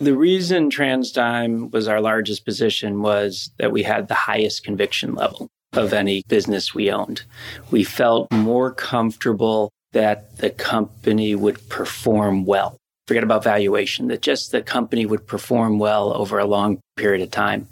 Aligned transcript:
The 0.00 0.16
reason 0.16 0.70
TransDigm 0.70 1.72
was 1.72 1.86
our 1.86 2.00
largest 2.00 2.46
position 2.46 3.02
was 3.02 3.50
that 3.58 3.70
we 3.70 3.82
had 3.82 4.08
the 4.08 4.14
highest 4.14 4.64
conviction 4.64 5.14
level 5.14 5.48
of 5.74 5.92
any 5.92 6.22
business 6.26 6.74
we 6.74 6.90
owned. 6.90 7.22
We 7.70 7.84
felt 7.84 8.32
more 8.32 8.72
comfortable 8.72 9.70
that 9.92 10.38
the 10.38 10.48
company 10.48 11.34
would 11.34 11.68
perform 11.68 12.46
well. 12.46 12.78
Forget 13.08 13.24
about 13.24 13.44
valuation, 13.44 14.08
that 14.08 14.22
just 14.22 14.52
the 14.52 14.62
company 14.62 15.04
would 15.04 15.26
perform 15.26 15.78
well 15.78 16.14
over 16.14 16.38
a 16.38 16.46
long 16.46 16.80
period 16.96 17.20
of 17.20 17.30
time. 17.30 17.68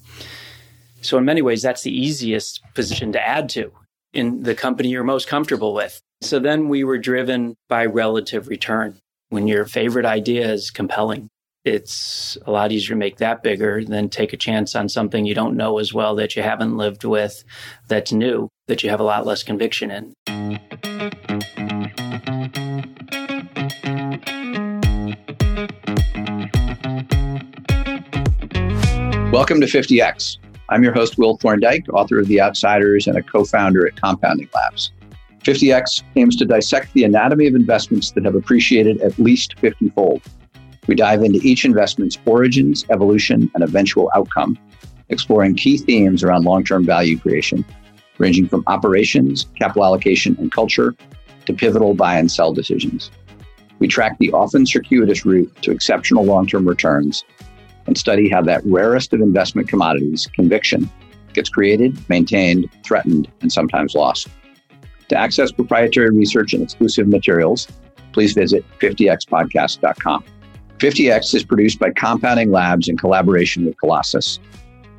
So, 1.01 1.17
in 1.17 1.25
many 1.25 1.41
ways, 1.41 1.63
that's 1.63 1.83
the 1.83 1.97
easiest 1.97 2.61
position 2.75 3.11
to 3.13 3.27
add 3.27 3.49
to 3.51 3.73
in 4.13 4.43
the 4.43 4.55
company 4.55 4.91
you're 4.91 5.03
most 5.03 5.29
comfortable 5.29 5.73
with. 5.73 5.99
So 6.21 6.39
then 6.39 6.69
we 6.69 6.85
were 6.85 6.99
driven 6.99 7.55
by 7.69 7.87
relative 7.87 8.49
return. 8.49 8.99
When 9.31 9.47
your 9.47 9.65
favorite 9.65 10.07
idea 10.07 10.53
is 10.53 10.71
compelling, 10.71 11.31
it's 11.65 12.39
a 12.47 12.53
lot 12.53 12.71
easier 12.71 12.91
to 12.91 12.99
make 12.99 13.17
that 13.19 13.43
bigger 13.43 13.85
than 13.85 14.09
take 14.09 14.33
a 14.33 14.37
chance 14.37 14.77
on 14.77 14.89
something 14.89 15.27
you 15.27 15.35
don't 15.35 15.57
know 15.57 15.79
as 15.79 15.93
well 15.93 16.15
that 16.15 16.37
you 16.37 16.43
haven't 16.43 16.77
lived 16.77 17.05
with, 17.05 17.43
that's 17.89 18.13
new, 18.13 18.49
that 18.69 18.83
you 18.83 18.91
have 18.91 19.01
a 19.01 19.05
lot 19.05 19.27
less 19.27 19.43
conviction 19.43 19.91
in. 19.91 20.15
Welcome 29.33 29.61
to 29.61 29.67
50X. 29.67 30.39
I'm 30.69 30.83
your 30.83 30.93
host, 30.93 31.19
Will 31.19 31.37
Thorndike, 31.39 31.87
author 31.93 32.21
of 32.21 32.29
The 32.29 32.41
Outsiders 32.41 33.09
and 33.09 33.17
a 33.17 33.23
co 33.23 33.45
founder 33.45 33.87
at 33.87 34.01
Compounding 34.01 34.49
Labs. 34.55 34.93
50X 35.43 36.03
aims 36.17 36.37
to 36.37 36.45
dissect 36.45 36.93
the 36.93 37.05
anatomy 37.05 37.47
of 37.47 37.55
investments 37.55 38.13
that 38.13 38.25
have 38.25 38.35
appreciated 38.35 39.01
at 39.01 39.19
least 39.19 39.59
50 39.59 39.91
fold. 39.91 40.23
We 40.89 40.95
dive 40.95 41.23
into 41.23 41.39
each 41.43 41.65
investment's 41.67 42.19
origins, 42.25 42.85
evolution, 42.91 43.51
and 43.55 43.63
eventual 43.63 44.11
outcome, 44.17 44.59
exploring 45.11 45.55
key 45.55 45.77
themes 45.77 46.25
around 46.25 46.45
long 46.45 46.65
term 46.65 46.85
value 46.85 47.19
creation, 47.19 47.65
ranging 48.17 48.49
from 48.49 48.65
operations, 48.67 49.47
capital 49.55 49.85
allocation, 49.85 50.35
and 50.41 50.51
culture 50.51 50.97
to 51.45 51.53
pivotal 51.53 51.95
buy 51.95 52.19
and 52.19 52.31
sell 52.31 52.53
decisions. 52.55 53.11
We 53.79 53.87
track 53.87 54.17
the 54.19 54.33
often 54.33 54.67
circuitous 54.67 55.25
route 55.25 55.55
to 55.63 55.71
exceptional 55.71 56.25
long 56.25 56.47
term 56.47 56.67
returns 56.67 57.23
and 57.87 57.97
study 57.97 58.29
how 58.29 58.43
that 58.43 58.63
rarest 58.65 59.13
of 59.13 59.21
investment 59.21 59.69
commodities, 59.69 60.27
conviction, 60.35 60.91
gets 61.35 61.51
created, 61.51 61.97
maintained, 62.09 62.69
threatened, 62.83 63.31
and 63.43 63.53
sometimes 63.53 63.95
lost. 63.95 64.29
To 65.09 65.17
access 65.17 65.53
proprietary 65.53 66.11
research 66.11 66.55
and 66.55 66.63
exclusive 66.63 67.09
materials, 67.09 67.69
please 68.13 68.33
visit 68.33 68.65
50xpodcast.com. 68.81 70.25
50x 70.79 71.35
is 71.35 71.45
produced 71.45 71.81
by 71.81 71.91
Compounding 71.91 72.53
Labs 72.53 72.89
in 72.89 72.97
collaboration 72.97 73.67
with 73.67 73.77
Colossus. 73.79 74.39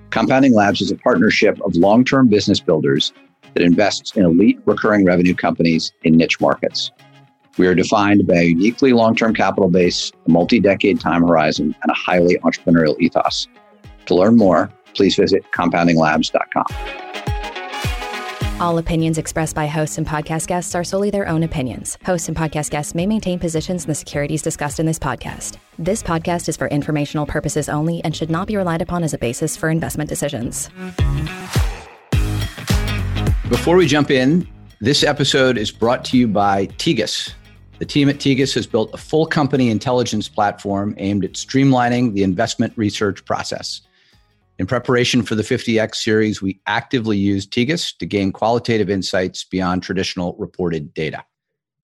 Compounding 0.09 0.53
Labs 0.53 0.81
is 0.81 0.91
a 0.91 0.95
partnership 0.97 1.59
of 1.61 1.73
long 1.75 2.03
term 2.03 2.27
business 2.27 2.59
builders 2.59 3.13
that 3.53 3.63
invests 3.63 4.15
in 4.15 4.25
elite 4.25 4.59
recurring 4.65 5.05
revenue 5.05 5.33
companies 5.33 5.93
in 6.03 6.17
niche 6.17 6.41
markets. 6.41 6.91
We 7.57 7.65
are 7.67 7.75
defined 7.75 8.27
by 8.27 8.35
a 8.35 8.43
uniquely 8.43 8.91
long 8.91 9.15
term 9.15 9.33
capital 9.33 9.69
base, 9.69 10.11
a 10.27 10.29
multi 10.29 10.59
decade 10.59 10.99
time 10.99 11.21
horizon, 11.21 11.73
and 11.81 11.91
a 11.91 11.95
highly 11.95 12.37
entrepreneurial 12.39 12.99
ethos. 12.99 13.47
To 14.07 14.15
learn 14.15 14.35
more, 14.35 14.69
please 14.95 15.15
visit 15.15 15.43
compoundinglabs.com. 15.53 17.18
All 18.59 18.77
opinions 18.77 19.17
expressed 19.17 19.55
by 19.55 19.67
hosts 19.67 19.97
and 19.97 20.05
podcast 20.05 20.47
guests 20.47 20.75
are 20.75 20.83
solely 20.83 21.09
their 21.09 21.29
own 21.29 21.43
opinions. 21.43 21.97
Hosts 22.05 22.27
and 22.27 22.35
podcast 22.35 22.71
guests 22.71 22.93
may 22.93 23.07
maintain 23.07 23.39
positions 23.39 23.85
in 23.85 23.87
the 23.87 23.95
securities 23.95 24.41
discussed 24.41 24.81
in 24.81 24.85
this 24.85 24.99
podcast. 24.99 25.55
This 25.77 26.03
podcast 26.03 26.49
is 26.49 26.57
for 26.57 26.67
informational 26.67 27.25
purposes 27.25 27.69
only 27.69 28.03
and 28.03 28.13
should 28.13 28.29
not 28.29 28.47
be 28.47 28.57
relied 28.57 28.81
upon 28.81 29.01
as 29.01 29.13
a 29.13 29.17
basis 29.17 29.55
for 29.55 29.69
investment 29.69 30.09
decisions. 30.09 30.69
Before 33.47 33.77
we 33.77 33.87
jump 33.87 34.11
in, 34.11 34.45
this 34.81 35.05
episode 35.05 35.57
is 35.57 35.71
brought 35.71 36.03
to 36.05 36.17
you 36.17 36.27
by 36.27 36.65
Tegus. 36.65 37.31
The 37.77 37.85
team 37.85 38.09
at 38.09 38.17
Tegus 38.17 38.53
has 38.55 38.67
built 38.67 38.93
a 38.93 38.97
full 38.97 39.25
company 39.25 39.69
intelligence 39.69 40.27
platform 40.27 40.95
aimed 40.97 41.23
at 41.23 41.31
streamlining 41.31 42.13
the 42.13 42.23
investment 42.23 42.73
research 42.75 43.23
process. 43.23 43.83
In 44.59 44.67
preparation 44.67 45.23
for 45.23 45.35
the 45.35 45.41
50X 45.41 45.95
series, 45.95 46.41
we 46.41 46.59
actively 46.67 47.17
use 47.17 47.47
Tegus 47.47 47.97
to 47.97 48.05
gain 48.05 48.33
qualitative 48.33 48.89
insights 48.89 49.45
beyond 49.45 49.81
traditional 49.81 50.35
reported 50.37 50.93
data. 50.93 51.23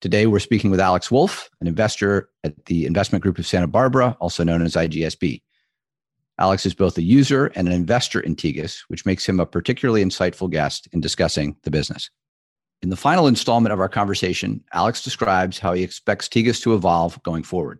Today, 0.02 0.26
we're 0.26 0.40
speaking 0.40 0.70
with 0.70 0.78
Alex 0.78 1.10
Wolf, 1.10 1.48
an 1.62 1.68
investor 1.68 2.28
at 2.44 2.66
the 2.66 2.84
Investment 2.84 3.22
Group 3.22 3.38
of 3.38 3.46
Santa 3.46 3.66
Barbara, 3.66 4.14
also 4.20 4.44
known 4.44 4.60
as 4.60 4.74
IGSB. 4.74 5.40
Alex 6.38 6.66
is 6.66 6.74
both 6.74 6.98
a 6.98 7.02
user 7.02 7.46
and 7.54 7.66
an 7.66 7.72
investor 7.72 8.20
in 8.20 8.36
Tegus, 8.36 8.80
which 8.88 9.06
makes 9.06 9.26
him 9.26 9.40
a 9.40 9.46
particularly 9.46 10.04
insightful 10.04 10.50
guest 10.50 10.86
in 10.92 11.00
discussing 11.00 11.56
the 11.62 11.70
business. 11.70 12.10
In 12.82 12.90
the 12.90 12.96
final 12.96 13.26
installment 13.26 13.72
of 13.72 13.80
our 13.80 13.88
conversation, 13.88 14.62
Alex 14.74 15.02
describes 15.02 15.58
how 15.58 15.72
he 15.72 15.82
expects 15.82 16.28
Tegus 16.28 16.60
to 16.60 16.74
evolve 16.74 17.22
going 17.22 17.42
forward. 17.42 17.78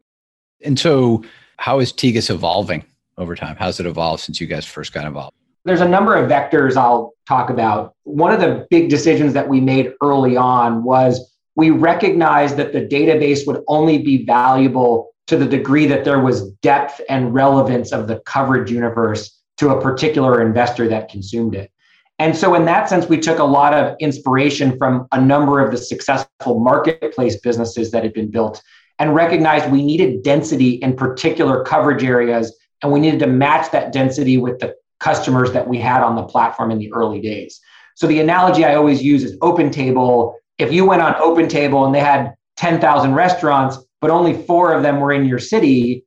And 0.64 0.78
so, 0.78 1.22
how 1.58 1.80
is 1.80 1.92
Tegus 1.92 2.30
evolving 2.30 2.82
over 3.18 3.34
time? 3.34 3.56
How's 3.58 3.80
it 3.80 3.86
evolved 3.86 4.22
since 4.22 4.40
you 4.40 4.46
guys 4.46 4.64
first 4.64 4.92
got 4.92 5.04
involved? 5.04 5.34
There's 5.64 5.80
a 5.80 5.88
number 5.88 6.14
of 6.14 6.30
vectors 6.30 6.76
I'll 6.76 7.14
talk 7.26 7.50
about. 7.50 7.94
One 8.04 8.32
of 8.32 8.40
the 8.40 8.66
big 8.70 8.88
decisions 8.88 9.32
that 9.32 9.48
we 9.48 9.60
made 9.60 9.92
early 10.02 10.36
on 10.36 10.84
was 10.84 11.34
we 11.56 11.70
recognized 11.70 12.56
that 12.56 12.72
the 12.72 12.82
database 12.82 13.46
would 13.46 13.62
only 13.66 13.98
be 13.98 14.24
valuable 14.24 15.10
to 15.26 15.36
the 15.36 15.46
degree 15.46 15.86
that 15.86 16.04
there 16.04 16.20
was 16.20 16.50
depth 16.62 17.00
and 17.08 17.34
relevance 17.34 17.92
of 17.92 18.06
the 18.06 18.20
coverage 18.20 18.70
universe 18.70 19.42
to 19.56 19.70
a 19.70 19.80
particular 19.80 20.40
investor 20.40 20.86
that 20.88 21.08
consumed 21.08 21.54
it. 21.54 21.72
And 22.18 22.36
so, 22.36 22.54
in 22.54 22.64
that 22.66 22.88
sense, 22.88 23.08
we 23.08 23.18
took 23.18 23.38
a 23.38 23.44
lot 23.44 23.74
of 23.74 23.96
inspiration 24.00 24.78
from 24.78 25.06
a 25.12 25.20
number 25.20 25.60
of 25.60 25.70
the 25.70 25.76
successful 25.76 26.60
marketplace 26.60 27.38
businesses 27.40 27.90
that 27.90 28.04
had 28.04 28.14
been 28.14 28.30
built 28.30 28.62
and 28.98 29.14
recognized 29.14 29.70
we 29.70 29.84
needed 29.84 30.22
density 30.22 30.70
in 30.70 30.96
particular 30.96 31.62
coverage 31.64 32.02
areas. 32.02 32.56
And 32.82 32.92
we 32.92 33.00
needed 33.00 33.20
to 33.20 33.26
match 33.26 33.70
that 33.72 33.92
density 33.92 34.36
with 34.38 34.58
the 34.58 34.74
customers 35.00 35.52
that 35.52 35.68
we 35.68 35.78
had 35.78 36.02
on 36.02 36.16
the 36.16 36.22
platform 36.22 36.70
in 36.70 36.78
the 36.78 36.92
early 36.92 37.20
days. 37.20 37.60
So, 37.94 38.06
the 38.06 38.20
analogy 38.20 38.64
I 38.64 38.74
always 38.74 39.02
use 39.02 39.24
is 39.24 39.38
OpenTable. 39.38 40.34
If 40.58 40.72
you 40.72 40.84
went 40.84 41.02
on 41.02 41.14
OpenTable 41.14 41.86
and 41.86 41.94
they 41.94 42.00
had 42.00 42.34
10,000 42.56 43.14
restaurants, 43.14 43.78
but 44.00 44.10
only 44.10 44.34
four 44.34 44.72
of 44.72 44.82
them 44.82 45.00
were 45.00 45.12
in 45.12 45.24
your 45.24 45.38
city, 45.38 46.04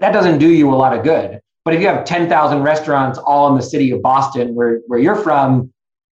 that 0.00 0.12
doesn't 0.12 0.38
do 0.38 0.48
you 0.48 0.72
a 0.72 0.76
lot 0.76 0.96
of 0.96 1.04
good. 1.04 1.40
But 1.64 1.74
if 1.74 1.80
you 1.80 1.86
have 1.88 2.04
10,000 2.04 2.62
restaurants 2.62 3.18
all 3.18 3.48
in 3.50 3.56
the 3.56 3.62
city 3.62 3.90
of 3.90 4.02
Boston, 4.02 4.54
where, 4.54 4.80
where 4.86 4.98
you're 4.98 5.16
from, 5.16 5.72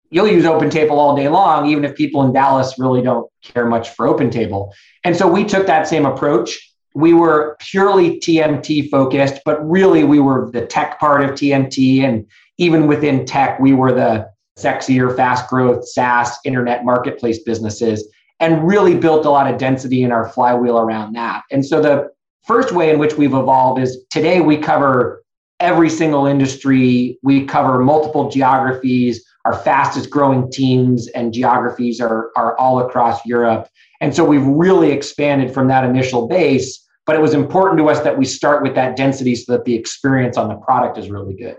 you'll 0.10 0.28
use 0.28 0.46
OpenTable 0.46 0.92
all 0.92 1.16
day 1.16 1.28
long, 1.28 1.68
even 1.68 1.84
if 1.84 1.96
people 1.96 2.24
in 2.24 2.34
Dallas 2.34 2.78
really 2.78 3.02
don't 3.02 3.30
care 3.44 3.66
much 3.66 3.90
for 3.90 4.08
OpenTable. 4.08 4.72
And 5.04 5.16
so 5.16 5.28
we 5.28 5.44
took 5.44 5.68
that 5.68 5.88
same 5.88 6.06
approach. 6.06 6.71
We 6.94 7.14
were 7.14 7.56
purely 7.60 8.20
TMT 8.20 8.90
focused, 8.90 9.42
but 9.46 9.68
really 9.68 10.04
we 10.04 10.20
were 10.20 10.50
the 10.52 10.66
tech 10.66 11.00
part 11.00 11.24
of 11.24 11.32
TMT. 11.32 12.04
And 12.04 12.26
even 12.58 12.88
within 12.88 13.26
tech, 13.26 13.60
we 13.60 13.74
were 13.74 13.94
the 13.94 14.30
sexier, 14.58 15.16
fast 15.16 15.50
growth 15.50 15.88
SaaS 15.88 16.38
internet 16.46 16.84
marketplace 16.84 17.40
businesses 17.40 18.08
and 18.40 18.68
really 18.68 18.96
built 18.96 19.26
a 19.26 19.30
lot 19.30 19.52
of 19.52 19.60
density 19.60 20.04
in 20.04 20.12
our 20.12 20.28
flywheel 20.28 20.80
around 20.80 21.14
that. 21.14 21.44
And 21.52 21.66
so 21.66 21.82
the 21.82 22.10
first 22.44 22.74
way 22.74 22.90
in 22.90 23.00
which 23.00 23.16
we've 23.16 23.34
evolved 23.34 23.80
is 23.80 24.04
today 24.10 24.42
we 24.42 24.58
cover 24.58 25.24
every 25.60 25.90
single 25.90 26.26
industry. 26.26 27.20
We 27.22 27.46
cover 27.46 27.80
multiple 27.80 28.30
geographies. 28.30 29.24
Our 29.46 29.54
fastest 29.54 30.10
growing 30.10 30.52
teams 30.52 31.08
and 31.10 31.32
geographies 31.32 32.02
are, 32.02 32.32
are 32.36 32.58
all 32.58 32.80
across 32.80 33.24
Europe. 33.26 33.68
And 34.02 34.14
so 34.16 34.26
we've 34.26 34.46
really 34.46 34.92
expanded 34.92 35.54
from 35.54 35.68
that 35.70 35.86
initial 35.86 36.28
base. 36.28 36.86
But 37.06 37.16
it 37.16 37.22
was 37.22 37.34
important 37.34 37.80
to 37.80 37.90
us 37.90 38.02
that 38.02 38.18
we 38.18 38.26
start 38.26 38.62
with 38.62 38.76
that 38.76 38.96
density 38.96 39.36
so 39.36 39.54
that 39.54 39.66
the 39.66 39.74
experience 39.74 40.38
on 40.38 40.50
the 40.50 40.56
product 40.56 40.98
is 40.98 41.10
really 41.10 41.34
good. 41.34 41.58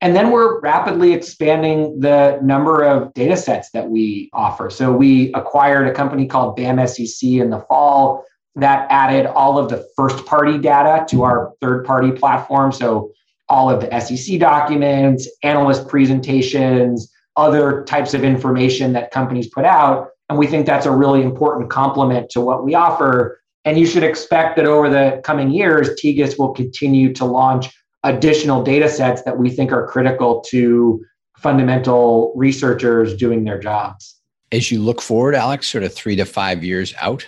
And 0.00 0.14
then 0.14 0.30
we're 0.30 0.60
rapidly 0.60 1.12
expanding 1.12 2.00
the 2.00 2.38
number 2.42 2.82
of 2.82 3.14
data 3.14 3.36
sets 3.36 3.70
that 3.70 3.88
we 3.88 4.30
offer. 4.32 4.68
So 4.68 4.92
we 4.92 5.32
acquired 5.32 5.86
a 5.86 5.94
company 5.94 6.26
called 6.26 6.58
BamSEC 6.58 7.40
in 7.40 7.50
the 7.50 7.60
fall 7.60 8.24
that 8.56 8.86
added 8.90 9.26
all 9.26 9.58
of 9.58 9.68
the 9.68 9.86
first 9.96 10.26
party 10.26 10.58
data 10.58 11.06
to 11.08 11.22
our 11.22 11.54
third 11.60 11.84
party 11.84 12.12
platform. 12.12 12.70
So 12.70 13.12
all 13.48 13.70
of 13.70 13.80
the 13.80 14.00
SEC 14.00 14.38
documents, 14.38 15.28
analyst 15.42 15.88
presentations, 15.88 17.10
other 17.36 17.84
types 17.84 18.14
of 18.14 18.24
information 18.24 18.92
that 18.92 19.10
companies 19.10 19.48
put 19.48 19.64
out. 19.64 20.08
And 20.28 20.38
we 20.38 20.46
think 20.46 20.66
that's 20.66 20.86
a 20.86 20.90
really 20.90 21.22
important 21.22 21.70
complement 21.70 22.30
to 22.30 22.40
what 22.40 22.64
we 22.64 22.74
offer. 22.74 23.40
And 23.64 23.78
you 23.78 23.86
should 23.86 24.02
expect 24.02 24.56
that 24.56 24.66
over 24.66 24.88
the 24.88 25.20
coming 25.24 25.50
years, 25.50 25.90
Tegus 25.90 26.38
will 26.38 26.52
continue 26.52 27.12
to 27.14 27.24
launch 27.24 27.70
additional 28.02 28.62
data 28.62 28.88
sets 28.88 29.22
that 29.22 29.38
we 29.38 29.50
think 29.50 29.72
are 29.72 29.86
critical 29.86 30.40
to 30.48 31.04
fundamental 31.38 32.32
researchers 32.36 33.16
doing 33.16 33.44
their 33.44 33.58
jobs. 33.58 34.20
As 34.52 34.70
you 34.70 34.80
look 34.80 35.02
forward, 35.02 35.34
Alex, 35.34 35.66
sort 35.66 35.84
of 35.84 35.92
three 35.92 36.16
to 36.16 36.24
five 36.24 36.62
years 36.62 36.94
out, 37.00 37.26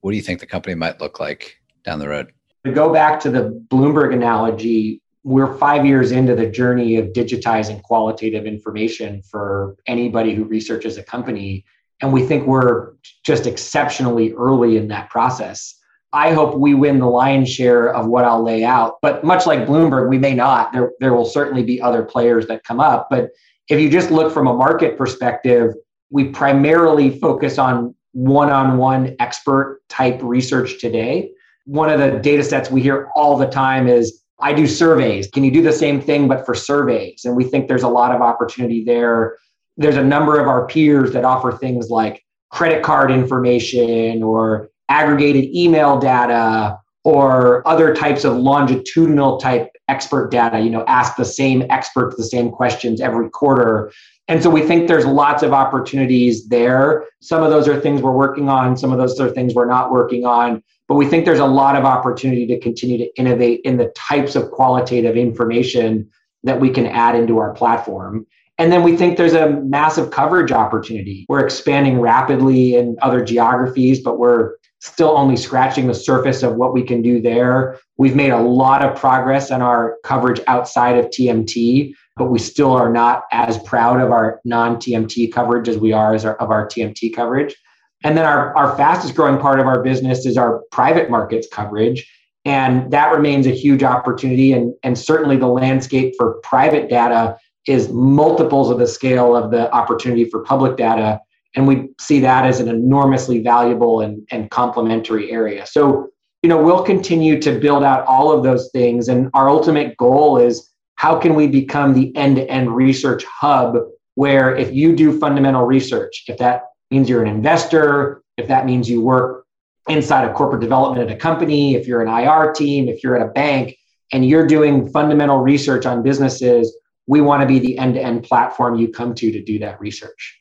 what 0.00 0.10
do 0.10 0.16
you 0.16 0.22
think 0.22 0.40
the 0.40 0.46
company 0.46 0.74
might 0.74 1.00
look 1.00 1.20
like 1.20 1.56
down 1.84 1.98
the 1.98 2.08
road? 2.08 2.32
To 2.64 2.72
go 2.72 2.92
back 2.92 3.20
to 3.20 3.30
the 3.30 3.62
Bloomberg 3.68 4.12
analogy, 4.12 5.00
we're 5.22 5.56
five 5.56 5.86
years 5.86 6.12
into 6.12 6.34
the 6.34 6.46
journey 6.46 6.96
of 6.96 7.06
digitizing 7.08 7.82
qualitative 7.82 8.46
information 8.46 9.22
for 9.22 9.76
anybody 9.86 10.34
who 10.34 10.44
researches 10.44 10.98
a 10.98 11.02
company. 11.02 11.64
And 12.04 12.12
we 12.12 12.22
think 12.22 12.46
we're 12.46 12.92
just 13.24 13.46
exceptionally 13.46 14.34
early 14.34 14.76
in 14.76 14.88
that 14.88 15.08
process. 15.08 15.74
I 16.12 16.34
hope 16.34 16.54
we 16.54 16.74
win 16.74 16.98
the 16.98 17.06
lion's 17.06 17.50
share 17.50 17.94
of 17.94 18.06
what 18.08 18.26
I'll 18.26 18.42
lay 18.42 18.62
out. 18.62 18.98
But 19.00 19.24
much 19.24 19.46
like 19.46 19.60
Bloomberg, 19.60 20.10
we 20.10 20.18
may 20.18 20.34
not. 20.34 20.70
There, 20.74 20.92
there 21.00 21.14
will 21.14 21.24
certainly 21.24 21.62
be 21.62 21.80
other 21.80 22.02
players 22.02 22.46
that 22.48 22.62
come 22.62 22.78
up. 22.78 23.08
But 23.08 23.30
if 23.70 23.80
you 23.80 23.88
just 23.88 24.10
look 24.10 24.34
from 24.34 24.46
a 24.46 24.52
market 24.52 24.98
perspective, 24.98 25.72
we 26.10 26.24
primarily 26.24 27.18
focus 27.18 27.56
on 27.56 27.94
one 28.12 28.50
on 28.50 28.76
one 28.76 29.16
expert 29.18 29.80
type 29.88 30.20
research 30.22 30.78
today. 30.80 31.30
One 31.64 31.88
of 31.88 31.98
the 31.98 32.18
data 32.18 32.44
sets 32.44 32.70
we 32.70 32.82
hear 32.82 33.08
all 33.14 33.38
the 33.38 33.48
time 33.48 33.88
is 33.88 34.20
I 34.40 34.52
do 34.52 34.66
surveys. 34.66 35.26
Can 35.28 35.42
you 35.42 35.50
do 35.50 35.62
the 35.62 35.72
same 35.72 36.02
thing, 36.02 36.28
but 36.28 36.44
for 36.44 36.54
surveys? 36.54 37.24
And 37.24 37.34
we 37.34 37.44
think 37.44 37.66
there's 37.66 37.82
a 37.82 37.88
lot 37.88 38.14
of 38.14 38.20
opportunity 38.20 38.84
there. 38.84 39.38
There's 39.76 39.96
a 39.96 40.04
number 40.04 40.38
of 40.38 40.48
our 40.48 40.66
peers 40.66 41.12
that 41.12 41.24
offer 41.24 41.52
things 41.52 41.90
like 41.90 42.24
credit 42.50 42.82
card 42.82 43.10
information 43.10 44.22
or 44.22 44.70
aggregated 44.88 45.44
email 45.54 45.98
data 45.98 46.78
or 47.02 47.66
other 47.68 47.94
types 47.94 48.24
of 48.24 48.36
longitudinal 48.36 49.38
type 49.38 49.70
expert 49.88 50.30
data, 50.30 50.60
you 50.60 50.70
know, 50.70 50.84
ask 50.86 51.16
the 51.16 51.24
same 51.24 51.64
experts 51.68 52.16
the 52.16 52.24
same 52.24 52.50
questions 52.50 53.00
every 53.00 53.28
quarter. 53.28 53.92
And 54.28 54.42
so 54.42 54.48
we 54.48 54.62
think 54.62 54.88
there's 54.88 55.04
lots 55.04 55.42
of 55.42 55.52
opportunities 55.52 56.48
there. 56.48 57.04
Some 57.20 57.42
of 57.42 57.50
those 57.50 57.68
are 57.68 57.78
things 57.78 58.00
we're 58.00 58.12
working 58.12 58.48
on, 58.48 58.76
some 58.76 58.90
of 58.90 58.98
those 58.98 59.20
are 59.20 59.28
things 59.28 59.54
we're 59.54 59.66
not 59.66 59.92
working 59.92 60.24
on. 60.24 60.62
But 60.88 60.94
we 60.94 61.06
think 61.06 61.24
there's 61.24 61.38
a 61.38 61.46
lot 61.46 61.76
of 61.76 61.84
opportunity 61.84 62.46
to 62.46 62.60
continue 62.60 62.98
to 62.98 63.18
innovate 63.18 63.60
in 63.64 63.76
the 63.76 63.92
types 63.96 64.36
of 64.36 64.50
qualitative 64.50 65.16
information 65.16 66.08
that 66.42 66.60
we 66.60 66.70
can 66.70 66.86
add 66.86 67.14
into 67.14 67.38
our 67.38 67.52
platform. 67.52 68.26
And 68.58 68.70
then 68.70 68.82
we 68.84 68.96
think 68.96 69.16
there's 69.16 69.34
a 69.34 69.50
massive 69.62 70.10
coverage 70.10 70.52
opportunity. 70.52 71.26
We're 71.28 71.44
expanding 71.44 72.00
rapidly 72.00 72.76
in 72.76 72.96
other 73.02 73.24
geographies, 73.24 74.00
but 74.00 74.18
we're 74.18 74.54
still 74.80 75.16
only 75.16 75.36
scratching 75.36 75.86
the 75.86 75.94
surface 75.94 76.42
of 76.42 76.54
what 76.56 76.72
we 76.72 76.82
can 76.82 77.02
do 77.02 77.20
there. 77.20 77.78
We've 77.96 78.14
made 78.14 78.30
a 78.30 78.40
lot 78.40 78.84
of 78.84 78.96
progress 78.96 79.50
on 79.50 79.60
our 79.60 79.96
coverage 80.04 80.40
outside 80.46 80.98
of 80.98 81.06
TMT, 81.06 81.94
but 82.16 82.26
we 82.26 82.38
still 82.38 82.72
are 82.72 82.92
not 82.92 83.24
as 83.32 83.58
proud 83.58 84.00
of 84.00 84.12
our 84.12 84.40
non 84.44 84.76
TMT 84.76 85.32
coverage 85.32 85.68
as 85.68 85.78
we 85.78 85.92
are 85.92 86.14
as 86.14 86.24
our, 86.24 86.36
of 86.36 86.50
our 86.50 86.68
TMT 86.68 87.14
coverage. 87.14 87.56
And 88.04 88.16
then 88.16 88.26
our, 88.26 88.54
our 88.56 88.76
fastest 88.76 89.14
growing 89.14 89.40
part 89.40 89.58
of 89.58 89.66
our 89.66 89.82
business 89.82 90.26
is 90.26 90.36
our 90.36 90.62
private 90.70 91.10
markets 91.10 91.48
coverage. 91.50 92.08
And 92.44 92.90
that 92.92 93.10
remains 93.10 93.46
a 93.46 93.50
huge 93.50 93.82
opportunity. 93.82 94.52
And, 94.52 94.74
and 94.82 94.98
certainly 94.98 95.38
the 95.38 95.46
landscape 95.46 96.12
for 96.18 96.34
private 96.42 96.90
data 96.90 97.38
is 97.66 97.88
multiples 97.90 98.70
of 98.70 98.78
the 98.78 98.86
scale 98.86 99.34
of 99.34 99.50
the 99.50 99.72
opportunity 99.72 100.24
for 100.24 100.42
public 100.42 100.76
data. 100.76 101.20
And 101.54 101.66
we 101.66 101.90
see 101.98 102.20
that 102.20 102.44
as 102.44 102.60
an 102.60 102.68
enormously 102.68 103.42
valuable 103.42 104.00
and, 104.00 104.26
and 104.30 104.50
complementary 104.50 105.30
area. 105.30 105.66
So, 105.66 106.10
you 106.42 106.48
know, 106.48 106.62
we'll 106.62 106.82
continue 106.82 107.40
to 107.40 107.58
build 107.58 107.84
out 107.84 108.04
all 108.06 108.32
of 108.32 108.42
those 108.42 108.70
things. 108.72 109.08
And 109.08 109.30
our 109.34 109.48
ultimate 109.48 109.96
goal 109.96 110.38
is 110.38 110.70
how 110.96 111.18
can 111.18 111.34
we 111.34 111.46
become 111.46 111.94
the 111.94 112.14
end 112.16 112.36
to 112.36 112.50
end 112.50 112.74
research 112.74 113.24
hub 113.24 113.76
where 114.14 114.54
if 114.54 114.72
you 114.72 114.94
do 114.94 115.18
fundamental 115.18 115.64
research, 115.64 116.24
if 116.28 116.38
that 116.38 116.64
means 116.90 117.08
you're 117.08 117.22
an 117.22 117.28
investor, 117.28 118.22
if 118.36 118.48
that 118.48 118.66
means 118.66 118.88
you 118.88 119.00
work 119.00 119.46
inside 119.88 120.28
of 120.28 120.34
corporate 120.34 120.60
development 120.60 121.08
at 121.08 121.14
a 121.14 121.18
company, 121.18 121.74
if 121.74 121.86
you're 121.86 122.02
an 122.02 122.08
IR 122.08 122.52
team, 122.52 122.88
if 122.88 123.02
you're 123.02 123.16
at 123.16 123.26
a 123.26 123.30
bank, 123.30 123.76
and 124.12 124.26
you're 124.26 124.46
doing 124.46 124.88
fundamental 124.90 125.38
research 125.38 125.86
on 125.86 126.02
businesses, 126.02 126.76
we 127.06 127.20
want 127.20 127.42
to 127.42 127.46
be 127.46 127.58
the 127.58 127.78
end 127.78 127.94
to 127.94 128.00
end 128.02 128.24
platform 128.24 128.76
you 128.78 128.88
come 128.88 129.14
to 129.14 129.30
to 129.30 129.42
do 129.42 129.58
that 129.58 129.80
research. 129.80 130.40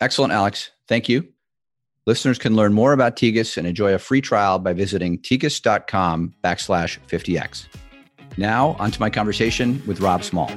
Excellent, 0.00 0.32
Alex. 0.32 0.70
Thank 0.88 1.08
you. 1.08 1.26
Listeners 2.06 2.38
can 2.38 2.54
learn 2.54 2.72
more 2.72 2.92
about 2.92 3.16
Tegus 3.16 3.56
and 3.56 3.66
enjoy 3.66 3.92
a 3.92 3.98
free 3.98 4.20
trial 4.20 4.58
by 4.58 4.72
visiting 4.72 5.18
tegus.com 5.18 6.34
backslash 6.44 6.98
50x. 7.08 7.66
Now, 8.36 8.76
onto 8.78 9.00
my 9.00 9.10
conversation 9.10 9.82
with 9.86 10.00
Rob 10.00 10.22
Small. 10.22 10.50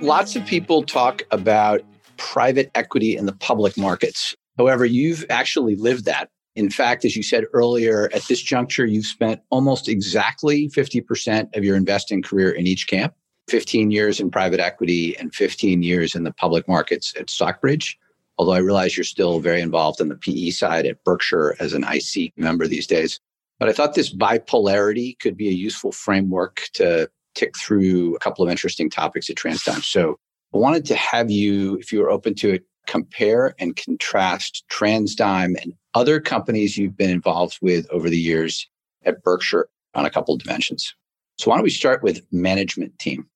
Lots 0.00 0.36
of 0.36 0.46
people 0.46 0.84
talk 0.84 1.22
about 1.32 1.80
private 2.16 2.70
equity 2.74 3.16
in 3.16 3.26
the 3.26 3.32
public 3.32 3.76
markets. 3.76 4.36
However, 4.56 4.84
you've 4.84 5.24
actually 5.30 5.74
lived 5.74 6.04
that. 6.04 6.30
In 6.58 6.70
fact, 6.70 7.04
as 7.04 7.14
you 7.14 7.22
said 7.22 7.44
earlier, 7.52 8.10
at 8.12 8.24
this 8.24 8.42
juncture, 8.42 8.84
you've 8.84 9.06
spent 9.06 9.40
almost 9.50 9.88
exactly 9.88 10.68
50% 10.70 11.56
of 11.56 11.62
your 11.62 11.76
investing 11.76 12.20
career 12.20 12.50
in 12.50 12.66
each 12.66 12.88
camp 12.88 13.14
15 13.48 13.92
years 13.92 14.18
in 14.18 14.28
private 14.28 14.58
equity 14.58 15.16
and 15.18 15.32
15 15.32 15.84
years 15.84 16.16
in 16.16 16.24
the 16.24 16.32
public 16.32 16.66
markets 16.66 17.14
at 17.16 17.30
Stockbridge. 17.30 17.96
Although 18.38 18.54
I 18.54 18.58
realize 18.58 18.96
you're 18.96 19.04
still 19.04 19.38
very 19.38 19.60
involved 19.60 20.00
in 20.00 20.08
the 20.08 20.16
PE 20.16 20.50
side 20.50 20.84
at 20.84 21.02
Berkshire 21.04 21.54
as 21.60 21.74
an 21.74 21.84
IC 21.84 22.32
member 22.36 22.66
these 22.66 22.88
days. 22.88 23.20
But 23.60 23.68
I 23.68 23.72
thought 23.72 23.94
this 23.94 24.12
bipolarity 24.12 25.16
could 25.20 25.36
be 25.36 25.48
a 25.48 25.52
useful 25.52 25.92
framework 25.92 26.62
to 26.74 27.08
tick 27.36 27.56
through 27.56 28.16
a 28.16 28.18
couple 28.18 28.44
of 28.44 28.50
interesting 28.50 28.90
topics 28.90 29.30
at 29.30 29.36
TransDigm. 29.36 29.84
So 29.84 30.18
I 30.52 30.58
wanted 30.58 30.84
to 30.86 30.96
have 30.96 31.30
you, 31.30 31.76
if 31.76 31.92
you 31.92 32.00
were 32.00 32.10
open 32.10 32.34
to 32.36 32.54
it, 32.54 32.64
compare 32.88 33.54
and 33.60 33.76
contrast 33.76 34.64
TransDigm 34.68 35.62
and 35.62 35.74
other 35.94 36.20
companies 36.20 36.76
you've 36.76 36.96
been 36.96 37.10
involved 37.10 37.58
with 37.62 37.88
over 37.90 38.10
the 38.10 38.18
years 38.18 38.68
at 39.04 39.22
Berkshire 39.22 39.68
on 39.94 40.04
a 40.04 40.10
couple 40.10 40.34
of 40.34 40.42
dimensions. 40.42 40.94
So 41.36 41.50
why 41.50 41.56
don't 41.56 41.64
we 41.64 41.70
start 41.70 42.02
with 42.02 42.26
management 42.32 42.98
team? 42.98 43.28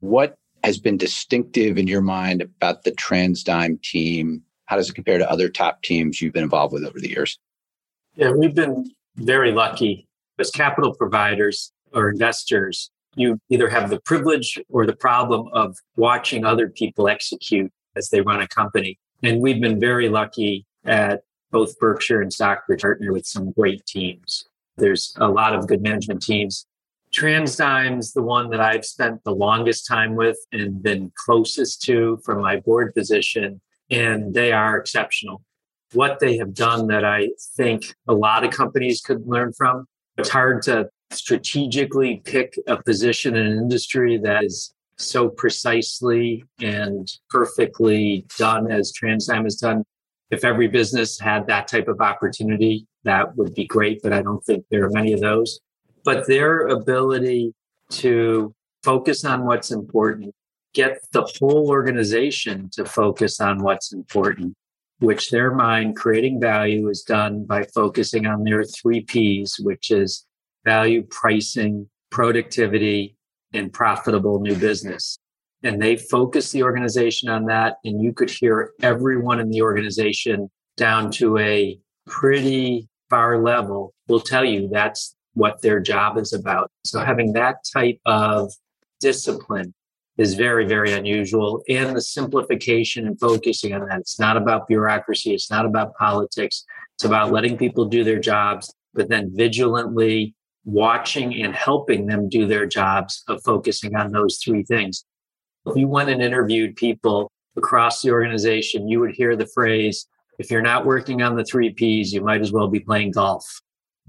What 0.00 0.36
has 0.64 0.78
been 0.78 0.96
distinctive 0.96 1.76
in 1.76 1.86
your 1.86 2.00
mind 2.00 2.40
about 2.40 2.84
the 2.84 2.92
TransDigm 2.92 3.82
team? 3.82 4.42
How 4.66 4.76
does 4.76 4.88
it 4.88 4.94
compare 4.94 5.18
to 5.18 5.30
other 5.30 5.50
top 5.50 5.82
teams 5.82 6.22
you've 6.22 6.32
been 6.32 6.44
involved 6.44 6.72
with 6.72 6.84
over 6.84 6.98
the 6.98 7.10
years? 7.10 7.38
Yeah, 8.14 8.30
we've 8.30 8.54
been 8.54 8.90
very 9.16 9.52
lucky 9.52 10.06
as 10.38 10.50
capital 10.50 10.94
providers 10.94 11.72
or 11.92 12.08
investors 12.08 12.90
you 13.14 13.38
either 13.50 13.68
have 13.68 13.90
the 13.90 14.00
privilege 14.00 14.58
or 14.68 14.86
the 14.86 14.96
problem 14.96 15.48
of 15.52 15.76
watching 15.96 16.44
other 16.44 16.68
people 16.68 17.08
execute 17.08 17.70
as 17.96 18.08
they 18.08 18.20
run 18.20 18.40
a 18.40 18.48
company. 18.48 18.98
And 19.22 19.40
we've 19.40 19.60
been 19.60 19.80
very 19.80 20.08
lucky 20.08 20.66
at 20.84 21.22
both 21.50 21.78
Berkshire 21.78 22.22
and 22.22 22.32
Stockbridge 22.32 22.82
partner 22.82 23.12
with 23.12 23.26
some 23.26 23.52
great 23.52 23.84
teams. 23.86 24.46
There's 24.76 25.14
a 25.18 25.28
lot 25.28 25.54
of 25.54 25.68
good 25.68 25.82
management 25.82 26.22
teams. 26.22 26.66
TransDigm's 27.14 28.14
the 28.14 28.22
one 28.22 28.48
that 28.50 28.60
I've 28.60 28.86
spent 28.86 29.22
the 29.22 29.34
longest 29.34 29.86
time 29.86 30.16
with 30.16 30.38
and 30.50 30.82
been 30.82 31.12
closest 31.14 31.82
to 31.82 32.18
from 32.24 32.40
my 32.40 32.56
board 32.56 32.94
position, 32.94 33.60
and 33.90 34.32
they 34.32 34.50
are 34.50 34.78
exceptional. 34.78 35.42
What 35.92 36.20
they 36.20 36.38
have 36.38 36.54
done 36.54 36.86
that 36.86 37.04
I 37.04 37.28
think 37.56 37.94
a 38.08 38.14
lot 38.14 38.44
of 38.44 38.50
companies 38.50 39.02
could 39.02 39.26
learn 39.26 39.52
from. 39.52 39.86
It's 40.16 40.30
hard 40.30 40.62
to 40.62 40.88
strategically 41.10 42.22
pick 42.24 42.54
a 42.66 42.82
position 42.82 43.36
in 43.36 43.46
an 43.46 43.58
industry 43.58 44.16
that 44.18 44.44
is 44.44 44.74
so 44.96 45.28
precisely 45.28 46.44
and 46.60 47.08
perfectly 47.30 48.26
done 48.38 48.70
as 48.70 48.92
TransDigm 48.92 49.44
has 49.44 49.56
done. 49.56 49.84
If 50.30 50.44
every 50.44 50.68
business 50.68 51.18
had 51.18 51.46
that 51.46 51.68
type 51.68 51.88
of 51.88 52.00
opportunity, 52.00 52.86
that 53.04 53.36
would 53.36 53.54
be 53.54 53.66
great, 53.66 54.00
but 54.02 54.12
I 54.12 54.22
don't 54.22 54.44
think 54.44 54.64
there 54.70 54.84
are 54.84 54.90
many 54.90 55.12
of 55.12 55.20
those. 55.20 55.60
But 56.04 56.26
their 56.26 56.68
ability 56.68 57.54
to 57.90 58.54
focus 58.82 59.24
on 59.24 59.44
what's 59.44 59.70
important, 59.70 60.34
get 60.72 60.98
the 61.12 61.28
whole 61.38 61.68
organization 61.68 62.70
to 62.72 62.84
focus 62.84 63.40
on 63.40 63.62
what's 63.62 63.92
important, 63.92 64.54
which 65.00 65.30
their 65.30 65.54
mind 65.54 65.96
creating 65.96 66.40
value 66.40 66.88
is 66.88 67.02
done 67.02 67.44
by 67.44 67.64
focusing 67.74 68.26
on 68.26 68.44
their 68.44 68.64
three 68.64 69.02
P's, 69.02 69.58
which 69.60 69.90
is 69.90 70.26
value 70.64 71.02
pricing, 71.10 71.88
productivity, 72.10 73.16
and 73.52 73.72
profitable 73.72 74.40
new 74.40 74.56
business. 74.56 75.18
And 75.62 75.80
they 75.80 75.96
focus 75.96 76.50
the 76.50 76.62
organization 76.62 77.28
on 77.28 77.44
that. 77.46 77.76
And 77.84 78.02
you 78.02 78.12
could 78.12 78.30
hear 78.30 78.72
everyone 78.82 79.38
in 79.40 79.50
the 79.50 79.62
organization 79.62 80.50
down 80.76 81.10
to 81.12 81.38
a 81.38 81.78
pretty 82.06 82.88
far 83.10 83.42
level 83.42 83.94
will 84.08 84.20
tell 84.20 84.44
you 84.44 84.68
that's 84.68 85.14
what 85.34 85.62
their 85.62 85.80
job 85.80 86.18
is 86.18 86.32
about. 86.32 86.70
So 86.84 87.00
having 87.00 87.32
that 87.34 87.56
type 87.72 87.98
of 88.06 88.52
discipline 89.00 89.74
is 90.18 90.34
very, 90.34 90.66
very 90.66 90.92
unusual. 90.92 91.62
And 91.68 91.96
the 91.96 92.00
simplification 92.00 93.06
and 93.06 93.18
focusing 93.18 93.72
on 93.72 93.86
that. 93.88 94.00
It's 94.00 94.18
not 94.18 94.36
about 94.36 94.66
bureaucracy. 94.66 95.32
It's 95.34 95.50
not 95.50 95.64
about 95.64 95.94
politics. 95.96 96.64
It's 96.96 97.04
about 97.04 97.32
letting 97.32 97.56
people 97.56 97.86
do 97.86 98.04
their 98.04 98.18
jobs, 98.18 98.72
but 98.94 99.08
then 99.08 99.30
vigilantly 99.34 100.34
watching 100.64 101.42
and 101.42 101.54
helping 101.54 102.06
them 102.06 102.28
do 102.28 102.46
their 102.46 102.66
jobs 102.66 103.24
of 103.28 103.42
focusing 103.42 103.96
on 103.96 104.12
those 104.12 104.38
three 104.38 104.62
things. 104.62 105.04
If 105.66 105.76
you 105.76 105.88
went 105.88 106.10
and 106.10 106.22
interviewed 106.22 106.76
people 106.76 107.30
across 107.56 108.00
the 108.00 108.10
organization, 108.10 108.88
you 108.88 109.00
would 109.00 109.14
hear 109.14 109.36
the 109.36 109.48
phrase, 109.54 110.06
if 110.38 110.50
you're 110.50 110.62
not 110.62 110.86
working 110.86 111.22
on 111.22 111.36
the 111.36 111.44
three 111.44 111.70
P's, 111.72 112.12
you 112.12 112.20
might 112.22 112.40
as 112.40 112.52
well 112.52 112.68
be 112.68 112.80
playing 112.80 113.12
golf. 113.12 113.44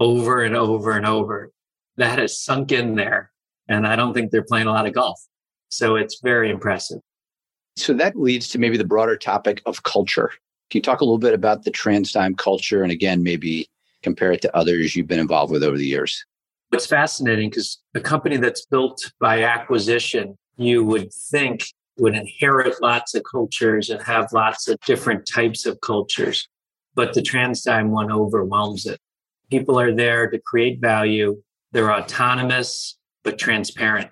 over 0.00 0.42
and 0.42 0.56
over 0.56 0.92
and 0.92 1.06
over. 1.06 1.52
That 1.96 2.18
has 2.18 2.42
sunk 2.42 2.72
in 2.72 2.94
there. 2.94 3.30
And 3.68 3.86
I 3.86 3.96
don't 3.96 4.12
think 4.12 4.30
they're 4.30 4.42
playing 4.42 4.66
a 4.66 4.72
lot 4.72 4.86
of 4.86 4.92
golf. 4.92 5.20
So 5.68 5.96
it's 5.96 6.20
very 6.20 6.50
impressive. 6.50 7.00
So 7.76 7.92
that 7.94 8.16
leads 8.16 8.48
to 8.50 8.58
maybe 8.58 8.76
the 8.76 8.84
broader 8.84 9.16
topic 9.16 9.62
of 9.66 9.82
culture. 9.82 10.30
Can 10.70 10.78
you 10.78 10.82
talk 10.82 11.00
a 11.00 11.04
little 11.04 11.18
bit 11.18 11.34
about 11.34 11.64
the 11.64 11.70
TransDigm 11.70 12.38
culture 12.38 12.82
and 12.82 12.92
again, 12.92 13.22
maybe 13.22 13.68
compare 14.02 14.32
it 14.32 14.42
to 14.42 14.56
others 14.56 14.94
you've 14.94 15.06
been 15.06 15.20
involved 15.20 15.52
with 15.52 15.62
over 15.62 15.76
the 15.76 15.86
years? 15.86 16.24
It's 16.74 16.86
fascinating 16.86 17.50
because 17.50 17.80
a 17.94 18.00
company 18.00 18.36
that's 18.36 18.66
built 18.66 19.12
by 19.20 19.44
acquisition, 19.44 20.36
you 20.56 20.84
would 20.84 21.14
think 21.14 21.62
would 21.98 22.16
inherit 22.16 22.82
lots 22.82 23.14
of 23.14 23.22
cultures 23.30 23.90
and 23.90 24.02
have 24.02 24.32
lots 24.32 24.66
of 24.66 24.76
different 24.80 25.24
types 25.32 25.66
of 25.66 25.80
cultures. 25.80 26.48
But 26.96 27.14
the 27.14 27.20
TransDigm 27.20 27.90
one 27.90 28.10
overwhelms 28.10 28.86
it. 28.86 28.98
People 29.52 29.78
are 29.78 29.94
there 29.94 30.28
to 30.28 30.40
create 30.40 30.80
value. 30.80 31.40
They're 31.70 31.92
autonomous, 31.92 32.98
but 33.22 33.38
transparent. 33.38 34.10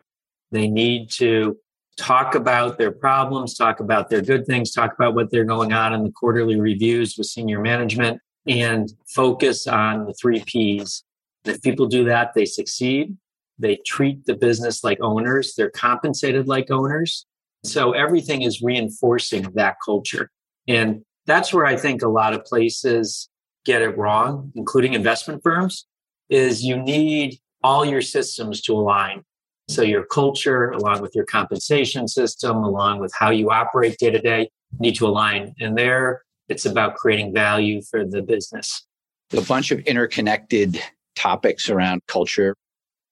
They 0.52 0.68
need 0.68 1.10
to 1.14 1.56
talk 1.96 2.36
about 2.36 2.78
their 2.78 2.92
problems, 2.92 3.56
talk 3.56 3.80
about 3.80 4.08
their 4.08 4.22
good 4.22 4.46
things, 4.46 4.70
talk 4.70 4.94
about 4.94 5.16
what 5.16 5.32
they're 5.32 5.42
going 5.42 5.72
on 5.72 5.94
in 5.94 6.04
the 6.04 6.12
quarterly 6.12 6.60
reviews 6.60 7.18
with 7.18 7.26
senior 7.26 7.60
management, 7.60 8.20
and 8.46 8.92
focus 9.08 9.66
on 9.66 10.06
the 10.06 10.14
three 10.14 10.44
P's. 10.46 11.02
If 11.44 11.62
people 11.62 11.86
do 11.86 12.04
that, 12.04 12.32
they 12.34 12.44
succeed. 12.44 13.16
They 13.58 13.76
treat 13.86 14.24
the 14.26 14.34
business 14.34 14.82
like 14.82 14.98
owners. 15.00 15.54
They're 15.54 15.70
compensated 15.70 16.48
like 16.48 16.70
owners. 16.70 17.26
So 17.64 17.92
everything 17.92 18.42
is 18.42 18.62
reinforcing 18.62 19.42
that 19.54 19.76
culture. 19.84 20.30
And 20.66 21.02
that's 21.26 21.52
where 21.52 21.66
I 21.66 21.76
think 21.76 22.02
a 22.02 22.08
lot 22.08 22.34
of 22.34 22.44
places 22.44 23.28
get 23.64 23.82
it 23.82 23.96
wrong, 23.96 24.52
including 24.56 24.94
investment 24.94 25.42
firms, 25.42 25.86
is 26.28 26.64
you 26.64 26.76
need 26.76 27.38
all 27.62 27.84
your 27.84 28.02
systems 28.02 28.60
to 28.62 28.72
align. 28.72 29.22
So 29.68 29.82
your 29.82 30.04
culture, 30.04 30.70
along 30.70 31.02
with 31.02 31.14
your 31.14 31.24
compensation 31.24 32.08
system, 32.08 32.56
along 32.56 32.98
with 32.98 33.12
how 33.16 33.30
you 33.30 33.50
operate 33.50 33.96
day 33.98 34.10
to 34.10 34.20
day, 34.20 34.50
need 34.80 34.96
to 34.96 35.06
align. 35.06 35.54
And 35.60 35.78
there, 35.78 36.22
it's 36.48 36.66
about 36.66 36.96
creating 36.96 37.32
value 37.32 37.80
for 37.82 38.04
the 38.04 38.22
business. 38.22 38.84
A 39.32 39.40
bunch 39.42 39.70
of 39.70 39.78
interconnected 39.80 40.82
topics 41.14 41.68
around 41.68 42.02
culture. 42.06 42.54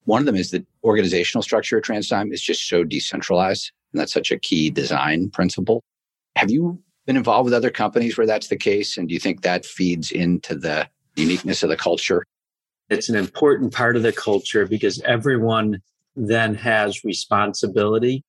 One 0.05 0.21
of 0.21 0.25
them 0.25 0.35
is 0.35 0.51
the 0.51 0.65
organizational 0.83 1.43
structure 1.43 1.77
of 1.77 1.83
TransDigm 1.83 2.33
is 2.33 2.41
just 2.41 2.67
so 2.67 2.83
decentralized. 2.83 3.71
And 3.93 3.99
that's 3.99 4.13
such 4.13 4.31
a 4.31 4.39
key 4.39 4.69
design 4.69 5.29
principle. 5.29 5.83
Have 6.35 6.49
you 6.49 6.81
been 7.05 7.17
involved 7.17 7.45
with 7.45 7.53
other 7.53 7.69
companies 7.69 8.17
where 8.17 8.27
that's 8.27 8.47
the 8.47 8.57
case? 8.57 8.97
And 8.97 9.07
do 9.07 9.13
you 9.13 9.19
think 9.19 9.41
that 9.41 9.65
feeds 9.65 10.11
into 10.11 10.55
the 10.55 10.87
uniqueness 11.15 11.63
of 11.63 11.69
the 11.69 11.77
culture? 11.77 12.23
It's 12.89 13.09
an 13.09 13.15
important 13.15 13.73
part 13.73 13.95
of 13.95 14.03
the 14.03 14.11
culture 14.11 14.65
because 14.65 15.01
everyone 15.01 15.81
then 16.15 16.55
has 16.55 17.03
responsibility. 17.03 18.23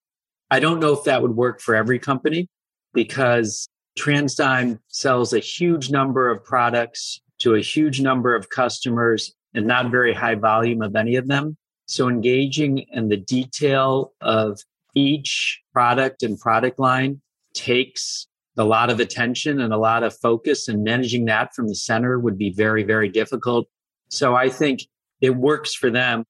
I 0.50 0.60
don't 0.60 0.80
know 0.80 0.92
if 0.92 1.04
that 1.04 1.22
would 1.22 1.36
work 1.36 1.60
for 1.60 1.74
every 1.74 1.98
company 1.98 2.48
because 2.92 3.68
TransDigm 3.98 4.78
sells 4.88 5.32
a 5.32 5.38
huge 5.38 5.90
number 5.90 6.30
of 6.30 6.44
products 6.44 7.20
to 7.40 7.54
a 7.54 7.60
huge 7.60 8.00
number 8.00 8.34
of 8.34 8.50
customers 8.50 9.34
and 9.54 9.66
not 9.66 9.90
very 9.90 10.14
high 10.14 10.34
volume 10.34 10.82
of 10.82 10.96
any 10.96 11.16
of 11.16 11.28
them. 11.28 11.56
So 11.86 12.08
engaging 12.08 12.86
in 12.92 13.08
the 13.08 13.16
detail 13.16 14.12
of 14.20 14.60
each 14.94 15.60
product 15.72 16.22
and 16.22 16.38
product 16.38 16.78
line 16.78 17.20
takes 17.54 18.26
a 18.56 18.64
lot 18.64 18.90
of 18.90 19.00
attention 19.00 19.60
and 19.60 19.72
a 19.72 19.78
lot 19.78 20.02
of 20.02 20.16
focus 20.18 20.68
and 20.68 20.84
managing 20.84 21.24
that 21.26 21.54
from 21.54 21.68
the 21.68 21.74
center 21.74 22.18
would 22.18 22.36
be 22.36 22.50
very, 22.50 22.82
very 22.82 23.08
difficult. 23.08 23.66
So 24.08 24.34
I 24.34 24.48
think 24.50 24.80
it 25.20 25.36
works 25.36 25.74
for 25.74 25.90
them. 25.90 26.24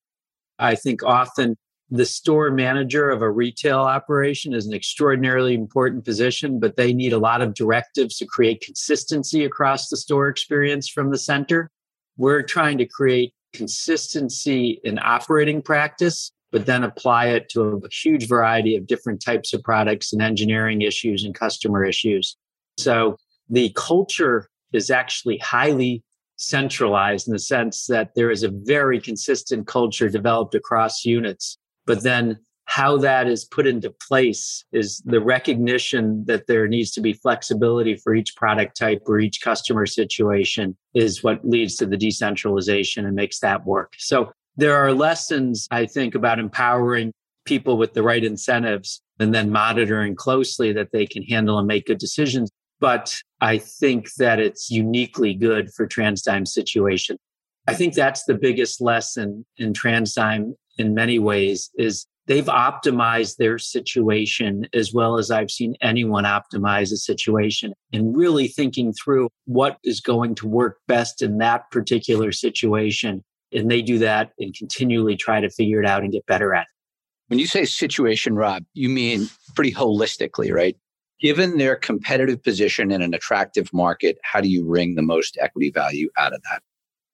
I 0.59 0.77
think 0.77 1.03
often 1.03 1.57
the 1.91 2.07
store 2.07 2.51
manager 2.51 3.11
of 3.11 3.21
a 3.23 3.31
retail 3.31 3.81
operation 3.81 4.55
is 4.55 4.67
an 4.67 4.73
extraordinarily 4.73 5.55
important 5.55 6.05
position, 6.05 6.61
but 6.61 6.77
they 6.77 6.93
need 6.93 7.13
a 7.13 7.19
lot 7.19 7.43
of 7.43 7.55
directives 7.55 8.17
to 8.19 8.27
create 8.27 8.63
consistency 8.63 9.45
across 9.45 9.89
the 9.89 9.97
store 9.97 10.29
experience 10.29 10.89
from 10.89 11.11
the 11.11 11.19
center. 11.19 11.71
We're 12.17 12.43
trying 12.43 12.79
to 12.79 12.87
create 12.87 13.33
consistency 13.53 14.81
in 14.85 14.99
operating 14.99 15.63
practice 15.63 16.33
but 16.53 16.67
then 16.67 16.85
apply 16.85 17.29
it 17.29 17.49
to 17.49 17.81
a 17.83 17.89
huge 17.89 18.29
variety 18.29 18.77
of 18.77 18.87
different 18.87 19.21
types 19.25 19.53
of 19.55 19.63
products 19.63 20.13
and 20.13 20.23
engineering 20.23 20.83
issues 20.83 21.25
and 21.25 21.35
customer 21.35 21.85
issues. 21.85 22.37
So 22.77 23.17
the 23.49 23.73
culture 23.75 24.49
is 24.73 24.91
actually 24.91 25.39
highly 25.39 26.05
centralized 26.37 27.27
in 27.27 27.33
the 27.33 27.39
sense 27.39 27.87
that 27.87 28.15
there 28.15 28.31
is 28.31 28.43
a 28.43 28.51
very 28.51 29.01
consistent 29.01 29.67
culture 29.67 30.09
developed 30.09 30.55
across 30.55 31.05
units. 31.05 31.59
But 31.87 32.03
then 32.03 32.39
how 32.73 32.97
that 32.97 33.27
is 33.27 33.45
put 33.45 33.67
into 33.67 33.91
place 33.91 34.65
is 34.73 35.03
the 35.05 35.19
mm-hmm. 35.19 35.27
recognition 35.27 36.25
that 36.25 36.47
there 36.47 36.67
needs 36.67 36.91
to 36.91 37.03
be 37.03 37.13
flexibility 37.13 37.97
for 37.97 38.15
each 38.15 38.35
product 38.35 38.79
type 38.79 39.03
or 39.05 39.21
each 39.21 39.43
customer 39.43 39.85
situation 39.85 40.75
is 40.95 41.23
what 41.23 41.47
leads 41.47 41.77
to 41.77 41.85
the 41.85 41.99
decentralization 41.99 43.05
and 43.05 43.15
makes 43.15 43.41
that 43.41 43.67
work. 43.67 43.93
So 43.99 44.33
there 44.57 44.75
are 44.75 44.95
lessons, 44.95 45.69
I 45.71 45.85
think, 45.85 46.15
about 46.15 46.39
empowering 46.39 47.13
people 47.45 47.77
with 47.77 47.93
the 47.93 48.03
right 48.03 48.25
incentives 48.25 49.03
and 49.21 49.35
then 49.35 49.51
monitoring 49.51 50.17
closely 50.17 50.73
that 50.73 50.93
they 50.93 51.05
can 51.05 51.25
handle 51.25 51.59
and 51.59 51.69
make 51.69 51.85
good 51.85 51.99
decisions. 51.99 52.51
But 52.81 53.15
I 53.43 53.59
think 53.59 54.15
that 54.15 54.41
it's 54.41 54.71
uniquely 54.71 55.35
good 55.35 55.75
for 55.75 55.87
TransDigm 55.87 56.49
situation. 56.49 57.19
I 57.69 57.75
think 57.75 57.93
that's 57.93 58.25
the 58.25 58.35
biggest 58.35 58.81
lesson 58.81 59.45
in 59.59 59.75
TransDigm 59.75 60.55
in 60.79 60.95
many 60.95 61.19
ways 61.19 61.71
is 61.77 62.07
they've 62.27 62.47
optimized 62.47 63.37
their 63.37 63.59
situation 63.59 64.67
as 64.75 64.93
well 64.93 65.19
as 65.19 65.31
I've 65.31 65.51
seen 65.51 65.75
anyone 65.81 66.25
optimize 66.25 66.93
a 66.93 66.97
situation 66.97 67.73
and 67.93 68.17
really 68.17 68.49
thinking 68.49 68.93
through 68.93 69.29
what 69.47 69.79
is 69.85 70.01
going 70.01 70.35
to 70.37 70.49
work 70.49 70.79
best 70.87 71.23
in 71.23 71.39
that 71.39 71.71
particular 71.71 72.33
situation 72.33 73.23
and 73.53 73.71
they 73.71 73.83
do 73.83 73.99
that 73.99 74.33
and 74.39 74.55
continually 74.55 75.17
try 75.17 75.41
to 75.41 75.51
figure 75.51 75.83
it 75.83 75.89
out 75.89 76.03
and 76.03 76.13
get 76.13 76.27
better 76.27 76.55
at 76.55 76.63
it. 76.63 76.69
When 77.29 77.39
you 77.39 77.47
say 77.47 77.65
situation, 77.65 78.35
Rob, 78.35 78.65
you 78.75 78.89
mean 78.89 79.29
pretty 79.55 79.73
holistically, 79.73 80.53
right? 80.53 80.77
Given 81.21 81.59
their 81.59 81.77
competitive 81.77 82.43
position 82.43 82.91
in 82.91 83.01
an 83.01 83.15
attractive 83.15 83.73
market, 83.73 84.19
how 84.23 84.41
do 84.41 84.49
you 84.49 84.67
wring 84.67 84.97
the 84.97 85.03
most 85.03 85.39
equity 85.41 85.71
value 85.71 86.11
out 86.19 86.35
of 86.35 86.43
that? 86.51 86.63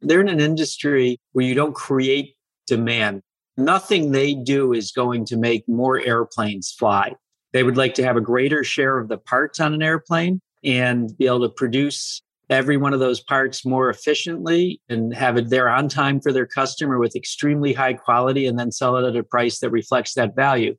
They're 0.01 0.21
in 0.21 0.29
an 0.29 0.41
industry 0.41 1.19
where 1.33 1.45
you 1.45 1.55
don't 1.55 1.75
create 1.75 2.35
demand. 2.67 3.23
Nothing 3.59 4.13
they 4.13 4.35
do 4.35 4.73
is 4.73 4.93
going 4.93 5.25
to 5.27 5.37
make 5.37 5.69
more 5.69 6.01
airplanes 6.01 6.71
fly. 6.71 7.15
They 7.53 7.65
would 7.65 7.77
like 7.77 7.95
to 7.95 8.05
have 8.05 8.17
a 8.17 8.21
greater 8.21 8.63
share 8.63 8.99
of 8.99 9.09
the 9.09 9.19
parts 9.19 9.59
on 9.59 9.75
an 9.75 9.83
airplane 9.83 10.41
and 10.63 11.11
be 11.19 11.27
able 11.27 11.41
to 11.41 11.49
produce 11.49 12.23
every 12.51 12.77
one 12.77 12.95
of 12.95 13.01
those 13.01 13.21
parts 13.21 13.67
more 13.67 13.91
efficiently 13.91 14.81
and 14.89 15.13
have 15.13 15.37
it 15.37 15.51
there 15.51 15.69
on 15.69 15.89
time 15.89 16.21
for 16.21 16.33
their 16.33 16.47
customer 16.47 16.99
with 16.99 17.17
extremely 17.17 17.73
high 17.73 17.95
quality 17.95 18.47
and 18.47 18.59
then 18.59 18.71
sell 18.71 18.97
it 18.97 19.07
at 19.07 19.17
a 19.17 19.25
price 19.25 19.59
that 19.59 19.71
reflects 19.71 20.15
that 20.15 20.37
value. 20.37 20.77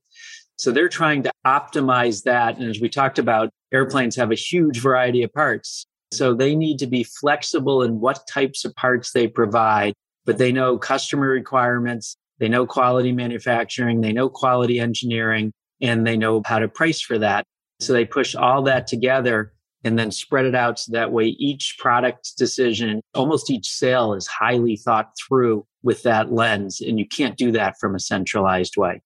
So 0.57 0.71
they're 0.71 0.87
trying 0.87 1.23
to 1.23 1.31
optimize 1.45 2.23
that. 2.23 2.57
And 2.57 2.69
as 2.69 2.79
we 2.79 2.87
talked 2.87 3.19
about, 3.19 3.49
airplanes 3.73 4.15
have 4.15 4.31
a 4.31 4.35
huge 4.35 4.79
variety 4.79 5.21
of 5.23 5.33
parts. 5.33 5.85
So 6.11 6.33
they 6.33 6.55
need 6.55 6.79
to 6.79 6.87
be 6.87 7.03
flexible 7.03 7.83
in 7.83 7.99
what 7.99 8.25
types 8.25 8.63
of 8.63 8.73
parts 8.75 9.11
they 9.11 9.27
provide, 9.27 9.93
but 10.25 10.37
they 10.37 10.51
know 10.51 10.77
customer 10.77 11.27
requirements, 11.27 12.15
they 12.39 12.49
know 12.49 12.65
quality 12.65 13.11
manufacturing, 13.11 14.01
they 14.01 14.13
know 14.13 14.29
quality 14.29 14.79
engineering, 14.79 15.51
and 15.81 16.05
they 16.05 16.17
know 16.17 16.41
how 16.45 16.59
to 16.59 16.67
price 16.67 17.01
for 17.01 17.17
that. 17.19 17.43
So 17.79 17.93
they 17.93 18.05
push 18.05 18.35
all 18.35 18.61
that 18.63 18.87
together 18.87 19.53
and 19.83 19.97
then 19.97 20.11
spread 20.11 20.45
it 20.45 20.55
out 20.55 20.79
so 20.79 20.91
that 20.91 21.11
way 21.11 21.27
each 21.27 21.77
product 21.79 22.33
decision, 22.37 23.01
almost 23.13 23.49
each 23.49 23.69
sale 23.69 24.13
is 24.13 24.27
highly 24.27 24.75
thought 24.75 25.11
through 25.17 25.65
with 25.83 26.03
that 26.03 26.33
lens. 26.33 26.81
And 26.81 26.99
you 26.99 27.07
can't 27.07 27.37
do 27.37 27.51
that 27.53 27.75
from 27.79 27.95
a 27.95 27.99
centralized 27.99 28.75
way. 28.75 29.01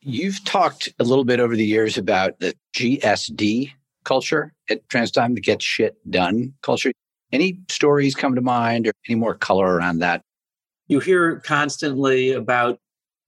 You've 0.00 0.44
talked 0.44 0.88
a 0.98 1.04
little 1.04 1.24
bit 1.24 1.40
over 1.40 1.54
the 1.54 1.64
years 1.64 1.98
about 1.98 2.40
the 2.40 2.54
GSD 2.76 3.72
culture 4.04 4.54
at 4.70 4.86
TransDigm, 4.88 5.34
the 5.34 5.40
get 5.40 5.62
shit 5.62 5.96
done 6.10 6.54
culture. 6.62 6.92
Any 7.30 7.60
stories 7.68 8.14
come 8.14 8.34
to 8.34 8.40
mind 8.40 8.86
or 8.86 8.92
any 9.08 9.16
more 9.16 9.34
color 9.34 9.66
around 9.66 9.98
that? 9.98 10.22
You 10.88 11.00
hear 11.00 11.40
constantly 11.40 12.32
about 12.32 12.78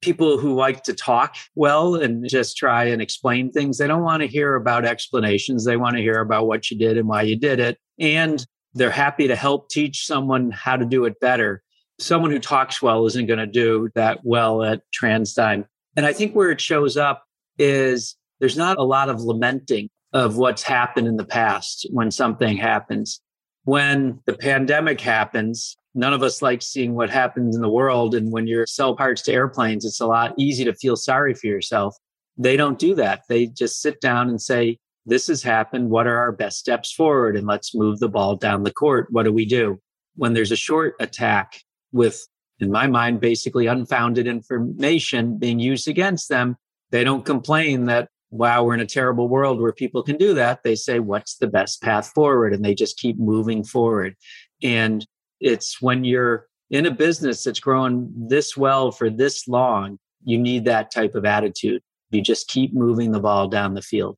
people 0.01 0.39
who 0.39 0.55
like 0.55 0.83
to 0.85 0.95
talk 0.95 1.37
well 1.55 1.95
and 1.95 2.27
just 2.29 2.57
try 2.57 2.85
and 2.85 3.03
explain 3.03 3.53
things. 3.53 3.79
They 3.79 3.87
don't 3.87 4.03
want 4.03 4.23
to 4.23 4.27
hear 4.27 4.55
about 4.55 4.87
explanations. 4.87 5.65
They 5.65 5.77
want 5.77 5.97
to 5.97 6.03
hear 6.03 6.21
about 6.21 6.47
what 6.47 6.71
you 6.71 6.79
did 6.79 6.97
and 6.97 7.07
why 7.07 7.23
you 7.23 7.37
did 7.37 7.61
it. 7.61 7.79
And 7.99 8.45
they're 8.73 8.91
happy 8.91 9.29
to 9.29 9.37
help 9.37 9.69
teach 9.69 10.07
someone 10.07 10.51
how 10.51 10.77
to 10.77 10.87
do 10.87 11.05
it 11.05 11.21
better. 11.21 11.63
Someone 11.99 12.31
who 12.31 12.39
talks 12.39 12.81
well 12.81 13.05
isn't 13.07 13.27
going 13.27 13.41
to 13.41 13.47
do 13.47 13.91
that 13.95 14.21
well 14.25 14.63
at 14.63 14.83
TransDigm. 14.99 15.67
And 15.97 16.07
I 16.07 16.13
think 16.13 16.35
where 16.35 16.51
it 16.51 16.61
shows 16.61 16.97
up 16.97 17.25
is 17.59 18.17
there's 18.39 18.57
not 18.57 18.79
a 18.79 18.83
lot 18.85 19.11
of 19.11 19.21
lamenting 19.21 19.91
of 20.13 20.39
what's 20.39 20.63
happened 20.63 21.09
in 21.09 21.17
the 21.17 21.27
past 21.27 21.87
when 21.91 22.11
something 22.11 22.57
happens. 22.57 23.21
When 23.65 24.21
the 24.27 24.35
pandemic 24.35 25.01
happens, 25.01 25.77
none 25.95 26.13
of 26.13 26.23
us 26.23 26.43
like 26.43 26.63
seeing 26.63 26.95
what 26.95 27.11
happens 27.11 27.57
in 27.57 27.63
the 27.63 27.69
world. 27.69 28.15
And 28.15 28.33
when 28.33 28.47
you 28.47 28.65
sell 28.67 28.97
parts 28.97 29.23
to 29.23 29.33
airplanes, 29.33 29.85
it's 29.85 30.01
a 30.01 30.07
lot 30.07 30.35
easy 30.39 30.65
to 30.65 30.75
feel 30.75 30.97
sorry 30.97 31.35
for 31.35 31.47
yourself. 31.47 31.97
They 32.39 32.57
don't 32.57 32.79
do 32.79 32.95
that. 32.95 33.23
They 33.29 33.47
just 33.47 33.83
sit 33.83 34.01
down 34.01 34.29
and 34.29 34.41
say, 34.41 34.79
this 35.07 35.27
has 35.27 35.43
happened. 35.43 35.91
What 35.91 36.07
are 36.07 36.17
our 36.17 36.33
best 36.33 36.59
steps 36.59 36.93
forward? 36.93 37.37
And 37.37 37.47
let's 37.47 37.75
move 37.75 37.99
the 37.99 38.09
ball 38.09 38.37
down 38.37 38.63
the 38.63 38.73
court. 38.73 39.09
What 39.11 39.25
do 39.25 39.33
we 39.33 39.45
do? 39.45 39.81
When 40.17 40.33
there's 40.33 40.53
a 40.53 40.57
short 40.57 40.95
attack 41.01 41.61
with, 41.93 42.27
in 42.61 42.71
my 42.71 42.87
mind, 42.87 43.21
basically 43.21 43.67
unfounded 43.67 44.27
information 44.27 45.39
being 45.39 45.59
used 45.59 45.89
against 45.89 46.29
them, 46.29 46.57
they 46.91 47.05
don't 47.05 47.25
complain 47.25 47.87
that, 47.87 48.09
wow, 48.31 48.63
we're 48.63 48.75
in 48.75 48.81
a 48.81 48.87
terrible 48.87 49.29
world 49.29 49.61
where 49.61 49.73
people 49.73 50.03
can 50.03 50.17
do 50.17 50.35
that. 50.35 50.63
They 50.63 50.77
say, 50.77 51.01
what's 51.01 51.37
the 51.37 51.49
best 51.49 51.83
path 51.83 52.13
forward? 52.15 52.55
And 52.55 52.65
they 52.65 52.75
just 52.75 52.99
keep 52.99 53.19
moving 53.19 53.65
forward. 53.65 54.15
And 54.63 55.07
it's 55.41 55.81
when 55.83 56.05
you're 56.05 56.47
in 56.71 56.87
a 56.87 56.91
business 56.91 57.43
that's 57.43 57.61
growing 57.61 58.13
this 58.15 58.57
well 58.57 58.93
for 58.93 59.11
this 59.11 59.49
long, 59.49 59.99
you 60.25 60.39
need 60.39 60.65
that 60.67 60.91
type 60.91 61.15
of 61.15 61.25
attitude. 61.25 61.83
You 62.11 62.23
just 62.23 62.49
keep 62.49 62.75
moving 62.75 63.13
the 63.13 63.21
ball 63.21 63.49
down 63.49 63.75
the 63.75 63.83
field. 63.83 64.17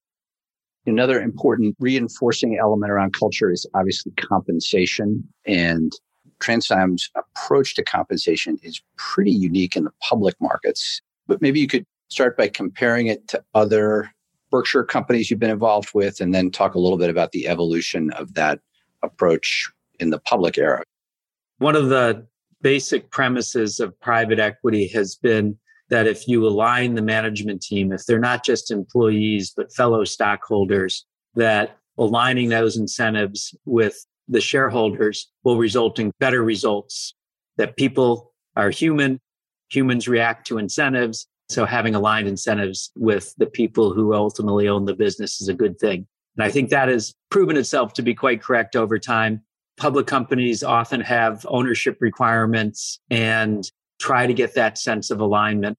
Another 0.84 1.22
important 1.22 1.76
reinforcing 1.78 2.58
element 2.58 2.90
around 2.90 3.14
culture 3.14 3.50
is 3.50 3.66
obviously 3.74 4.12
compensation. 4.12 5.26
And 5.46 5.92
TransDigm's 6.40 7.08
approach 7.16 7.74
to 7.76 7.84
compensation 7.84 8.58
is 8.62 8.82
pretty 8.96 9.30
unique 9.30 9.76
in 9.76 9.84
the 9.84 9.92
public 10.06 10.34
markets. 10.40 11.00
But 11.28 11.40
maybe 11.40 11.60
you 11.60 11.68
could 11.68 11.86
start 12.12 12.36
by 12.36 12.48
comparing 12.48 13.06
it 13.06 13.26
to 13.28 13.42
other 13.54 14.10
Berkshire 14.50 14.84
companies 14.84 15.30
you've 15.30 15.40
been 15.40 15.50
involved 15.50 15.90
with, 15.94 16.20
and 16.20 16.34
then 16.34 16.50
talk 16.50 16.74
a 16.74 16.78
little 16.78 16.98
bit 16.98 17.08
about 17.08 17.32
the 17.32 17.48
evolution 17.48 18.10
of 18.12 18.34
that 18.34 18.60
approach 19.02 19.70
in 19.98 20.10
the 20.10 20.18
public 20.18 20.58
era. 20.58 20.82
One 21.58 21.74
of 21.74 21.88
the 21.88 22.26
basic 22.60 23.10
premises 23.10 23.80
of 23.80 23.98
private 24.00 24.38
equity 24.38 24.86
has 24.88 25.16
been 25.16 25.58
that 25.88 26.06
if 26.06 26.28
you 26.28 26.46
align 26.46 26.94
the 26.94 27.02
management 27.02 27.62
team, 27.62 27.92
if 27.92 28.04
they're 28.06 28.18
not 28.18 28.44
just 28.44 28.70
employees, 28.70 29.52
but 29.56 29.72
fellow 29.72 30.04
stockholders, 30.04 31.06
that 31.34 31.78
aligning 31.98 32.50
those 32.50 32.76
incentives 32.76 33.54
with 33.64 34.06
the 34.28 34.40
shareholders 34.40 35.30
will 35.44 35.58
result 35.58 35.98
in 35.98 36.12
better 36.18 36.42
results. 36.42 37.14
That 37.56 37.76
people 37.76 38.32
are 38.56 38.70
human, 38.70 39.20
humans 39.68 40.08
react 40.08 40.46
to 40.48 40.58
incentives. 40.58 41.26
So 41.52 41.66
having 41.66 41.94
aligned 41.94 42.28
incentives 42.28 42.90
with 42.96 43.34
the 43.36 43.46
people 43.46 43.92
who 43.92 44.14
ultimately 44.14 44.68
own 44.68 44.86
the 44.86 44.94
business 44.94 45.40
is 45.40 45.48
a 45.48 45.54
good 45.54 45.78
thing. 45.78 46.06
And 46.36 46.44
I 46.44 46.50
think 46.50 46.70
that 46.70 46.88
has 46.88 47.14
proven 47.30 47.56
itself 47.56 47.92
to 47.94 48.02
be 48.02 48.14
quite 48.14 48.42
correct 48.42 48.74
over 48.74 48.98
time. 48.98 49.42
Public 49.76 50.06
companies 50.06 50.62
often 50.62 51.00
have 51.02 51.44
ownership 51.48 51.98
requirements 52.00 52.98
and 53.10 53.70
try 54.00 54.26
to 54.26 54.32
get 54.32 54.54
that 54.54 54.78
sense 54.78 55.10
of 55.10 55.20
alignment. 55.20 55.76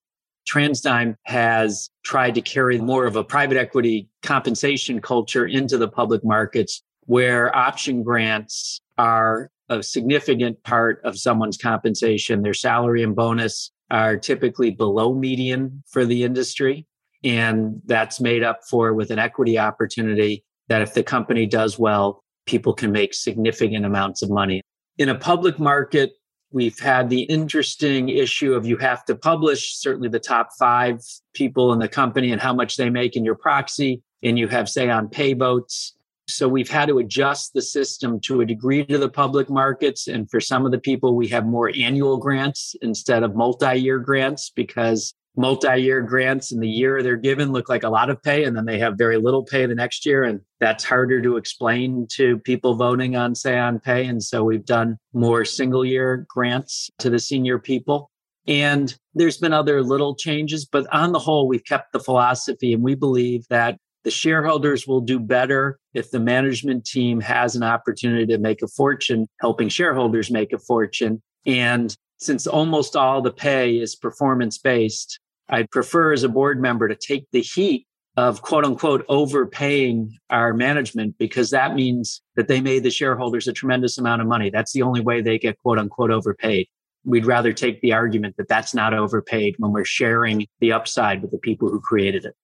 TransDigm 0.48 1.16
has 1.24 1.90
tried 2.04 2.36
to 2.36 2.42
carry 2.42 2.78
more 2.78 3.06
of 3.06 3.16
a 3.16 3.24
private 3.24 3.58
equity 3.58 4.10
compensation 4.22 5.02
culture 5.02 5.46
into 5.46 5.78
the 5.78 5.88
public 5.88 6.24
markets 6.24 6.84
where 7.06 7.56
option 7.56 8.04
grants 8.04 8.80
are 8.98 9.50
a 9.70 9.82
significant 9.82 10.62
part 10.64 11.02
of 11.04 11.18
someone's 11.18 11.58
compensation. 11.58 12.42
Their 12.42 12.54
salary 12.54 13.04
and 13.04 13.16
bonus 13.16 13.72
are 13.94 14.18
typically 14.18 14.72
below 14.72 15.14
median 15.14 15.84
for 15.88 16.04
the 16.04 16.24
industry. 16.24 16.86
And 17.24 17.82
that's 17.86 18.20
made 18.20 18.44
up 18.44 18.60
for 18.70 18.94
with 18.94 19.10
an 19.10 19.20
equity 19.20 19.58
opportunity 19.58 20.44
that 20.68 20.82
if 20.82 20.94
the 20.94 21.04
company 21.04 21.46
does 21.46 21.80
well, 21.80 22.22
people 22.46 22.74
can 22.74 22.92
make 22.92 23.14
significant 23.14 23.86
amounts 23.86 24.22
of 24.22 24.30
money. 24.30 24.62
In 24.98 25.08
a 25.08 25.16
public 25.16 25.58
market, 25.58 26.12
We've 26.54 26.78
had 26.78 27.10
the 27.10 27.24
interesting 27.24 28.10
issue 28.10 28.54
of 28.54 28.68
you 28.68 28.78
have 28.78 29.04
to 29.06 29.16
publish 29.16 29.76
certainly 29.76 30.08
the 30.08 30.20
top 30.20 30.50
five 30.60 31.00
people 31.34 31.74
in 31.74 31.80
the 31.80 31.88
company 31.88 32.32
and 32.32 32.40
how 32.40 32.54
much 32.54 32.78
they 32.78 32.92
make 32.92 33.16
in 33.16 33.26
your 33.26 33.34
proxy. 33.34 34.04
And 34.22 34.38
you 34.38 34.48
have, 34.50 34.70
say, 34.70 34.88
on 34.88 35.10
pay 35.10 35.34
votes. 35.34 35.96
So 36.28 36.48
we've 36.48 36.70
had 36.70 36.88
to 36.88 37.00
adjust 37.00 37.54
the 37.54 37.62
system 37.62 38.20
to 38.22 38.42
a 38.42 38.46
degree 38.46 38.86
to 38.86 38.98
the 38.98 39.10
public 39.10 39.50
markets. 39.50 40.08
And 40.08 40.30
for 40.30 40.40
some 40.40 40.66
of 40.66 40.72
the 40.72 40.80
people, 40.80 41.16
we 41.16 41.28
have 41.30 41.46
more 41.46 41.72
annual 41.76 42.18
grants 42.18 42.76
instead 42.82 43.24
of 43.24 43.36
multi 43.36 43.76
year 43.76 44.00
grants 44.00 44.52
because 44.56 45.14
multi-year 45.36 46.02
grants 46.02 46.52
in 46.52 46.60
the 46.60 46.70
year 46.70 47.02
they're 47.02 47.16
given 47.16 47.52
look 47.52 47.70
like 47.70 47.84
a 47.84 47.90
lot 47.90 48.10
of 48.10 48.22
pay 48.22 48.44
and 48.44 48.56
then 48.56 48.66
they 48.66 48.78
have 48.78 48.98
very 48.98 49.18
little 49.18 49.44
pay 49.44 49.66
the 49.66 49.76
next 49.76 50.06
year. 50.06 50.24
And 50.24 50.42
that's 50.60 50.84
harder 50.84 51.22
to 51.22 51.38
explain 51.38 52.08
to 52.12 52.38
people 52.40 52.76
voting 52.76 53.16
on 53.16 53.36
say 53.36 53.58
on 53.58 53.80
pay. 53.80 54.06
And 54.06 54.22
so 54.22 54.44
we've 54.44 54.66
done 54.66 54.98
more 55.14 55.46
single 55.46 55.84
year 55.84 56.26
grants 56.30 56.90
to 57.00 57.10
the 57.10 57.20
senior 57.20 57.58
people. 57.58 58.12
And 58.48 58.94
there's 59.16 59.38
been 59.38 59.54
other 59.54 59.82
little 59.82 60.16
changes 60.16 60.66
but 60.66 60.86
on 60.94 61.14
the 61.14 61.20
whole 61.20 61.48
we've 61.48 61.66
kept 61.66 61.94
the 61.94 62.00
philosophy 62.00 62.74
and 62.74 62.84
we 62.84 62.94
believe 62.94 63.46
that 63.50 63.78
the 64.04 64.12
shareholders 64.12 64.88
will 64.88 65.02
do 65.02 65.20
better 65.20 65.80
if 65.94 66.12
the 66.12 66.20
management 66.20 66.86
team 66.86 67.22
has 67.22 67.56
an 67.56 67.64
opportunity 67.64 68.26
to 68.28 68.38
make 68.38 68.62
a 68.62 68.68
fortune 68.68 69.28
helping 69.40 69.70
shareholders 69.70 70.30
make 70.30 70.54
a 70.54 70.60
fortune 70.60 71.22
and 71.46 71.96
since 72.24 72.48
almost 72.48 72.96
all 72.96 73.22
the 73.22 73.32
pay 73.32 73.78
is 73.78 73.96
performance 73.96 74.58
based, 74.58 75.20
I'd 75.50 75.70
prefer 75.72 76.14
as 76.14 76.24
a 76.24 76.30
board 76.30 76.62
member 76.62 76.88
to 76.88 76.96
take 76.96 77.26
the 77.32 77.42
heat 77.42 77.86
of 78.16 78.42
quote 78.42 78.64
unquote 78.64 79.06
overpaying 79.10 80.18
our 80.30 80.54
management 80.54 81.18
because 81.18 81.50
that 81.50 81.76
means 81.76 82.22
that 82.36 82.48
they 82.48 82.62
made 82.62 82.84
the 82.84 82.92
shareholders 82.92 83.48
a 83.48 83.54
tremendous 83.54 83.98
amount 83.98 84.22
of 84.22 84.28
money. 84.28 84.50
That's 84.50 84.72
the 84.72 84.84
only 84.84 85.02
way 85.02 85.22
they 85.22 85.38
get 85.38 85.60
quote 85.60 85.80
unquote 85.80 86.12
overpaid. 86.12 86.68
We'd 87.06 87.26
rather 87.26 87.52
take 87.52 87.82
the 87.82 87.92
argument 87.92 88.38
that 88.38 88.48
that's 88.48 88.74
not 88.74 88.94
overpaid 88.94 89.56
when 89.58 89.72
we're 89.72 89.84
sharing 89.84 90.48
the 90.60 90.72
upside 90.72 91.22
with 91.22 91.32
the 91.32 91.38
people 91.38 91.70
who 91.70 91.82
created 91.82 92.24
it. 92.24 92.36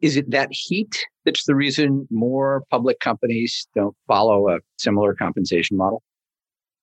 Is 0.00 0.16
it 0.16 0.30
that 0.30 0.48
heat 0.50 0.96
that's 1.24 1.44
the 1.44 1.54
reason 1.54 2.06
more 2.10 2.64
public 2.70 3.00
companies 3.00 3.66
don't 3.74 3.96
follow 4.06 4.48
a 4.48 4.58
similar 4.78 5.14
compensation 5.14 5.76
model? 5.76 6.02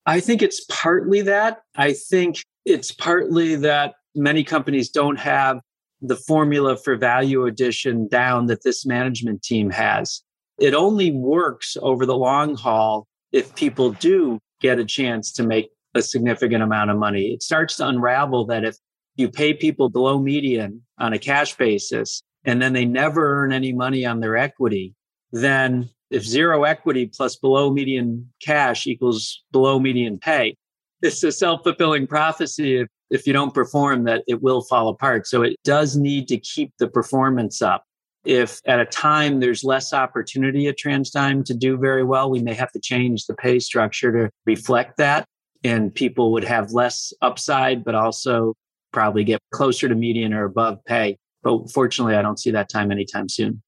I 0.05 0.19
think 0.19 0.41
it's 0.41 0.65
partly 0.69 1.21
that. 1.21 1.61
I 1.75 1.93
think 1.93 2.43
it's 2.65 2.91
partly 2.91 3.55
that 3.55 3.95
many 4.15 4.43
companies 4.43 4.89
don't 4.89 5.17
have 5.17 5.59
the 6.01 6.15
formula 6.15 6.77
for 6.77 6.95
value 6.95 7.45
addition 7.45 8.07
down 8.07 8.47
that 8.47 8.63
this 8.63 8.85
management 8.85 9.41
team 9.43 9.69
has. 9.71 10.21
It 10.59 10.73
only 10.73 11.11
works 11.11 11.75
over 11.81 12.05
the 12.05 12.17
long 12.17 12.55
haul 12.55 13.07
if 13.31 13.55
people 13.55 13.91
do 13.91 14.39
get 14.61 14.79
a 14.79 14.85
chance 14.85 15.31
to 15.33 15.43
make 15.43 15.69
a 15.95 16.01
significant 16.01 16.63
amount 16.63 16.91
of 16.91 16.97
money. 16.97 17.33
It 17.33 17.41
starts 17.41 17.77
to 17.77 17.87
unravel 17.87 18.45
that 18.47 18.63
if 18.63 18.77
you 19.15 19.29
pay 19.29 19.53
people 19.53 19.89
below 19.89 20.19
median 20.19 20.81
on 20.99 21.13
a 21.13 21.19
cash 21.19 21.55
basis 21.55 22.21
and 22.45 22.61
then 22.61 22.73
they 22.73 22.85
never 22.85 23.43
earn 23.43 23.51
any 23.51 23.73
money 23.73 24.05
on 24.05 24.19
their 24.19 24.37
equity, 24.37 24.93
then 25.31 25.89
if 26.11 26.23
zero 26.23 26.63
equity 26.63 27.07
plus 27.07 27.35
below 27.35 27.71
median 27.71 28.31
cash 28.41 28.87
equals 28.87 29.43
below 29.51 29.79
median 29.79 30.17
pay, 30.19 30.55
it's 31.01 31.23
a 31.23 31.31
self 31.31 31.63
fulfilling 31.63 32.07
prophecy. 32.07 32.77
If, 32.77 32.87
if 33.09 33.27
you 33.27 33.33
don't 33.33 33.53
perform, 33.53 34.03
that 34.05 34.23
it 34.27 34.41
will 34.41 34.61
fall 34.61 34.89
apart. 34.89 35.27
So 35.27 35.41
it 35.41 35.55
does 35.63 35.95
need 35.95 36.27
to 36.29 36.37
keep 36.37 36.73
the 36.79 36.87
performance 36.87 37.61
up. 37.61 37.83
If 38.23 38.59
at 38.65 38.79
a 38.79 38.85
time 38.85 39.39
there's 39.39 39.63
less 39.63 39.93
opportunity 39.93 40.67
at 40.67 40.77
TransDigm 40.77 41.45
to 41.45 41.53
do 41.53 41.77
very 41.77 42.03
well, 42.03 42.29
we 42.29 42.41
may 42.41 42.53
have 42.55 42.71
to 42.71 42.79
change 42.79 43.25
the 43.25 43.35
pay 43.35 43.59
structure 43.59 44.11
to 44.11 44.31
reflect 44.45 44.97
that. 44.97 45.25
And 45.63 45.93
people 45.93 46.31
would 46.31 46.43
have 46.43 46.71
less 46.71 47.13
upside, 47.21 47.83
but 47.83 47.93
also 47.93 48.55
probably 48.91 49.23
get 49.23 49.39
closer 49.51 49.87
to 49.87 49.95
median 49.95 50.33
or 50.33 50.45
above 50.45 50.83
pay. 50.85 51.17
But 51.45 51.71
fortunately, 51.71 52.15
I 52.15 52.23
don't 52.23 52.39
see 52.39 52.49
that 52.51 52.69
time 52.69 52.91
anytime 52.91 53.29
soon. 53.29 53.61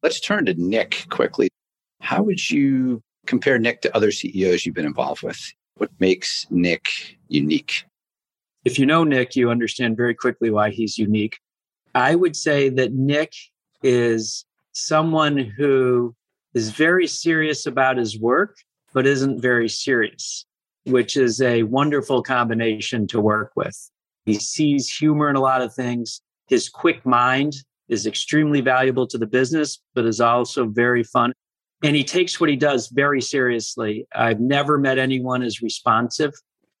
Let's 0.00 0.20
turn 0.20 0.46
to 0.46 0.54
Nick 0.54 1.06
quickly. 1.10 1.48
How 2.00 2.22
would 2.22 2.50
you 2.50 3.02
compare 3.26 3.58
Nick 3.58 3.82
to 3.82 3.94
other 3.96 4.12
CEOs 4.12 4.64
you've 4.64 4.76
been 4.76 4.86
involved 4.86 5.22
with? 5.22 5.52
What 5.76 5.90
makes 5.98 6.46
Nick 6.50 7.18
unique? 7.26 7.84
If 8.64 8.78
you 8.78 8.86
know 8.86 9.02
Nick, 9.02 9.34
you 9.34 9.50
understand 9.50 9.96
very 9.96 10.14
quickly 10.14 10.50
why 10.50 10.70
he's 10.70 10.98
unique. 10.98 11.40
I 11.96 12.14
would 12.14 12.36
say 12.36 12.68
that 12.68 12.92
Nick 12.92 13.32
is 13.82 14.44
someone 14.70 15.36
who 15.36 16.14
is 16.54 16.70
very 16.70 17.08
serious 17.08 17.66
about 17.66 17.96
his 17.96 18.20
work, 18.20 18.56
but 18.92 19.04
isn't 19.04 19.42
very 19.42 19.68
serious, 19.68 20.46
which 20.84 21.16
is 21.16 21.42
a 21.42 21.64
wonderful 21.64 22.22
combination 22.22 23.08
to 23.08 23.20
work 23.20 23.50
with. 23.56 23.90
He 24.26 24.34
sees 24.34 24.88
humor 24.88 25.28
in 25.28 25.34
a 25.34 25.40
lot 25.40 25.60
of 25.60 25.74
things. 25.74 26.20
His 26.48 26.68
quick 26.68 27.04
mind 27.04 27.54
is 27.88 28.06
extremely 28.06 28.60
valuable 28.60 29.06
to 29.06 29.18
the 29.18 29.26
business, 29.26 29.82
but 29.94 30.06
is 30.06 30.20
also 30.20 30.66
very 30.66 31.02
fun 31.04 31.32
and 31.82 31.94
he 31.94 32.04
takes 32.04 32.40
what 32.40 32.50
he 32.50 32.56
does 32.56 32.88
very 32.88 33.20
seriously. 33.20 34.06
I've 34.14 34.40
never 34.40 34.78
met 34.78 34.98
anyone 34.98 35.42
as 35.42 35.60
responsive. 35.60 36.32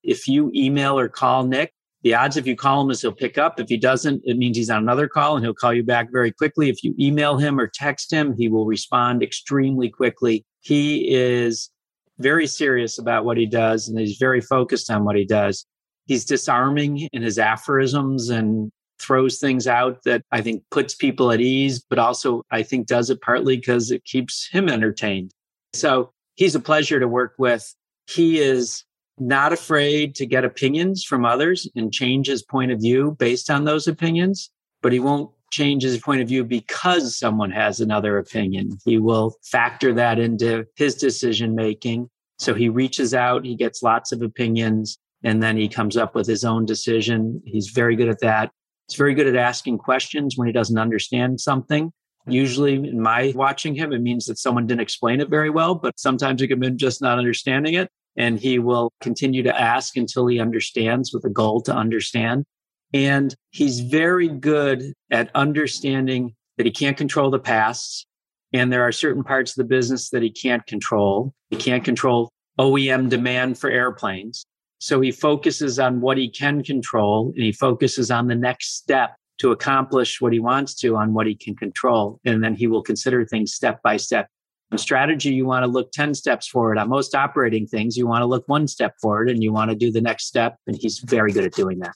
If 0.02 0.26
you 0.26 0.50
email 0.54 0.98
or 0.98 1.08
call 1.08 1.44
Nick, 1.44 1.72
the 2.02 2.14
odds 2.14 2.36
if 2.36 2.46
you 2.46 2.56
call 2.56 2.82
him 2.82 2.90
is 2.90 3.02
he'll 3.02 3.12
pick 3.12 3.36
up. 3.36 3.58
If 3.58 3.68
he 3.68 3.76
doesn't, 3.76 4.22
it 4.24 4.36
means 4.36 4.56
he's 4.56 4.70
on 4.70 4.82
another 4.82 5.08
call 5.08 5.36
and 5.36 5.44
he'll 5.44 5.54
call 5.54 5.74
you 5.74 5.82
back 5.82 6.08
very 6.12 6.32
quickly. 6.32 6.68
If 6.68 6.82
you 6.82 6.94
email 6.98 7.36
him 7.36 7.58
or 7.58 7.66
text 7.66 8.12
him, 8.12 8.34
he 8.38 8.48
will 8.48 8.64
respond 8.64 9.22
extremely 9.22 9.90
quickly. 9.90 10.44
He 10.60 11.14
is 11.14 11.70
very 12.18 12.46
serious 12.46 12.98
about 12.98 13.24
what 13.24 13.36
he 13.36 13.46
does 13.46 13.88
and 13.88 13.98
he's 13.98 14.16
very 14.18 14.40
focused 14.40 14.90
on 14.90 15.04
what 15.04 15.16
he 15.16 15.26
does. 15.26 15.66
He's 16.06 16.24
disarming 16.24 17.08
in 17.12 17.22
his 17.22 17.38
aphorisms 17.38 18.30
and 18.30 18.70
throws 19.00 19.38
things 19.38 19.66
out 19.66 20.02
that 20.04 20.22
I 20.32 20.40
think 20.40 20.62
puts 20.70 20.94
people 20.94 21.30
at 21.30 21.40
ease, 21.40 21.84
but 21.88 21.98
also 21.98 22.42
I 22.50 22.62
think 22.62 22.86
does 22.86 23.10
it 23.10 23.20
partly 23.20 23.56
because 23.56 23.90
it 23.90 24.04
keeps 24.04 24.48
him 24.48 24.68
entertained. 24.68 25.32
So 25.74 26.12
he's 26.34 26.54
a 26.54 26.60
pleasure 26.60 27.00
to 27.00 27.08
work 27.08 27.34
with. 27.38 27.74
He 28.08 28.38
is 28.38 28.84
not 29.18 29.52
afraid 29.52 30.14
to 30.14 30.26
get 30.26 30.44
opinions 30.44 31.04
from 31.04 31.24
others 31.24 31.68
and 31.74 31.92
change 31.92 32.26
his 32.26 32.42
point 32.42 32.70
of 32.70 32.80
view 32.80 33.16
based 33.18 33.50
on 33.50 33.64
those 33.64 33.86
opinions, 33.88 34.50
but 34.82 34.92
he 34.92 35.00
won't 35.00 35.30
change 35.50 35.82
his 35.82 35.98
point 35.98 36.20
of 36.20 36.28
view 36.28 36.44
because 36.44 37.16
someone 37.18 37.50
has 37.50 37.80
another 37.80 38.18
opinion. 38.18 38.78
He 38.84 38.98
will 38.98 39.36
factor 39.42 39.94
that 39.94 40.18
into 40.18 40.66
his 40.76 40.96
decision 40.96 41.54
making. 41.54 42.08
So 42.38 42.52
he 42.52 42.68
reaches 42.68 43.14
out, 43.14 43.44
he 43.44 43.54
gets 43.54 43.82
lots 43.82 44.12
of 44.12 44.20
opinions, 44.20 44.98
and 45.22 45.42
then 45.42 45.56
he 45.56 45.68
comes 45.68 45.96
up 45.96 46.14
with 46.14 46.26
his 46.26 46.44
own 46.44 46.66
decision. 46.66 47.40
He's 47.46 47.68
very 47.68 47.96
good 47.96 48.08
at 48.08 48.20
that. 48.20 48.50
He's 48.88 48.96
very 48.96 49.14
good 49.14 49.26
at 49.26 49.36
asking 49.36 49.78
questions 49.78 50.36
when 50.36 50.46
he 50.46 50.52
doesn't 50.52 50.78
understand 50.78 51.40
something. 51.40 51.92
Usually, 52.28 52.74
in 52.74 53.00
my 53.00 53.32
watching 53.36 53.74
him, 53.74 53.92
it 53.92 54.00
means 54.00 54.26
that 54.26 54.38
someone 54.38 54.66
didn't 54.66 54.80
explain 54.80 55.20
it 55.20 55.28
very 55.28 55.50
well, 55.50 55.74
but 55.74 55.98
sometimes 55.98 56.42
it 56.42 56.48
can 56.48 56.58
be 56.58 56.70
just 56.70 57.00
not 57.00 57.18
understanding 57.18 57.74
it. 57.74 57.88
And 58.16 58.38
he 58.38 58.58
will 58.58 58.92
continue 59.00 59.42
to 59.42 59.60
ask 59.60 59.96
until 59.96 60.26
he 60.26 60.40
understands 60.40 61.12
with 61.12 61.24
a 61.24 61.30
goal 61.30 61.60
to 61.62 61.74
understand. 61.74 62.44
And 62.92 63.34
he's 63.50 63.80
very 63.80 64.28
good 64.28 64.92
at 65.10 65.30
understanding 65.34 66.34
that 66.56 66.66
he 66.66 66.72
can't 66.72 66.96
control 66.96 67.30
the 67.30 67.38
past. 67.38 68.06
And 68.52 68.72
there 68.72 68.82
are 68.82 68.92
certain 68.92 69.22
parts 69.22 69.52
of 69.52 69.56
the 69.56 69.68
business 69.68 70.10
that 70.10 70.22
he 70.22 70.30
can't 70.30 70.64
control. 70.66 71.34
He 71.50 71.56
can't 71.56 71.84
control 71.84 72.30
OEM 72.58 73.08
demand 73.08 73.58
for 73.58 73.68
airplanes. 73.68 74.46
So 74.78 75.00
he 75.00 75.10
focuses 75.10 75.78
on 75.78 76.00
what 76.00 76.18
he 76.18 76.28
can 76.28 76.62
control 76.62 77.32
and 77.34 77.44
he 77.44 77.52
focuses 77.52 78.10
on 78.10 78.26
the 78.26 78.34
next 78.34 78.76
step 78.76 79.16
to 79.38 79.52
accomplish 79.52 80.20
what 80.20 80.32
he 80.32 80.38
wants 80.38 80.74
to 80.74 80.96
on 80.96 81.12
what 81.12 81.26
he 81.26 81.34
can 81.34 81.54
control. 81.54 82.20
And 82.24 82.42
then 82.42 82.54
he 82.54 82.66
will 82.66 82.82
consider 82.82 83.24
things 83.24 83.52
step 83.52 83.82
by 83.82 83.96
step. 83.96 84.28
In 84.72 84.78
strategy, 84.78 85.30
you 85.30 85.46
want 85.46 85.62
to 85.62 85.70
look 85.70 85.92
10 85.92 86.14
steps 86.14 86.48
forward. 86.48 86.78
On 86.78 86.88
most 86.88 87.14
operating 87.14 87.66
things, 87.66 87.96
you 87.96 88.06
want 88.06 88.22
to 88.22 88.26
look 88.26 88.48
one 88.48 88.66
step 88.66 88.94
forward 89.00 89.30
and 89.30 89.42
you 89.42 89.52
want 89.52 89.70
to 89.70 89.76
do 89.76 89.92
the 89.92 90.00
next 90.00 90.26
step. 90.26 90.56
And 90.66 90.76
he's 90.76 90.98
very 90.98 91.32
good 91.32 91.44
at 91.44 91.52
doing 91.52 91.78
that. 91.80 91.94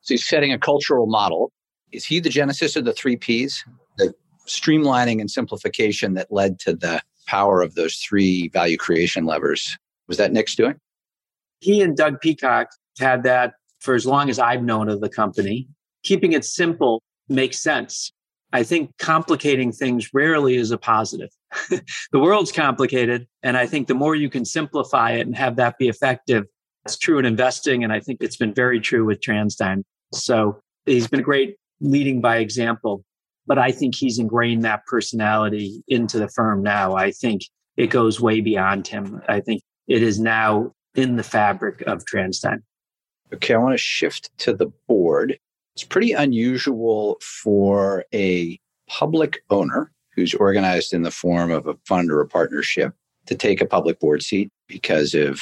So 0.00 0.14
he's 0.14 0.26
setting 0.26 0.52
a 0.52 0.58
cultural 0.58 1.06
model. 1.06 1.52
Is 1.92 2.04
he 2.04 2.18
the 2.18 2.30
genesis 2.30 2.76
of 2.76 2.84
the 2.84 2.94
three 2.94 3.16
Ps? 3.16 3.62
The 3.98 4.14
streamlining 4.48 5.20
and 5.20 5.30
simplification 5.30 6.14
that 6.14 6.32
led 6.32 6.58
to 6.60 6.74
the 6.74 7.02
power 7.26 7.62
of 7.62 7.74
those 7.74 7.96
three 7.96 8.48
value 8.48 8.78
creation 8.78 9.26
levers. 9.26 9.76
Was 10.08 10.16
that 10.16 10.32
Nick's 10.32 10.54
doing? 10.54 10.76
He 11.62 11.80
and 11.80 11.96
Doug 11.96 12.20
Peacock 12.20 12.68
had 12.98 13.22
that 13.22 13.54
for 13.80 13.94
as 13.94 14.04
long 14.04 14.28
as 14.28 14.38
I've 14.38 14.62
known 14.62 14.88
of 14.88 15.00
the 15.00 15.08
company 15.08 15.68
keeping 16.02 16.32
it 16.32 16.44
simple 16.44 17.02
makes 17.28 17.60
sense. 17.60 18.12
I 18.52 18.62
think 18.62 18.90
complicating 18.98 19.72
things 19.72 20.10
rarely 20.12 20.56
is 20.56 20.70
a 20.70 20.78
positive. 20.78 21.30
the 21.70 22.18
world's 22.18 22.52
complicated. 22.52 23.26
And 23.42 23.56
I 23.56 23.66
think 23.66 23.88
the 23.88 23.94
more 23.94 24.14
you 24.14 24.28
can 24.28 24.44
simplify 24.44 25.12
it 25.12 25.26
and 25.26 25.34
have 25.36 25.56
that 25.56 25.78
be 25.78 25.88
effective, 25.88 26.44
it's 26.84 26.98
true 26.98 27.18
in 27.18 27.24
investing. 27.24 27.82
And 27.82 27.92
I 27.92 28.00
think 28.00 28.18
it's 28.20 28.36
been 28.36 28.52
very 28.52 28.80
true 28.80 29.06
with 29.06 29.20
TransDigm. 29.20 29.82
So 30.12 30.60
he's 30.84 31.06
been 31.06 31.20
a 31.20 31.22
great 31.22 31.56
leading 31.80 32.20
by 32.20 32.38
example. 32.38 33.04
But 33.46 33.58
I 33.58 33.72
think 33.72 33.94
he's 33.94 34.18
ingrained 34.18 34.64
that 34.64 34.84
personality 34.86 35.82
into 35.88 36.18
the 36.18 36.28
firm 36.28 36.62
now. 36.62 36.94
I 36.94 37.10
think 37.10 37.42
it 37.76 37.88
goes 37.88 38.20
way 38.20 38.40
beyond 38.40 38.86
him. 38.86 39.22
I 39.28 39.40
think 39.40 39.62
it 39.88 40.02
is 40.02 40.20
now 40.20 40.72
in 40.94 41.16
the 41.16 41.22
fabric 41.22 41.82
of 41.82 42.04
TransDigm. 42.04 42.62
Okay, 43.32 43.54
I 43.54 43.58
want 43.58 43.74
to 43.74 43.78
shift 43.78 44.30
to 44.38 44.52
the 44.52 44.70
board. 44.88 45.38
It's 45.74 45.84
pretty 45.84 46.12
unusual 46.12 47.18
for 47.22 48.04
a 48.12 48.58
public 48.88 49.42
owner 49.48 49.90
who's 50.14 50.34
organized 50.34 50.92
in 50.92 51.02
the 51.02 51.10
form 51.10 51.50
of 51.50 51.66
a 51.66 51.74
fund 51.86 52.10
or 52.10 52.20
a 52.20 52.28
partnership 52.28 52.92
to 53.26 53.34
take 53.34 53.60
a 53.60 53.66
public 53.66 53.98
board 54.00 54.22
seat 54.22 54.50
because 54.68 55.14
of 55.14 55.40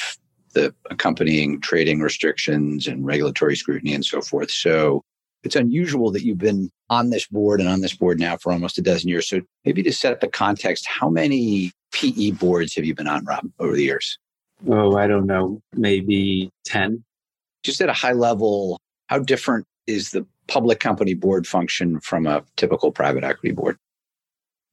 the 0.53 0.73
accompanying 0.89 1.59
trading 1.59 1.99
restrictions 1.99 2.87
and 2.87 3.05
regulatory 3.05 3.55
scrutiny 3.55 3.93
and 3.93 4.05
so 4.05 4.21
forth. 4.21 4.51
So 4.51 5.03
it's 5.43 5.55
unusual 5.55 6.11
that 6.11 6.23
you've 6.23 6.37
been 6.37 6.69
on 6.89 7.09
this 7.09 7.27
board 7.27 7.59
and 7.59 7.69
on 7.69 7.81
this 7.81 7.95
board 7.95 8.19
now 8.19 8.37
for 8.37 8.51
almost 8.51 8.77
a 8.77 8.81
dozen 8.81 9.09
years. 9.09 9.27
So 9.27 9.41
maybe 9.65 9.81
to 9.83 9.91
set 9.91 10.13
up 10.13 10.19
the 10.19 10.27
context, 10.27 10.85
how 10.87 11.09
many 11.09 11.71
PE 11.91 12.31
boards 12.31 12.75
have 12.75 12.85
you 12.85 12.93
been 12.93 13.07
on, 13.07 13.25
Rob, 13.25 13.47
over 13.59 13.73
the 13.73 13.83
years? 13.83 14.17
Oh, 14.67 14.95
I 14.95 15.07
don't 15.07 15.25
know, 15.25 15.61
maybe 15.73 16.51
10. 16.65 17.03
Just 17.63 17.81
at 17.81 17.89
a 17.89 17.93
high 17.93 18.13
level, 18.13 18.79
how 19.07 19.19
different 19.19 19.65
is 19.87 20.11
the 20.11 20.25
public 20.47 20.79
company 20.79 21.13
board 21.13 21.47
function 21.47 21.99
from 21.99 22.27
a 22.27 22.43
typical 22.57 22.91
private 22.91 23.23
equity 23.23 23.53
board? 23.53 23.77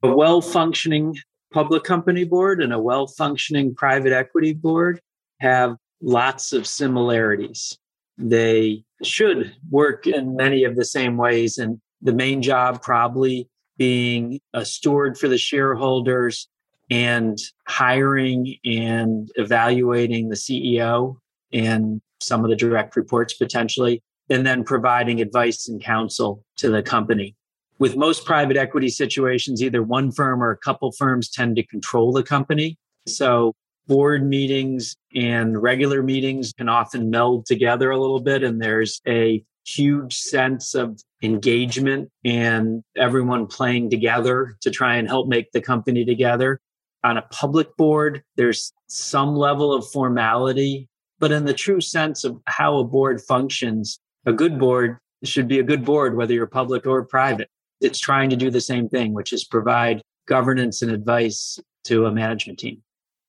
A 0.03 0.15
well 0.15 0.41
functioning 0.41 1.17
public 1.53 1.85
company 1.85 2.25
board 2.25 2.63
and 2.63 2.73
a 2.73 2.79
well 2.79 3.07
functioning 3.07 3.75
private 3.75 4.13
equity 4.13 4.53
board 4.53 5.01
have 5.41 5.77
lots 6.03 6.53
of 6.53 6.67
similarities. 6.67 7.77
They 8.17 8.85
should 9.03 9.55
work 9.71 10.07
in 10.07 10.37
many 10.37 10.65
of 10.65 10.77
the 10.77 10.85
same 10.85 11.17
ways. 11.17 11.59
And 11.59 11.81
the 12.03 12.13
main 12.13 12.43
job 12.43 12.83
probably 12.83 13.49
being 13.77 14.41
a 14.53 14.65
steward 14.65 15.17
for 15.17 15.29
the 15.29 15.39
shareholders 15.39 16.49
and 16.91 17.39
hiring 17.67 18.57
and 18.65 19.31
evaluating 19.37 20.29
the 20.29 20.37
CEO 20.37 21.17
and 21.53 22.01
some 22.21 22.45
of 22.45 22.51
the 22.51 22.57
direct 22.57 22.97
reports 22.97 23.35
potentially 23.35 24.03
and 24.31 24.47
then 24.47 24.65
providing 24.65 25.21
advice 25.21 25.69
and 25.69 25.83
counsel 25.83 26.45
to 26.57 26.71
the 26.71 26.83
company. 26.83 27.35
With 27.79 27.97
most 27.97 28.25
private 28.25 28.57
equity 28.57 28.89
situations, 28.89 29.63
either 29.63 29.83
one 29.83 30.11
firm 30.11 30.43
or 30.43 30.51
a 30.51 30.57
couple 30.57 30.91
firms 30.93 31.31
tend 31.31 31.57
to 31.57 31.67
control 31.67 32.13
the 32.13 32.23
company. 32.23 32.77
So 33.07 33.55
board 33.87 34.27
meetings 34.27 34.97
and 35.15 35.63
regular 35.63 36.03
meetings 36.03 36.53
can 36.53 36.69
often 36.69 37.09
meld 37.09 37.47
together 37.47 37.91
a 37.91 37.99
little 37.99 38.21
bit, 38.21 38.43
and 38.43 38.61
there's 38.61 39.01
a 39.07 39.43
huge 39.65 40.19
sense 40.19 40.75
of 40.75 41.01
engagement 41.23 42.11
and 42.25 42.83
everyone 42.97 43.47
playing 43.47 43.91
together 43.91 44.57
to 44.61 44.71
try 44.71 44.97
and 44.97 45.09
help 45.09 45.29
make 45.29 45.53
the 45.53 45.61
company 45.61 46.05
together. 46.05 46.61
On 47.05 47.17
a 47.17 47.23
public 47.31 47.77
board, 47.77 48.23
there's 48.37 48.73
some 48.89 49.37
level 49.37 49.73
of 49.73 49.89
formality, 49.89 50.89
but 51.19 51.33
in 51.33 51.45
the 51.45 51.55
true 51.55 51.81
sense 51.81 52.25
of 52.25 52.41
how 52.47 52.79
a 52.79 52.85
board 52.85 53.21
functions, 53.21 54.01
a 54.27 54.33
good 54.33 54.59
board 54.59 54.99
should 55.25 55.49
be 55.49 55.59
a 55.59 55.65
good 55.65 55.85
board, 55.85 56.17
whether 56.17 56.35
you're 56.35 56.47
public 56.47 56.87
or 56.87 57.05
private. 57.05 57.49
It's 57.81 57.99
trying 57.99 58.31
to 58.31 58.37
do 58.37 58.51
the 58.51 58.61
same 58.61 58.89
thing, 58.89 59.15
which 59.15 59.33
is 59.33 59.45
provide 59.45 60.03
governance 60.27 60.83
and 60.83 60.91
advice 60.91 61.59
to 61.85 62.07
a 62.07 62.13
management 62.13 62.59
team. 62.59 62.83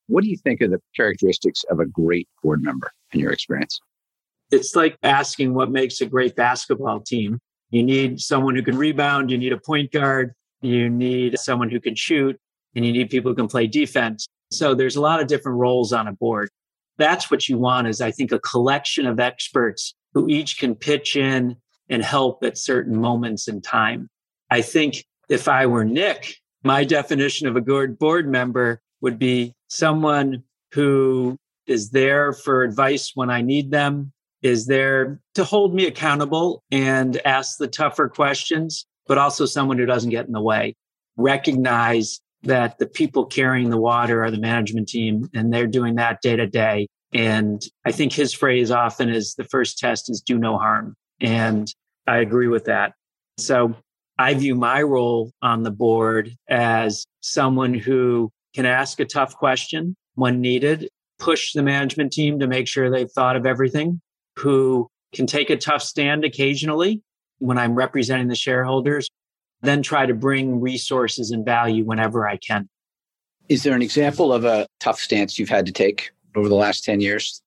What 0.07 0.23
do 0.23 0.29
you 0.29 0.37
think 0.37 0.61
are 0.61 0.67
the 0.67 0.81
characteristics 0.95 1.63
of 1.69 1.79
a 1.79 1.85
great 1.85 2.27
board 2.43 2.63
member 2.63 2.91
in 3.11 3.19
your 3.19 3.31
experience? 3.31 3.79
It's 4.51 4.75
like 4.75 4.97
asking 5.03 5.53
what 5.53 5.71
makes 5.71 6.01
a 6.01 6.07
great 6.07 6.35
basketball 6.35 7.01
team. 7.01 7.39
You 7.69 7.83
need 7.83 8.19
someone 8.19 8.55
who 8.55 8.63
can 8.63 8.77
rebound, 8.77 9.29
you 9.29 9.37
need 9.37 9.53
a 9.53 9.59
point 9.59 9.91
guard, 9.91 10.33
you 10.61 10.89
need 10.89 11.37
someone 11.37 11.69
who 11.69 11.79
can 11.79 11.93
shoot, 11.93 12.39
and 12.75 12.85
you 12.85 12.91
need 12.91 13.09
people 13.09 13.31
who 13.31 13.35
can 13.35 13.47
play 13.47 13.67
defense. 13.67 14.27
So 14.51 14.73
there's 14.73 14.95
a 14.95 15.01
lot 15.01 15.21
of 15.21 15.27
different 15.27 15.57
roles 15.57 15.93
on 15.93 16.07
a 16.07 16.13
board. 16.13 16.49
That's 16.97 17.31
what 17.31 17.47
you 17.47 17.57
want 17.57 17.87
is 17.87 18.01
I 18.01 18.11
think 18.11 18.31
a 18.31 18.39
collection 18.39 19.05
of 19.05 19.19
experts 19.19 19.93
who 20.13 20.27
each 20.27 20.59
can 20.59 20.75
pitch 20.75 21.15
in 21.15 21.55
and 21.89 22.03
help 22.03 22.43
at 22.43 22.57
certain 22.57 22.99
moments 22.99 23.47
in 23.47 23.61
time. 23.61 24.09
I 24.49 24.61
think 24.61 25.05
if 25.29 25.47
I 25.47 25.65
were 25.65 25.85
Nick, 25.85 26.35
my 26.63 26.83
definition 26.83 27.47
of 27.47 27.55
a 27.55 27.61
good 27.61 27.97
board 27.97 28.27
member 28.27 28.81
would 29.01 29.17
be 29.17 29.53
someone 29.69 30.43
who 30.73 31.37
is 31.67 31.91
there 31.91 32.33
for 32.33 32.63
advice 32.63 33.11
when 33.15 33.29
I 33.29 33.41
need 33.41 33.71
them, 33.71 34.11
is 34.41 34.65
there 34.65 35.19
to 35.35 35.43
hold 35.43 35.73
me 35.73 35.85
accountable 35.85 36.63
and 36.71 37.21
ask 37.25 37.57
the 37.57 37.67
tougher 37.67 38.09
questions, 38.09 38.85
but 39.07 39.17
also 39.17 39.45
someone 39.45 39.77
who 39.77 39.85
doesn't 39.85 40.09
get 40.09 40.25
in 40.25 40.31
the 40.33 40.41
way. 40.41 40.75
Recognize 41.15 42.19
that 42.43 42.77
the 42.79 42.87
people 42.87 43.25
carrying 43.25 43.69
the 43.69 43.77
water 43.77 44.23
are 44.23 44.31
the 44.31 44.39
management 44.39 44.87
team 44.87 45.29
and 45.33 45.51
they're 45.51 45.67
doing 45.67 45.95
that 45.95 46.21
day 46.21 46.35
to 46.35 46.47
day 46.47 46.87
and 47.13 47.61
I 47.85 47.91
think 47.91 48.13
his 48.13 48.33
phrase 48.33 48.71
often 48.71 49.09
is 49.09 49.35
the 49.35 49.43
first 49.43 49.79
test 49.79 50.09
is 50.09 50.21
do 50.21 50.37
no 50.37 50.57
harm. 50.57 50.95
And 51.19 51.71
I 52.07 52.17
agree 52.17 52.47
with 52.47 52.65
that. 52.65 52.93
So 53.37 53.75
I 54.17 54.33
view 54.33 54.55
my 54.55 54.81
role 54.81 55.31
on 55.41 55.63
the 55.63 55.71
board 55.71 56.35
as 56.49 57.05
someone 57.21 57.73
who 57.73 58.29
can 58.53 58.65
ask 58.65 58.99
a 58.99 59.05
tough 59.05 59.35
question 59.35 59.95
when 60.15 60.41
needed, 60.41 60.89
push 61.17 61.53
the 61.53 61.63
management 61.63 62.11
team 62.11 62.39
to 62.39 62.47
make 62.47 62.67
sure 62.67 62.89
they've 62.89 63.11
thought 63.11 63.35
of 63.35 63.45
everything, 63.45 64.01
who 64.37 64.87
can 65.13 65.25
take 65.25 65.49
a 65.49 65.57
tough 65.57 65.81
stand 65.81 66.23
occasionally 66.23 67.01
when 67.39 67.57
I'm 67.57 67.73
representing 67.73 68.27
the 68.27 68.35
shareholders, 68.35 69.09
then 69.61 69.81
try 69.81 70.05
to 70.05 70.13
bring 70.13 70.61
resources 70.61 71.31
and 71.31 71.45
value 71.45 71.83
whenever 71.83 72.27
I 72.27 72.37
can. 72.37 72.69
Is 73.49 73.63
there 73.63 73.75
an 73.75 73.81
example 73.81 74.31
of 74.31 74.45
a 74.45 74.67
tough 74.79 74.99
stance 74.99 75.39
you've 75.39 75.49
had 75.49 75.65
to 75.65 75.71
take 75.71 76.11
over 76.35 76.47
the 76.47 76.55
last 76.55 76.83
10 76.83 77.01
years? 77.01 77.41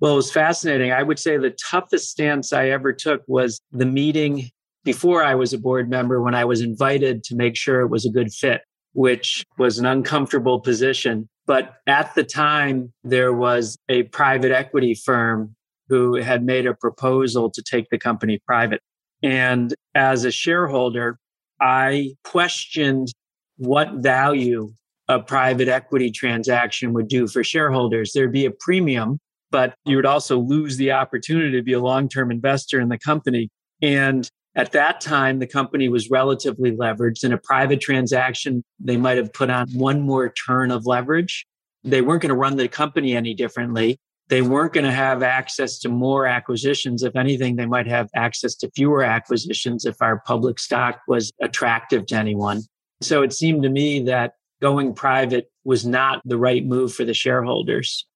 Well, 0.00 0.14
it 0.14 0.16
was 0.16 0.32
fascinating. 0.32 0.92
I 0.92 1.02
would 1.02 1.18
say 1.18 1.36
the 1.36 1.50
toughest 1.50 2.10
stance 2.10 2.52
I 2.52 2.70
ever 2.70 2.92
took 2.92 3.22
was 3.26 3.60
the 3.70 3.86
meeting 3.86 4.50
before 4.84 5.22
I 5.22 5.34
was 5.34 5.52
a 5.52 5.58
board 5.58 5.88
member 5.88 6.20
when 6.20 6.34
I 6.34 6.44
was 6.44 6.60
invited 6.60 7.24
to 7.24 7.36
make 7.36 7.56
sure 7.56 7.80
it 7.80 7.88
was 7.88 8.04
a 8.04 8.10
good 8.10 8.32
fit, 8.32 8.62
which 8.92 9.44
was 9.58 9.78
an 9.78 9.86
uncomfortable 9.86 10.60
position. 10.60 11.28
But 11.46 11.76
at 11.86 12.14
the 12.14 12.24
time, 12.24 12.92
there 13.02 13.32
was 13.32 13.76
a 13.88 14.04
private 14.04 14.50
equity 14.50 14.94
firm 14.94 15.54
who 15.88 16.14
had 16.16 16.44
made 16.44 16.66
a 16.66 16.74
proposal 16.74 17.50
to 17.50 17.62
take 17.62 17.88
the 17.90 17.98
company 17.98 18.40
private. 18.46 18.80
And 19.22 19.74
as 19.94 20.24
a 20.24 20.30
shareholder, 20.30 21.18
I 21.64 22.14
questioned 22.24 23.08
what 23.56 23.94
value 23.94 24.74
a 25.08 25.18
private 25.18 25.68
equity 25.68 26.10
transaction 26.10 26.92
would 26.92 27.08
do 27.08 27.26
for 27.26 27.42
shareholders. 27.42 28.12
There'd 28.12 28.32
be 28.32 28.44
a 28.44 28.50
premium, 28.50 29.18
but 29.50 29.74
you 29.86 29.96
would 29.96 30.04
also 30.04 30.38
lose 30.38 30.76
the 30.76 30.92
opportunity 30.92 31.52
to 31.52 31.62
be 31.62 31.72
a 31.72 31.80
long 31.80 32.10
term 32.10 32.30
investor 32.30 32.80
in 32.80 32.90
the 32.90 32.98
company. 32.98 33.48
And 33.80 34.28
at 34.54 34.72
that 34.72 35.00
time, 35.00 35.38
the 35.38 35.46
company 35.46 35.88
was 35.88 36.10
relatively 36.10 36.70
leveraged. 36.70 37.24
In 37.24 37.32
a 37.32 37.38
private 37.38 37.80
transaction, 37.80 38.62
they 38.78 38.98
might 38.98 39.16
have 39.16 39.32
put 39.32 39.48
on 39.48 39.66
one 39.70 40.02
more 40.02 40.30
turn 40.46 40.70
of 40.70 40.84
leverage. 40.84 41.46
They 41.82 42.02
weren't 42.02 42.20
going 42.20 42.28
to 42.28 42.36
run 42.36 42.56
the 42.56 42.68
company 42.68 43.16
any 43.16 43.32
differently. 43.32 43.98
They 44.28 44.42
weren't 44.42 44.72
going 44.72 44.84
to 44.84 44.92
have 44.92 45.22
access 45.22 45.78
to 45.80 45.88
more 45.88 46.26
acquisitions. 46.26 47.02
If 47.02 47.14
anything, 47.14 47.56
they 47.56 47.66
might 47.66 47.86
have 47.86 48.08
access 48.14 48.54
to 48.56 48.70
fewer 48.74 49.02
acquisitions 49.02 49.84
if 49.84 50.00
our 50.00 50.20
public 50.26 50.58
stock 50.58 51.00
was 51.06 51.30
attractive 51.42 52.06
to 52.06 52.16
anyone. 52.16 52.62
So 53.02 53.22
it 53.22 53.32
seemed 53.32 53.64
to 53.64 53.68
me 53.68 54.00
that 54.04 54.34
going 54.62 54.94
private 54.94 55.50
was 55.64 55.84
not 55.84 56.22
the 56.24 56.38
right 56.38 56.64
move 56.64 56.94
for 56.94 57.04
the 57.04 57.12
shareholders. 57.12 58.06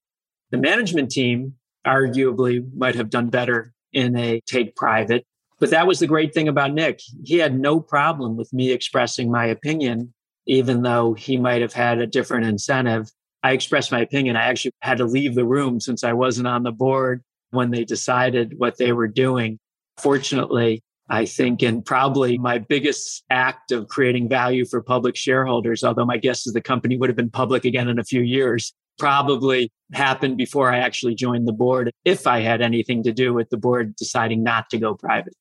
The 0.51 0.57
management 0.57 1.11
team 1.11 1.55
arguably 1.87 2.67
might 2.75 2.95
have 2.95 3.11
done 3.11 3.29
better 3.29 3.75
in 3.93 4.17
a 4.17 4.41
take 4.47 4.77
private. 4.77 5.27
But 5.61 5.71
that 5.71 5.87
was 5.87 5.99
the 5.99 6.07
great 6.07 6.33
thing 6.33 6.49
about 6.49 6.73
Nick. 6.73 7.01
He 7.25 7.39
had 7.39 7.59
no 7.59 7.81
problem 7.81 8.37
with 8.37 8.53
me 8.53 8.71
expressing 8.71 9.31
my 9.31 9.47
opinion, 9.47 10.15
even 10.47 10.83
though 10.83 11.15
he 11.15 11.37
might 11.37 11.63
have 11.63 11.73
had 11.73 11.99
a 11.99 12.07
different 12.07 12.47
incentive. 12.47 13.11
I 13.43 13.53
expressed 13.53 13.93
my 13.93 14.01
opinion. 14.01 14.37
I 14.37 14.45
actually 14.45 14.73
had 14.81 14.99
to 14.99 15.05
leave 15.05 15.35
the 15.35 15.45
room 15.45 15.81
since 15.81 16.03
I 16.03 16.13
wasn't 16.13 16.49
on 16.49 16.63
the 16.65 16.73
board 16.73 17.23
when 17.51 17.71
they 17.71 17.85
decided 17.85 18.59
what 18.59 18.79
they 18.79 18.93
were 18.93 19.09
doing. 19.09 19.59
Fortunately, 19.97 20.83
I 21.09 21.25
think, 21.25 21.63
and 21.63 21.85
probably 21.85 22.37
my 22.37 22.59
biggest 22.59 23.25
act 23.31 23.73
of 23.73 23.89
creating 23.89 24.29
value 24.29 24.67
for 24.67 24.83
public 24.83 25.17
shareholders, 25.17 25.83
although 25.83 26.05
my 26.05 26.19
guess 26.19 26.47
is 26.47 26.53
the 26.53 26.61
company 26.61 26.97
would 26.97 27.09
have 27.09 27.17
been 27.17 27.31
public 27.31 27.65
again 27.65 27.89
in 27.89 27.99
a 27.99 28.05
few 28.05 28.21
years, 28.21 28.75
probably 28.99 29.71
happened 29.93 30.37
before 30.37 30.71
I 30.71 30.79
actually 30.79 31.15
joined 31.15 31.49
the 31.49 31.53
board, 31.53 31.93
if 32.05 32.27
I 32.27 32.41
had 32.41 32.61
anything 32.61 33.03
to 33.05 33.13
do 33.13 33.33
with 33.33 33.49
the 33.49 33.57
board 33.57 33.97
deciding 33.97 34.43
not 34.43 34.69
to 34.71 34.79
go 34.79 34.95
private. 34.95 35.33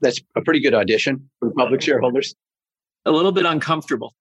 That's 0.00 0.20
a 0.36 0.42
pretty 0.42 0.60
good 0.60 0.74
audition 0.74 1.28
for 1.40 1.50
public 1.50 1.80
shareholders. 1.80 2.34
A 3.06 3.10
little 3.10 3.32
bit 3.32 3.46
uncomfortable. 3.46 4.14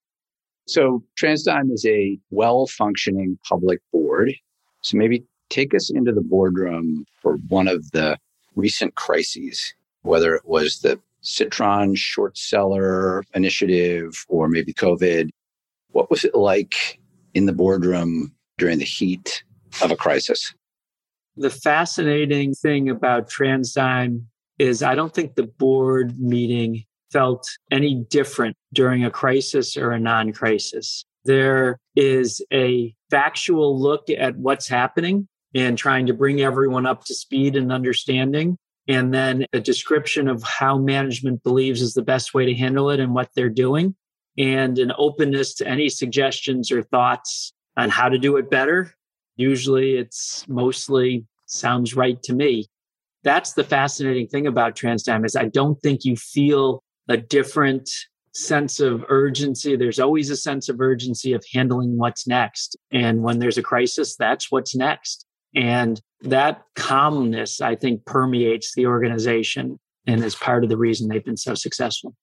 So 0.66 1.04
TransDigm 1.20 1.72
is 1.74 1.86
a 1.86 2.18
well 2.30 2.68
functioning 2.68 3.38
public 3.48 3.80
board. 3.92 4.34
So 4.82 4.98
maybe 4.98 5.24
take 5.50 5.74
us 5.74 5.90
into 5.90 6.12
the 6.12 6.22
boardroom 6.22 7.06
for 7.22 7.36
one 7.48 7.68
of 7.68 7.92
the 7.92 8.18
recent 8.56 8.96
crises, 8.96 9.74
whether 10.02 10.36
it 10.36 10.46
was 10.46 10.80
the 10.80 11.00
Citron 11.22 11.96
short 11.96 12.38
seller 12.38 13.24
initiative 13.34 14.26
or 14.28 14.48
maybe 14.48 14.74
COVID. 14.74 15.30
What 15.92 16.10
was 16.10 16.26
it 16.26 16.36
like 16.36 17.00
in 17.34 17.46
the 17.46 17.54
boardroom 17.54 18.34
during 18.58 18.80
the 18.80 18.86
heat 18.86 19.44
of 19.82 19.92
a 19.92 19.96
crisis? 19.96 20.54
The 21.38 21.50
fascinating 21.50 22.54
thing 22.54 22.90
about 22.90 23.30
TransDigm 23.30 24.24
is 24.60 24.84
I 24.84 24.96
don't 24.96 25.14
think 25.14 25.36
the 25.36 25.44
board 25.44 26.20
meeting 26.20 26.84
felt 27.14 27.48
any 27.72 28.04
different 28.10 28.58
during 28.74 29.06
a 29.06 29.12
crisis 29.12 29.78
or 29.78 29.92
a 29.92 30.00
non 30.00 30.34
crisis. 30.34 31.06
There 31.24 31.80
is 31.96 32.42
a 32.52 32.94
factual 33.10 33.80
look 33.80 34.10
at 34.10 34.36
what's 34.36 34.68
happening 34.68 35.28
and 35.56 35.78
trying 35.78 36.08
to 36.08 36.14
bring 36.14 36.42
everyone 36.42 36.86
up 36.86 37.06
to 37.06 37.14
speed 37.14 37.56
and 37.56 37.72
understanding. 37.72 38.58
And 38.88 39.14
then 39.14 39.46
a 39.54 39.62
description 39.62 40.28
of 40.28 40.44
how 40.44 40.78
management 40.78 41.44
believes 41.44 41.82
is 41.82 41.94
the 41.94 42.02
best 42.02 42.34
way 42.34 42.46
to 42.46 42.56
handle 42.56 42.90
it 42.90 43.00
and 43.00 43.14
what 43.14 43.30
they're 43.36 43.50
doing, 43.50 43.96
and 44.38 44.78
an 44.78 44.92
openness 44.98 45.54
to 45.56 45.68
any 45.68 45.88
suggestions 45.88 46.72
or 46.72 46.84
thoughts 46.84 47.54
on 47.78 47.90
how 47.90 48.10
to 48.10 48.18
do 48.18 48.36
it 48.36 48.50
better. 48.50 48.94
Usually 49.38 49.96
it's 49.96 50.46
mostly 50.50 51.26
sounds 51.46 51.96
right 51.96 52.22
to 52.24 52.34
me. 52.34 52.66
That's 53.24 53.54
the 53.54 53.64
fascinating 53.64 54.28
thing 54.28 54.48
about 54.48 54.76
TransDigm 54.76 55.26
is 55.26 55.36
I 55.36 55.46
don't 55.46 55.82
think 55.82 56.04
you 56.04 56.18
feel 56.18 56.83
a 57.08 57.18
different 57.18 57.90
sense 58.34 58.80
of 58.80 59.06
urgency. 59.10 59.76
There's 59.76 60.00
always 60.00 60.30
a 60.30 60.38
sense 60.38 60.70
of 60.70 60.82
urgency 60.82 61.34
of 61.34 61.44
handling 61.54 61.98
what's 61.98 62.28
next. 62.28 62.76
And 62.92 63.22
when 63.22 63.40
there's 63.40 63.58
a 63.58 63.64
crisis, 63.64 64.16
that's 64.16 64.52
what's 64.52 64.76
next. 64.76 65.26
And 65.56 66.02
that 66.22 66.64
calmness, 66.76 67.62
I 67.62 67.76
think, 67.76 68.06
permeates 68.06 68.74
the 68.76 68.88
organization 68.88 69.80
and 70.08 70.24
is 70.24 70.36
part 70.36 70.64
of 70.64 70.70
the 70.70 70.78
reason 70.78 71.08
they've 71.08 71.24
been 71.24 71.38
so 71.38 71.54
successful. 71.54 72.16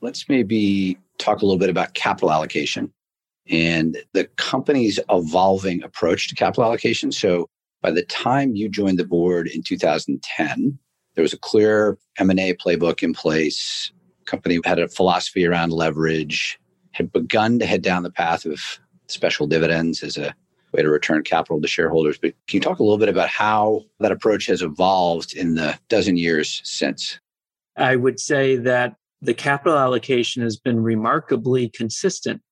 Let's 0.00 0.28
maybe 0.28 0.98
talk 1.18 1.40
a 1.40 1.46
little 1.46 1.58
bit 1.58 1.70
about 1.70 1.94
capital 1.94 2.30
allocation 2.30 2.92
and 3.48 3.96
the 4.12 4.24
company's 4.36 4.98
evolving 5.10 5.82
approach 5.82 6.28
to 6.28 6.34
capital 6.34 6.64
allocation. 6.64 7.12
So 7.12 7.48
by 7.82 7.90
the 7.90 8.04
time 8.04 8.54
you 8.54 8.68
joined 8.68 8.98
the 8.98 9.06
board 9.06 9.48
in 9.48 9.62
2010, 9.62 10.78
there 11.14 11.22
was 11.22 11.32
a 11.32 11.38
clear 11.38 11.98
M&A 12.18 12.54
playbook 12.54 13.02
in 13.02 13.14
place. 13.14 13.92
Company 14.26 14.58
had 14.64 14.78
a 14.78 14.88
philosophy 14.88 15.46
around 15.46 15.72
leverage, 15.72 16.58
had 16.92 17.12
begun 17.12 17.58
to 17.58 17.66
head 17.66 17.82
down 17.82 18.02
the 18.02 18.10
path 18.10 18.44
of 18.44 18.60
special 19.06 19.46
dividends 19.46 20.02
as 20.02 20.16
a 20.16 20.34
way 20.72 20.82
to 20.82 20.90
return 20.90 21.22
capital 21.22 21.60
to 21.60 21.68
shareholders. 21.68 22.18
But 22.18 22.34
can 22.48 22.56
you 22.56 22.60
talk 22.60 22.78
a 22.78 22.82
little 22.82 22.98
bit 22.98 23.08
about 23.08 23.28
how 23.28 23.82
that 24.00 24.12
approach 24.12 24.46
has 24.46 24.62
evolved 24.62 25.34
in 25.34 25.54
the 25.54 25.78
dozen 25.88 26.16
years 26.16 26.60
since? 26.64 27.18
I 27.76 27.96
would 27.96 28.18
say 28.20 28.56
that 28.56 28.96
the 29.20 29.34
capital 29.34 29.78
allocation 29.78 30.42
has 30.42 30.56
been 30.56 30.82
remarkably 30.82 31.68
consistent. 31.68 32.42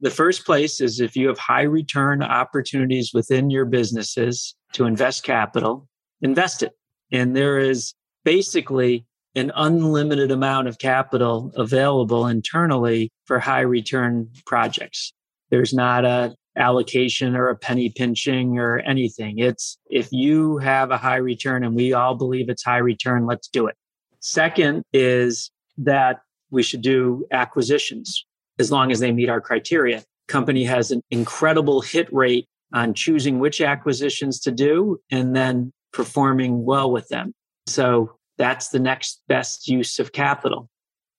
The 0.00 0.10
first 0.10 0.44
place 0.44 0.80
is 0.80 1.00
if 1.00 1.16
you 1.16 1.28
have 1.28 1.38
high 1.38 1.62
return 1.62 2.22
opportunities 2.22 3.12
within 3.12 3.50
your 3.50 3.64
businesses 3.64 4.54
to 4.72 4.84
invest 4.84 5.24
capital, 5.24 5.88
invest 6.20 6.62
it. 6.62 6.72
And 7.12 7.36
there 7.36 7.58
is 7.58 7.94
basically 8.24 9.06
an 9.34 9.52
unlimited 9.54 10.30
amount 10.30 10.66
of 10.66 10.78
capital 10.78 11.52
available 11.56 12.26
internally 12.26 13.10
for 13.26 13.38
high 13.38 13.60
return 13.60 14.30
projects. 14.46 15.12
There's 15.50 15.74
not 15.74 16.04
a 16.04 16.34
allocation 16.56 17.36
or 17.36 17.48
a 17.48 17.56
penny 17.56 17.90
pinching 17.90 18.58
or 18.58 18.78
anything. 18.80 19.38
It's 19.38 19.78
if 19.90 20.08
you 20.10 20.56
have 20.58 20.90
a 20.90 20.96
high 20.96 21.16
return 21.16 21.64
and 21.64 21.74
we 21.74 21.92
all 21.92 22.14
believe 22.14 22.48
it's 22.48 22.64
high 22.64 22.78
return, 22.78 23.26
let's 23.26 23.48
do 23.48 23.66
it. 23.66 23.76
Second 24.20 24.82
is 24.92 25.50
that 25.78 26.20
we 26.50 26.62
should 26.62 26.80
do 26.80 27.26
acquisitions 27.30 28.24
as 28.58 28.72
long 28.72 28.90
as 28.90 29.00
they 29.00 29.12
meet 29.12 29.28
our 29.28 29.40
criteria. 29.40 30.02
Company 30.28 30.64
has 30.64 30.90
an 30.90 31.02
incredible 31.10 31.82
hit 31.82 32.08
rate 32.12 32.46
on 32.72 32.94
choosing 32.94 33.38
which 33.38 33.60
acquisitions 33.60 34.40
to 34.40 34.50
do 34.50 34.98
and 35.10 35.36
then 35.36 35.72
performing 35.96 36.62
well 36.62 36.90
with 36.92 37.08
them. 37.08 37.32
So 37.66 38.18
that's 38.36 38.68
the 38.68 38.78
next 38.78 39.22
best 39.28 39.66
use 39.66 39.98
of 39.98 40.12
capital. 40.12 40.68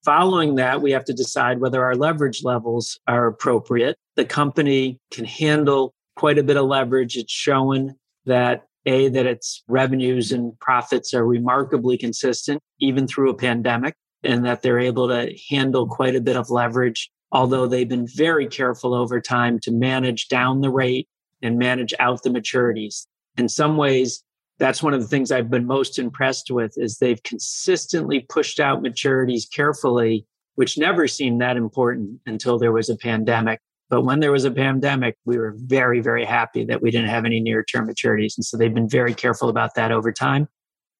Following 0.06 0.56
that, 0.56 0.84
we 0.84 0.92
have 0.92 1.04
to 1.06 1.14
decide 1.14 1.60
whether 1.60 1.84
our 1.84 1.96
leverage 1.96 2.44
levels 2.44 3.00
are 3.08 3.26
appropriate. 3.26 3.98
The 4.16 4.24
company 4.24 5.00
can 5.12 5.26
handle 5.26 5.96
quite 6.16 6.38
a 6.38 6.44
bit 6.44 6.58
of 6.58 6.68
leverage. 6.68 7.18
It's 7.18 7.34
shown 7.34 7.96
that 8.26 8.68
A, 8.86 9.10
that 9.10 9.26
its 9.26 9.64
revenues 9.68 10.32
and 10.32 10.58
profits 10.60 11.12
are 11.14 11.26
remarkably 11.26 11.98
consistent, 11.98 12.62
even 12.80 13.08
through 13.08 13.32
a 13.32 13.36
pandemic, 13.36 13.96
and 14.24 14.46
that 14.46 14.62
they're 14.62 14.80
able 14.80 15.08
to 15.08 15.36
handle 15.50 15.88
quite 15.88 16.16
a 16.16 16.22
bit 16.22 16.38
of 16.38 16.52
leverage, 16.52 17.10
although 17.32 17.66
they've 17.66 17.90
been 17.90 18.08
very 18.08 18.48
careful 18.48 18.94
over 18.94 19.20
time 19.20 19.60
to 19.62 19.72
manage 19.72 20.28
down 20.28 20.62
the 20.62 20.70
rate 20.70 21.08
and 21.42 21.58
manage 21.58 21.96
out 22.00 22.22
the 22.22 22.30
maturities. 22.30 23.08
In 23.38 23.50
some 23.50 23.76
ways, 23.76 24.24
that's 24.60 24.82
one 24.82 24.94
of 24.94 25.02
the 25.02 25.08
things 25.08 25.32
I've 25.32 25.50
been 25.50 25.68
most 25.68 26.00
impressed 26.00 26.50
with 26.50 26.74
is 26.78 26.98
they've 26.98 27.22
consistently 27.24 28.26
pushed 28.28 28.60
out 28.60 28.82
maturities 28.82 29.44
carefully, 29.52 30.26
which 30.56 30.78
never 30.78 31.08
seemed 31.08 31.42
that 31.42 31.58
important 31.58 32.20
until 32.26 32.58
there 32.58 32.72
was 32.72 32.90
a 32.90 32.96
pandemic. 32.96 33.60
But 33.90 34.02
when 34.02 34.20
there 34.20 34.32
was 34.32 34.46
a 34.46 34.52
pandemic, 34.52 35.16
we 35.26 35.38
were 35.38 35.56
very, 35.58 36.02
very 36.02 36.26
happy 36.26 36.66
that 36.66 36.82
we 36.82 36.92
didn't 36.92 37.10
have 37.10 37.26
any 37.26 37.40
near 37.40 37.64
term 37.64 37.88
maturities. 37.88 38.36
And 38.38 38.44
so 38.44 38.58
they've 38.58 38.74
been 38.74 38.90
very 38.90 39.14
careful 39.14 39.48
about 39.48 39.76
that 39.76 39.92
over 39.92 40.12
time. 40.12 40.48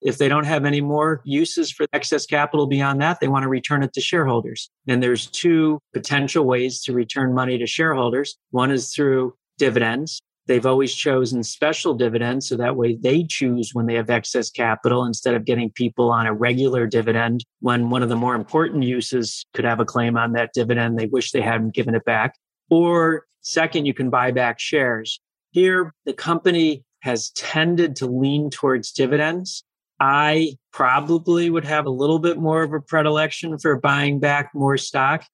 If 0.02 0.20
they 0.20 0.30
don't 0.30 0.46
have 0.46 0.64
any 0.64 0.80
more 0.80 1.22
uses 1.26 1.72
for 1.72 1.88
excess 1.92 2.28
capital 2.28 2.68
beyond 2.68 3.02
that, 3.02 3.20
they 3.20 3.28
want 3.28 3.44
to 3.44 3.50
return 3.50 3.82
it 3.82 3.94
to 3.94 4.02
shareholders. 4.02 4.70
And 4.88 5.02
there's 5.02 5.26
two 5.26 5.80
potential 5.92 6.46
ways 6.46 6.82
to 6.84 6.94
return 6.94 7.34
money 7.34 7.58
to 7.58 7.66
shareholders. 7.66 8.38
One 8.52 8.70
is 8.70 8.94
through 8.94 9.34
dividends. 9.58 10.20
They've 10.48 10.66
always 10.66 10.96
chosen 10.96 11.44
special 11.44 11.94
dividends. 11.94 12.48
So 12.48 12.56
that 12.56 12.76
way 12.76 12.96
they 12.96 13.24
choose 13.24 13.72
when 13.74 13.86
they 13.86 13.96
have 13.96 14.10
excess 14.10 14.50
capital 14.50 15.04
instead 15.04 15.36
of 15.36 15.46
getting 15.46 15.72
people 15.72 16.10
on 16.10 16.26
a 16.26 16.34
regular 16.34 16.88
dividend 16.88 17.44
when 17.60 17.90
one 17.90 18.02
of 18.02 18.10
the 18.10 18.16
more 18.16 18.36
important 18.36 18.84
uses 18.84 19.46
could 19.54 19.66
have 19.66 19.80
a 19.80 19.86
claim 19.86 20.18
on 20.18 20.32
that 20.34 20.52
dividend. 20.54 20.98
They 20.98 21.08
wish 21.08 21.32
they 21.32 21.42
hadn't 21.42 21.74
given 21.74 21.96
it 21.96 22.06
back. 22.06 22.36
Or 22.70 23.26
second, 23.42 23.86
you 23.86 23.94
can 23.94 24.10
buy 24.10 24.32
back 24.32 24.60
shares. 24.60 25.20
Here, 25.52 25.94
the 26.06 26.14
company 26.14 26.84
has 27.02 27.30
tended 27.32 27.96
to 27.98 28.06
lean 28.08 28.50
towards 28.50 28.92
dividends. 28.92 29.64
I 30.00 30.58
probably 30.72 31.50
would 31.50 31.66
have 31.66 31.86
a 31.86 31.92
little 31.92 32.20
bit 32.20 32.38
more 32.38 32.64
of 32.64 32.74
a 32.74 32.80
predilection 32.80 33.58
for 33.58 33.80
buying 33.80 34.20
back 34.20 34.52
more 34.54 34.78
stock. 34.78 35.26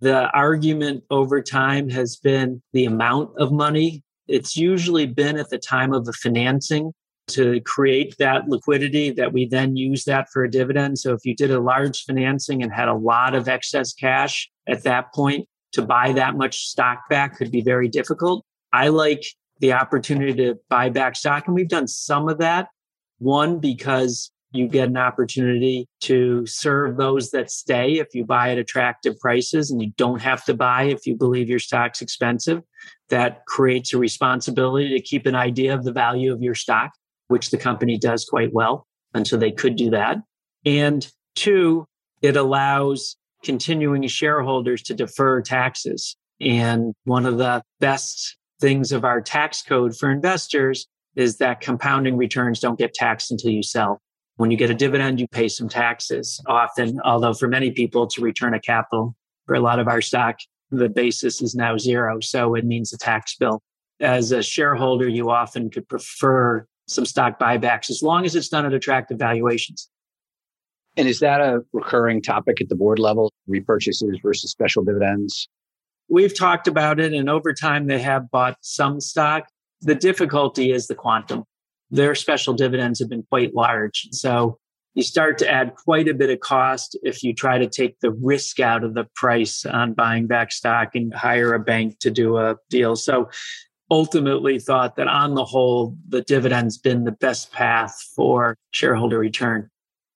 The 0.00 0.30
argument 0.30 1.04
over 1.10 1.42
time 1.42 1.88
has 1.90 2.16
been 2.16 2.62
the 2.72 2.84
amount 2.84 3.36
of 3.38 3.52
money. 3.52 4.02
It's 4.30 4.56
usually 4.56 5.06
been 5.06 5.38
at 5.38 5.50
the 5.50 5.58
time 5.58 5.92
of 5.92 6.04
the 6.04 6.12
financing 6.12 6.92
to 7.28 7.60
create 7.62 8.16
that 8.18 8.48
liquidity 8.48 9.10
that 9.10 9.32
we 9.32 9.46
then 9.46 9.76
use 9.76 10.04
that 10.04 10.28
for 10.32 10.44
a 10.44 10.50
dividend. 10.50 10.98
So 10.98 11.12
if 11.12 11.20
you 11.24 11.34
did 11.34 11.50
a 11.50 11.60
large 11.60 12.04
financing 12.04 12.62
and 12.62 12.72
had 12.72 12.88
a 12.88 12.94
lot 12.94 13.34
of 13.34 13.48
excess 13.48 13.92
cash 13.92 14.50
at 14.66 14.82
that 14.84 15.12
point, 15.14 15.46
to 15.72 15.82
buy 15.82 16.12
that 16.12 16.36
much 16.36 16.66
stock 16.66 17.08
back 17.08 17.36
could 17.36 17.50
be 17.50 17.60
very 17.60 17.88
difficult. 17.88 18.44
I 18.72 18.88
like 18.88 19.24
the 19.60 19.72
opportunity 19.72 20.34
to 20.34 20.58
buy 20.68 20.88
back 20.90 21.16
stock. 21.16 21.46
And 21.46 21.54
we've 21.54 21.68
done 21.68 21.86
some 21.86 22.28
of 22.28 22.38
that. 22.38 22.68
One, 23.18 23.60
because 23.60 24.32
you 24.52 24.66
get 24.66 24.88
an 24.88 24.96
opportunity 24.96 25.86
to 26.00 26.44
serve 26.46 26.96
those 26.96 27.30
that 27.30 27.50
stay 27.50 27.98
if 27.98 28.08
you 28.14 28.24
buy 28.24 28.50
at 28.50 28.58
attractive 28.58 29.18
prices 29.20 29.70
and 29.70 29.80
you 29.80 29.92
don't 29.96 30.20
have 30.20 30.44
to 30.44 30.54
buy 30.54 30.84
if 30.84 31.06
you 31.06 31.16
believe 31.16 31.48
your 31.48 31.58
stock's 31.58 32.02
expensive. 32.02 32.62
That 33.10 33.44
creates 33.46 33.92
a 33.92 33.98
responsibility 33.98 34.88
to 34.90 35.00
keep 35.00 35.26
an 35.26 35.34
idea 35.34 35.74
of 35.74 35.84
the 35.84 35.92
value 35.92 36.32
of 36.32 36.42
your 36.42 36.54
stock, 36.54 36.90
which 37.28 37.50
the 37.50 37.58
company 37.58 37.98
does 37.98 38.24
quite 38.24 38.52
well. 38.52 38.86
And 39.14 39.26
so 39.26 39.36
they 39.36 39.52
could 39.52 39.76
do 39.76 39.90
that. 39.90 40.18
And 40.64 41.06
two, 41.34 41.86
it 42.22 42.36
allows 42.36 43.16
continuing 43.42 44.06
shareholders 44.08 44.82
to 44.82 44.94
defer 44.94 45.40
taxes. 45.42 46.16
And 46.40 46.94
one 47.04 47.26
of 47.26 47.38
the 47.38 47.62
best 47.80 48.36
things 48.60 48.92
of 48.92 49.04
our 49.04 49.20
tax 49.20 49.62
code 49.62 49.96
for 49.96 50.10
investors 50.10 50.86
is 51.16 51.38
that 51.38 51.60
compounding 51.60 52.16
returns 52.16 52.60
don't 52.60 52.78
get 52.78 52.94
taxed 52.94 53.30
until 53.30 53.50
you 53.50 53.62
sell. 53.62 54.00
When 54.40 54.50
you 54.50 54.56
get 54.56 54.70
a 54.70 54.74
dividend, 54.74 55.20
you 55.20 55.28
pay 55.28 55.48
some 55.48 55.68
taxes 55.68 56.42
often, 56.46 56.98
although 57.04 57.34
for 57.34 57.46
many 57.46 57.72
people, 57.72 58.04
it's 58.04 58.16
a 58.16 58.22
return 58.22 58.54
of 58.54 58.62
capital. 58.62 59.14
For 59.44 59.54
a 59.54 59.60
lot 59.60 59.78
of 59.78 59.86
our 59.86 60.00
stock, 60.00 60.38
the 60.70 60.88
basis 60.88 61.42
is 61.42 61.54
now 61.54 61.76
zero. 61.76 62.20
So 62.20 62.54
it 62.54 62.64
means 62.64 62.90
a 62.94 62.96
tax 62.96 63.36
bill. 63.36 63.60
As 64.00 64.32
a 64.32 64.42
shareholder, 64.42 65.06
you 65.06 65.28
often 65.28 65.68
could 65.68 65.86
prefer 65.90 66.66
some 66.88 67.04
stock 67.04 67.38
buybacks 67.38 67.90
as 67.90 68.02
long 68.02 68.24
as 68.24 68.34
it's 68.34 68.48
done 68.48 68.64
at 68.64 68.72
attractive 68.72 69.18
valuations. 69.18 69.90
And 70.96 71.06
is 71.06 71.20
that 71.20 71.42
a 71.42 71.60
recurring 71.74 72.22
topic 72.22 72.62
at 72.62 72.70
the 72.70 72.76
board 72.76 72.98
level, 72.98 73.34
repurchases 73.46 74.22
versus 74.22 74.50
special 74.50 74.82
dividends? 74.82 75.50
We've 76.08 76.34
talked 76.34 76.66
about 76.66 76.98
it, 76.98 77.12
and 77.12 77.28
over 77.28 77.52
time, 77.52 77.88
they 77.88 78.00
have 78.00 78.30
bought 78.30 78.56
some 78.62 79.02
stock. 79.02 79.48
The 79.82 79.94
difficulty 79.94 80.72
is 80.72 80.86
the 80.86 80.94
quantum. 80.94 81.44
Their 81.90 82.14
special 82.14 82.54
dividends 82.54 83.00
have 83.00 83.08
been 83.08 83.24
quite 83.28 83.54
large. 83.54 84.08
So 84.12 84.58
you 84.94 85.02
start 85.02 85.38
to 85.38 85.48
add 85.48 85.74
quite 85.76 86.08
a 86.08 86.14
bit 86.14 86.30
of 86.30 86.40
cost 86.40 86.98
if 87.02 87.22
you 87.22 87.32
try 87.32 87.58
to 87.58 87.68
take 87.68 88.00
the 88.00 88.10
risk 88.10 88.60
out 88.60 88.84
of 88.84 88.94
the 88.94 89.06
price 89.14 89.64
on 89.64 89.94
buying 89.94 90.26
back 90.26 90.52
stock 90.52 90.94
and 90.94 91.14
hire 91.14 91.54
a 91.54 91.60
bank 91.60 91.98
to 92.00 92.10
do 92.10 92.38
a 92.38 92.56
deal. 92.68 92.96
So 92.96 93.30
ultimately 93.90 94.58
thought 94.58 94.96
that 94.96 95.08
on 95.08 95.34
the 95.34 95.44
whole, 95.44 95.96
the 96.08 96.22
dividend's 96.22 96.78
been 96.78 97.04
the 97.04 97.12
best 97.12 97.52
path 97.52 97.96
for 98.14 98.56
shareholder 98.70 99.18
return. 99.18 99.68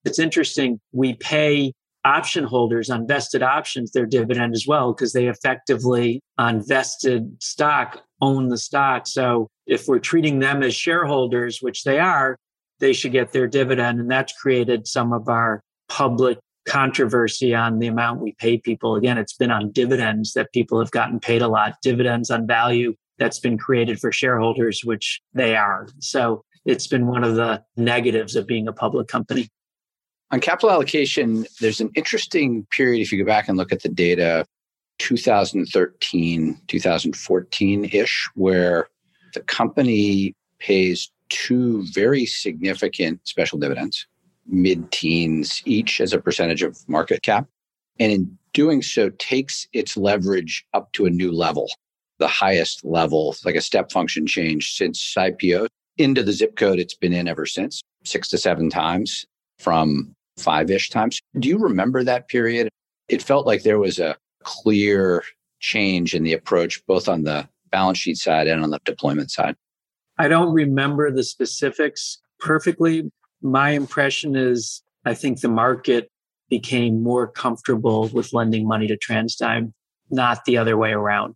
It's 0.03 0.19
interesting. 0.19 0.79
We 0.91 1.13
pay 1.15 1.73
option 2.05 2.43
holders 2.43 2.89
on 2.89 3.07
vested 3.07 3.43
options 3.43 3.91
their 3.91 4.05
dividend 4.05 4.53
as 4.53 4.65
well 4.67 4.93
because 4.93 5.11
they 5.11 5.27
effectively 5.27 6.21
on 6.37 6.65
vested 6.65 7.41
stock 7.41 8.01
own 8.21 8.47
the 8.47 8.57
stock. 8.57 9.07
So 9.07 9.49
if 9.65 9.87
we're 9.87 9.99
treating 9.99 10.39
them 10.39 10.63
as 10.63 10.73
shareholders, 10.73 11.61
which 11.61 11.83
they 11.83 11.99
are, 11.99 12.37
they 12.79 12.93
should 12.93 13.11
get 13.11 13.31
their 13.31 13.47
dividend. 13.47 13.99
And 13.99 14.09
that's 14.09 14.33
created 14.33 14.87
some 14.87 15.11
of 15.11 15.27
our 15.27 15.61
public 15.89 16.37
controversy 16.67 17.53
on 17.53 17.79
the 17.79 17.87
amount 17.87 18.21
we 18.21 18.33
pay 18.39 18.57
people. 18.57 18.95
Again, 18.95 19.17
it's 19.17 19.35
been 19.35 19.51
on 19.51 19.71
dividends 19.71 20.33
that 20.33 20.51
people 20.51 20.79
have 20.79 20.91
gotten 20.91 21.19
paid 21.19 21.41
a 21.41 21.47
lot, 21.47 21.75
dividends 21.81 22.29
on 22.29 22.47
value 22.47 22.93
that's 23.17 23.39
been 23.39 23.57
created 23.57 23.99
for 23.99 24.11
shareholders, 24.11 24.83
which 24.83 25.21
they 25.33 25.55
are. 25.55 25.87
So 25.99 26.43
it's 26.65 26.87
been 26.87 27.07
one 27.07 27.23
of 27.23 27.35
the 27.35 27.63
negatives 27.77 28.35
of 28.35 28.47
being 28.47 28.67
a 28.67 28.73
public 28.73 29.07
company. 29.07 29.47
On 30.31 30.39
capital 30.39 30.71
allocation, 30.71 31.45
there's 31.61 31.79
an 31.79 31.91
interesting 31.95 32.65
period 32.71 33.01
if 33.01 33.11
you 33.11 33.23
go 33.23 33.25
back 33.25 33.47
and 33.47 33.57
look 33.57 33.71
at 33.71 33.83
the 33.83 33.89
data 33.89 34.45
2013, 34.97 36.59
2014 36.67 37.85
ish, 37.85 38.29
where 38.33 38.87
the 39.33 39.41
company 39.41 40.33
pays 40.59 41.11
two 41.29 41.85
very 41.91 42.25
significant 42.25 43.19
special 43.27 43.59
dividends, 43.59 44.07
mid 44.47 44.91
teens 44.91 45.61
each 45.65 46.01
as 46.01 46.11
a 46.11 46.19
percentage 46.19 46.63
of 46.63 46.77
market 46.89 47.21
cap. 47.21 47.47
And 47.99 48.11
in 48.11 48.37
doing 48.53 48.81
so, 48.81 49.09
takes 49.19 49.67
its 49.73 49.95
leverage 49.95 50.65
up 50.73 50.91
to 50.93 51.05
a 51.05 51.09
new 51.09 51.31
level, 51.31 51.69
the 52.17 52.27
highest 52.27 52.83
level, 52.83 53.35
like 53.45 53.55
a 53.55 53.61
step 53.61 53.91
function 53.91 54.25
change 54.25 54.73
since 54.73 55.13
IPO 55.15 55.67
into 55.97 56.23
the 56.23 56.33
zip 56.33 56.55
code 56.55 56.79
it's 56.79 56.95
been 56.95 57.13
in 57.13 57.27
ever 57.27 57.45
since, 57.45 57.81
six 58.03 58.27
to 58.29 58.37
seven 58.37 58.69
times 58.69 59.25
from 59.59 60.15
five 60.37 60.69
ish 60.69 60.89
times. 60.89 61.21
Do 61.39 61.47
you 61.47 61.57
remember 61.57 62.03
that 62.03 62.27
period? 62.27 62.69
It 63.07 63.21
felt 63.21 63.45
like 63.45 63.63
there 63.63 63.79
was 63.79 63.99
a 63.99 64.15
clear 64.43 65.23
change 65.59 66.13
in 66.13 66.23
the 66.23 66.33
approach, 66.33 66.85
both 66.85 67.07
on 67.07 67.23
the 67.23 67.47
balance 67.71 67.97
sheet 67.97 68.17
side 68.17 68.47
and 68.47 68.63
on 68.63 68.69
the 68.69 68.79
deployment 68.85 69.31
side. 69.31 69.55
I 70.17 70.27
don't 70.27 70.53
remember 70.53 71.11
the 71.11 71.23
specifics 71.23 72.19
perfectly. 72.39 73.11
My 73.41 73.71
impression 73.71 74.35
is 74.35 74.81
I 75.05 75.13
think 75.13 75.41
the 75.41 75.49
market 75.49 76.09
became 76.49 77.01
more 77.01 77.27
comfortable 77.27 78.07
with 78.09 78.33
lending 78.33 78.67
money 78.67 78.87
to 78.87 78.97
TransDigm, 78.97 79.73
not 80.09 80.45
the 80.45 80.57
other 80.57 80.77
way 80.77 80.91
around. 80.91 81.35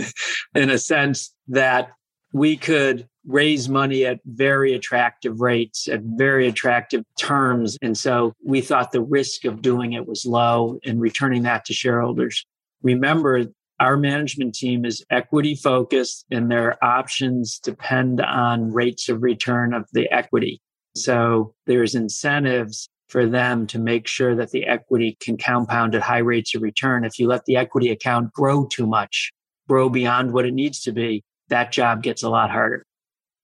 in 0.54 0.70
a 0.70 0.78
sense 0.78 1.34
that 1.48 1.90
we 2.32 2.56
could 2.56 3.08
raise 3.26 3.68
money 3.68 4.06
at 4.06 4.20
very 4.24 4.74
attractive 4.74 5.40
rates, 5.40 5.88
at 5.88 6.00
very 6.02 6.46
attractive 6.46 7.04
terms. 7.18 7.76
And 7.82 7.96
so 7.98 8.32
we 8.44 8.60
thought 8.60 8.92
the 8.92 9.02
risk 9.02 9.44
of 9.44 9.62
doing 9.62 9.92
it 9.92 10.06
was 10.06 10.24
low 10.24 10.78
and 10.84 11.00
returning 11.00 11.42
that 11.42 11.64
to 11.66 11.74
shareholders. 11.74 12.44
Remember, 12.82 13.46
our 13.80 13.96
management 13.96 14.54
team 14.54 14.84
is 14.84 15.04
equity 15.10 15.54
focused 15.54 16.24
and 16.30 16.50
their 16.50 16.82
options 16.82 17.58
depend 17.58 18.20
on 18.20 18.72
rates 18.72 19.08
of 19.08 19.22
return 19.22 19.74
of 19.74 19.86
the 19.92 20.10
equity. 20.10 20.60
So 20.94 21.54
there's 21.66 21.94
incentives 21.94 22.88
for 23.08 23.26
them 23.26 23.66
to 23.68 23.78
make 23.78 24.06
sure 24.06 24.34
that 24.34 24.50
the 24.50 24.66
equity 24.66 25.16
can 25.20 25.36
compound 25.36 25.94
at 25.94 26.02
high 26.02 26.18
rates 26.18 26.54
of 26.54 26.62
return. 26.62 27.04
If 27.04 27.18
you 27.18 27.28
let 27.28 27.44
the 27.44 27.56
equity 27.56 27.90
account 27.90 28.32
grow 28.32 28.66
too 28.66 28.86
much, 28.86 29.32
grow 29.68 29.88
beyond 29.88 30.32
what 30.32 30.46
it 30.46 30.54
needs 30.54 30.80
to 30.82 30.92
be, 30.92 31.22
that 31.48 31.70
job 31.70 32.02
gets 32.02 32.22
a 32.22 32.30
lot 32.30 32.50
harder. 32.50 32.84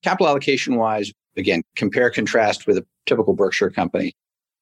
Capital 0.02 0.28
allocation 0.28 0.76
wise, 0.76 1.12
again, 1.36 1.62
compare 1.76 2.10
contrast 2.10 2.66
with 2.66 2.76
a 2.76 2.86
typical 3.06 3.34
Berkshire 3.34 3.70
company. 3.70 4.12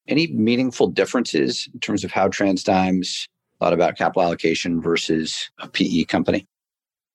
Any 0.07 0.29
meaningful 0.29 0.89
differences 0.89 1.69
in 1.73 1.81
terms 1.81 2.05
of 2.05 2.13
how 2.13 2.29
TransDigm's 2.29 3.27
thought 3.59 3.73
about 3.73 3.97
capital 3.97 4.23
allocation 4.23 4.81
versus 4.81 5.51
a 5.59 5.69
PE 5.69 6.05
company? 6.05 6.47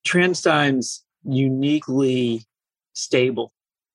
TransDigm's 0.06 1.04
uniquely 1.24 2.44
stable 2.94 3.52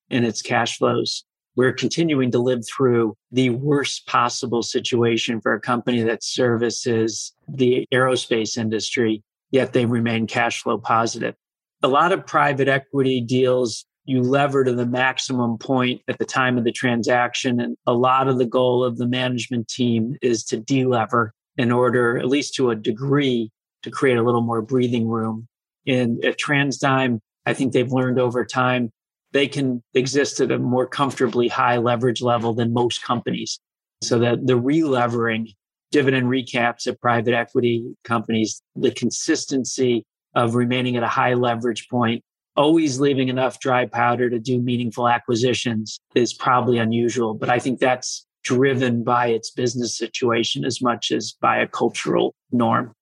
in 0.10 0.24
its 0.24 0.42
cash 0.42 0.78
flows. 0.78 1.24
We're 1.56 1.74
continuing 1.74 2.32
to 2.32 2.40
live 2.40 2.66
through 2.66 3.16
the 3.32 3.50
worst 3.50 4.08
possible 4.08 4.64
situation 4.64 5.42
for 5.42 5.54
a 5.54 5.60
company 5.60 6.02
that 6.04 6.24
services 6.24 7.34
the 7.48 7.86
aerospace 7.94 8.58
industry, 8.58 9.24
yet 9.52 9.74
they 9.74 9.86
remain 9.86 10.28
cash 10.28 10.62
flow 10.62 10.78
positive. 10.78 11.36
A 11.84 11.88
lot 11.88 12.12
of 12.14 12.26
private 12.26 12.68
equity 12.68 13.20
deals 13.20 13.86
you 14.06 14.22
lever 14.22 14.64
to 14.64 14.74
the 14.74 14.86
maximum 14.86 15.58
point 15.58 16.02
at 16.08 16.18
the 16.18 16.26
time 16.26 16.58
of 16.58 16.64
the 16.64 16.72
transaction. 16.72 17.60
And 17.60 17.78
a 17.86 17.94
lot 17.94 18.28
of 18.28 18.38
the 18.38 18.46
goal 18.46 18.84
of 18.84 18.98
the 18.98 19.08
management 19.08 19.68
team 19.68 20.18
is 20.22 20.44
to 20.46 20.58
delever 20.58 21.30
in 21.58 21.72
order, 21.72 22.18
at 22.18 22.28
least 22.28 22.56
to 22.56 22.72
a 22.72 22.76
degree, 22.76 23.52
to 23.84 23.92
create 23.92 24.18
a 24.18 24.24
little 24.24 24.42
more 24.42 24.62
breathing 24.62 25.08
room. 25.08 25.48
And 25.88 26.24
at 26.24 26.40
TransDigm, 26.40 27.20
I 27.46 27.54
think 27.54 27.74
they've 27.74 27.92
learned 27.92 28.20
over 28.20 28.46
time 28.46 28.92
they 29.34 29.48
can 29.48 29.82
exist 29.94 30.42
at 30.42 30.52
a 30.52 30.60
more 30.60 30.86
comfortably 30.86 31.48
high 31.48 31.78
leverage 31.78 32.22
level 32.22 32.54
than 32.54 32.74
most 32.74 33.04
companies. 33.04 33.60
So 34.02 34.20
that 34.20 34.48
the 34.48 34.58
relevering 34.58 35.48
dividend 35.92 36.28
recaps 36.28 36.88
at 36.88 37.00
private 37.00 37.34
equity 37.34 37.96
companies, 38.04 38.62
the 38.76 38.92
consistency 38.92 40.06
of 40.36 40.56
remaining 40.56 40.96
at 40.96 41.04
a 41.04 41.08
high 41.08 41.36
leverage 41.36 41.88
point, 41.90 42.24
always 42.56 43.00
leaving 43.00 43.30
enough 43.30 43.60
dry 43.60 43.86
powder 43.86 44.30
to 44.30 44.40
do 44.40 44.62
meaningful 44.62 45.08
acquisitions 45.08 46.00
is 46.16 46.34
probably 46.34 46.78
unusual. 46.78 47.34
But 47.34 47.50
I 47.50 47.60
think 47.60 47.80
that's 47.80 48.26
driven 48.44 49.04
by 49.04 49.28
its 49.28 49.52
business 49.52 49.98
situation 49.98 50.66
as 50.66 50.82
much 50.82 51.12
as 51.12 51.34
by 51.42 51.58
a 51.58 51.68
cultural 51.68 52.34
norm. 52.52 52.94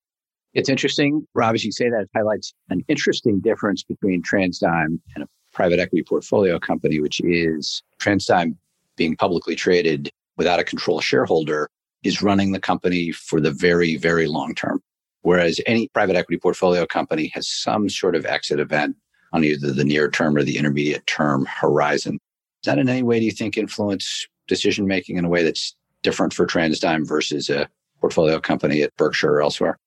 It's 0.53 0.69
interesting, 0.69 1.25
Rob, 1.35 1.55
as 1.55 1.63
you 1.63 1.71
say 1.71 1.89
that, 1.89 2.01
it 2.01 2.09
highlights 2.15 2.53
an 2.69 2.83
interesting 2.87 3.39
difference 3.39 3.83
between 3.83 4.21
TransDigm 4.23 4.99
and 5.15 5.23
a 5.23 5.27
private 5.53 5.79
equity 5.79 6.03
portfolio 6.03 6.59
company, 6.59 6.99
which 6.99 7.21
is 7.21 7.81
TransDigm 7.99 8.55
being 8.95 9.15
publicly 9.15 9.55
traded 9.55 10.09
without 10.37 10.59
a 10.59 10.63
control 10.63 11.01
shareholder 11.01 11.69
is 12.03 12.21
running 12.21 12.51
the 12.51 12.59
company 12.59 13.11
for 13.11 13.39
the 13.39 13.51
very, 13.51 13.97
very 13.97 14.27
long 14.27 14.55
term. 14.55 14.81
Whereas 15.21 15.59
any 15.65 15.89
private 15.89 16.15
equity 16.15 16.39
portfolio 16.39 16.85
company 16.85 17.29
has 17.33 17.47
some 17.47 17.89
sort 17.89 18.15
of 18.15 18.25
exit 18.25 18.59
event 18.59 18.95
on 19.33 19.43
either 19.43 19.71
the 19.71 19.83
near 19.83 20.09
term 20.09 20.35
or 20.35 20.43
the 20.43 20.57
intermediate 20.57 21.05
term 21.07 21.45
horizon. 21.45 22.19
Does 22.63 22.73
that 22.73 22.79
in 22.79 22.89
any 22.89 23.03
way, 23.03 23.19
do 23.19 23.25
you 23.25 23.31
think, 23.31 23.57
influence 23.57 24.27
decision 24.47 24.87
making 24.87 25.17
in 25.17 25.25
a 25.25 25.29
way 25.29 25.43
that's 25.43 25.75
different 26.03 26.33
for 26.33 26.45
TransDigm 26.45 27.07
versus 27.07 27.49
a 27.49 27.69
portfolio 28.01 28.39
company 28.39 28.81
at 28.81 28.95
Berkshire 28.97 29.35
or 29.35 29.41
elsewhere? 29.41 29.77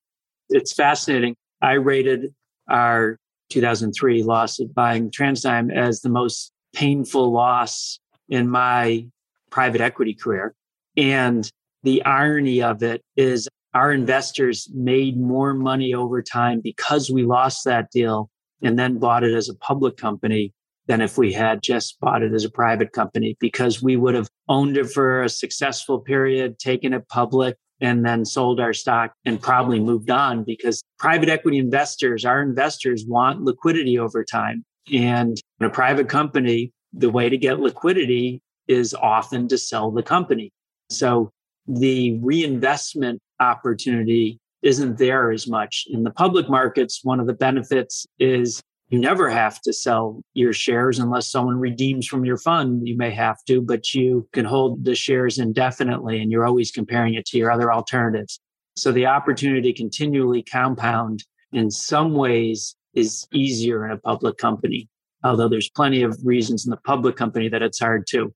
It's 0.49 0.73
fascinating. 0.73 1.35
I 1.61 1.73
rated 1.73 2.35
our 2.69 3.17
2003 3.51 4.23
loss 4.23 4.59
of 4.59 4.75
buying 4.75 5.11
TransDigm 5.11 5.75
as 5.75 6.01
the 6.01 6.09
most 6.09 6.53
painful 6.75 7.33
loss 7.33 7.99
in 8.29 8.49
my 8.49 9.07
private 9.51 9.81
equity 9.81 10.15
career. 10.15 10.55
And 10.97 11.51
the 11.83 12.05
irony 12.05 12.63
of 12.63 12.83
it 12.83 13.03
is 13.17 13.49
our 13.75 13.93
investors 13.93 14.69
made 14.75 15.19
more 15.19 15.55
money 15.55 15.95
over 15.95 16.23
time 16.23 16.61
because 16.61 17.11
we 17.11 17.25
lost 17.25 17.65
that 17.65 17.91
deal 17.91 18.31
and 18.63 18.79
then 18.79 18.99
bought 18.99 19.25
it 19.25 19.35
as 19.35 19.49
a 19.49 19.55
public 19.57 19.97
company 19.97 20.53
than 20.87 21.01
if 21.01 21.17
we 21.17 21.33
had 21.33 21.63
just 21.63 21.99
bought 22.01 22.23
it 22.23 22.33
as 22.33 22.45
a 22.45 22.51
private 22.51 22.93
company 22.93 23.37
because 23.41 23.83
we 23.83 23.97
would 23.97 24.15
have 24.15 24.29
owned 24.49 24.77
it 24.77 24.91
for 24.91 25.23
a 25.23 25.29
successful 25.29 26.01
period, 26.01 26.59
taken 26.59 26.93
it 26.93 27.09
public, 27.09 27.57
and 27.81 28.05
then 28.05 28.25
sold 28.25 28.61
our 28.61 28.73
stock 28.73 29.13
and 29.25 29.41
probably 29.41 29.81
moved 29.81 30.11
on 30.11 30.45
because 30.45 30.83
private 30.99 31.29
equity 31.29 31.59
investors, 31.59 32.25
our 32.25 32.41
investors 32.41 33.05
want 33.07 33.43
liquidity 33.43 33.99
over 33.99 34.25
time. 34.25 34.65
And 34.93 35.37
in 35.61 35.67
a 35.67 35.71
private 35.71 36.09
company, 36.09 36.73
the 36.93 37.11
way 37.11 37.29
to 37.29 37.37
get 37.37 37.61
liquidity 37.61 38.41
is 38.69 38.95
often 38.95 39.49
to 39.49 39.59
sell 39.59 39.91
the 39.91 40.03
company. 40.03 40.53
So 40.91 41.31
the 41.67 42.19
reinvestment 42.21 43.21
opportunity 43.41 44.39
isn't 44.63 44.99
there 44.99 45.31
as 45.31 45.49
much. 45.49 45.87
In 45.91 46.03
the 46.05 46.11
public 46.11 46.49
markets, 46.49 47.01
one 47.03 47.21
of 47.21 47.27
the 47.27 47.35
benefits 47.35 48.07
is 48.19 48.63
you 48.89 48.99
never 48.99 49.31
have 49.31 49.61
to 49.63 49.73
sell 49.73 50.23
your 50.35 50.53
shares 50.53 50.99
unless 50.99 51.31
someone 51.31 51.59
redeems 51.59 52.07
from 52.07 52.25
your 52.25 52.37
fund. 52.37 52.87
You 52.87 52.97
may 52.97 53.11
have 53.11 53.43
to, 53.47 53.63
but 53.63 53.95
you 53.95 54.29
can 54.33 54.45
hold 54.45 54.85
the 54.85 54.95
shares 54.95 55.39
indefinitely 55.39 56.21
and 56.21 56.31
you're 56.31 56.47
always 56.47 56.71
comparing 56.71 57.15
it 57.15 57.25
to 57.27 57.39
your 57.39 57.51
other 57.51 57.73
alternatives. 57.73 58.39
So 58.77 58.93
the 58.93 59.07
opportunity 59.07 59.73
continually 59.73 60.43
compound 60.43 61.25
in 61.53 61.71
some 61.71 62.15
ways 62.15 62.77
is 62.95 63.27
easier 63.33 63.87
in 63.87 63.93
a 63.93 63.99
public 63.99 64.37
company, 64.37 64.89
although 65.25 65.49
there's 65.49 65.71
plenty 65.71 66.03
of 66.03 66.19
reasons 66.23 66.67
in 66.67 66.71
the 66.71 66.77
public 66.77 67.17
company 67.17 67.49
that 67.49 67.63
it's 67.63 67.81
hard 67.81 68.07
too. 68.07 68.35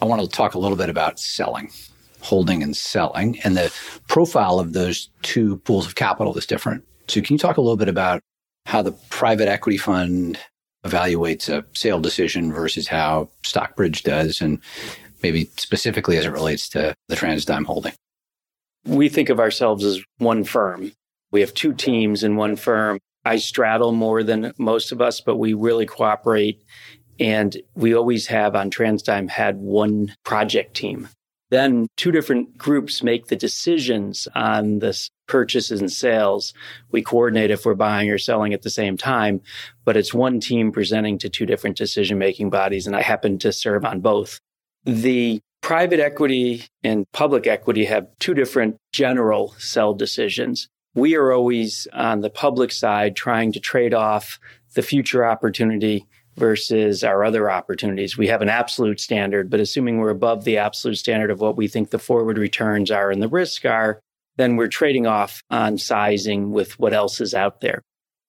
I 0.00 0.04
want 0.04 0.20
to 0.20 0.28
talk 0.28 0.54
a 0.54 0.58
little 0.58 0.76
bit 0.76 0.90
about 0.90 1.18
selling 1.18 1.70
holding 2.20 2.62
and 2.62 2.76
selling. 2.76 3.38
And 3.44 3.56
the 3.56 3.72
profile 4.08 4.58
of 4.58 4.72
those 4.72 5.08
two 5.22 5.58
pools 5.58 5.86
of 5.86 5.94
capital 5.94 6.36
is 6.36 6.46
different. 6.46 6.84
So, 7.08 7.20
can 7.20 7.34
you 7.34 7.38
talk 7.38 7.56
a 7.56 7.60
little 7.60 7.76
bit 7.76 7.88
about 7.88 8.20
how 8.66 8.82
the 8.82 8.92
private 9.10 9.48
equity 9.48 9.78
fund 9.78 10.38
evaluates 10.84 11.48
a 11.48 11.64
sale 11.74 12.00
decision 12.00 12.52
versus 12.52 12.88
how 12.88 13.28
Stockbridge 13.42 14.02
does, 14.02 14.40
and 14.40 14.60
maybe 15.22 15.50
specifically 15.56 16.16
as 16.16 16.24
it 16.24 16.30
relates 16.30 16.68
to 16.70 16.94
the 17.08 17.16
TransDigm 17.16 17.64
holding? 17.64 17.92
We 18.84 19.08
think 19.08 19.28
of 19.28 19.40
ourselves 19.40 19.84
as 19.84 20.00
one 20.18 20.44
firm. 20.44 20.92
We 21.32 21.40
have 21.40 21.54
two 21.54 21.74
teams 21.74 22.22
in 22.22 22.36
one 22.36 22.56
firm. 22.56 22.98
I 23.24 23.36
straddle 23.36 23.92
more 23.92 24.22
than 24.22 24.52
most 24.58 24.92
of 24.92 25.00
us, 25.00 25.20
but 25.20 25.36
we 25.36 25.52
really 25.52 25.86
cooperate. 25.86 26.62
And 27.18 27.56
we 27.74 27.94
always 27.94 28.28
have 28.28 28.54
on 28.54 28.70
TransDigm 28.70 29.30
had 29.30 29.56
one 29.56 30.14
project 30.24 30.74
team. 30.74 31.08
Then 31.50 31.86
two 31.96 32.10
different 32.10 32.58
groups 32.58 33.02
make 33.02 33.26
the 33.26 33.36
decisions 33.36 34.26
on 34.34 34.80
this 34.80 35.10
purchases 35.28 35.80
and 35.80 35.92
sales. 35.92 36.52
We 36.90 37.02
coordinate 37.02 37.50
if 37.50 37.64
we're 37.64 37.74
buying 37.74 38.10
or 38.10 38.18
selling 38.18 38.52
at 38.52 38.62
the 38.62 38.70
same 38.70 38.96
time, 38.96 39.40
but 39.84 39.96
it's 39.96 40.14
one 40.14 40.40
team 40.40 40.72
presenting 40.72 41.18
to 41.18 41.28
two 41.28 41.46
different 41.46 41.76
decision 41.76 42.18
making 42.18 42.50
bodies. 42.50 42.86
And 42.86 42.96
I 42.96 43.02
happen 43.02 43.38
to 43.38 43.52
serve 43.52 43.84
on 43.84 44.00
both. 44.00 44.40
The 44.84 45.40
private 45.62 46.00
equity 46.00 46.64
and 46.82 47.04
public 47.12 47.46
equity 47.46 47.84
have 47.86 48.06
two 48.18 48.34
different 48.34 48.76
general 48.92 49.54
sell 49.58 49.94
decisions. 49.94 50.68
We 50.94 51.16
are 51.16 51.32
always 51.32 51.86
on 51.92 52.20
the 52.20 52.30
public 52.30 52.72
side 52.72 53.16
trying 53.16 53.52
to 53.52 53.60
trade 53.60 53.92
off 53.92 54.38
the 54.74 54.82
future 54.82 55.26
opportunity 55.26 56.06
versus 56.36 57.02
our 57.02 57.24
other 57.24 57.50
opportunities. 57.50 58.18
We 58.18 58.28
have 58.28 58.42
an 58.42 58.48
absolute 58.48 59.00
standard, 59.00 59.50
but 59.50 59.60
assuming 59.60 59.98
we're 59.98 60.10
above 60.10 60.44
the 60.44 60.58
absolute 60.58 60.98
standard 60.98 61.30
of 61.30 61.40
what 61.40 61.56
we 61.56 61.68
think 61.68 61.90
the 61.90 61.98
forward 61.98 62.38
returns 62.38 62.90
are 62.90 63.10
and 63.10 63.22
the 63.22 63.28
risk 63.28 63.64
are, 63.64 64.00
then 64.36 64.56
we're 64.56 64.68
trading 64.68 65.06
off 65.06 65.42
on 65.50 65.78
sizing 65.78 66.50
with 66.50 66.78
what 66.78 66.92
else 66.92 67.20
is 67.20 67.34
out 67.34 67.60
there. 67.60 67.82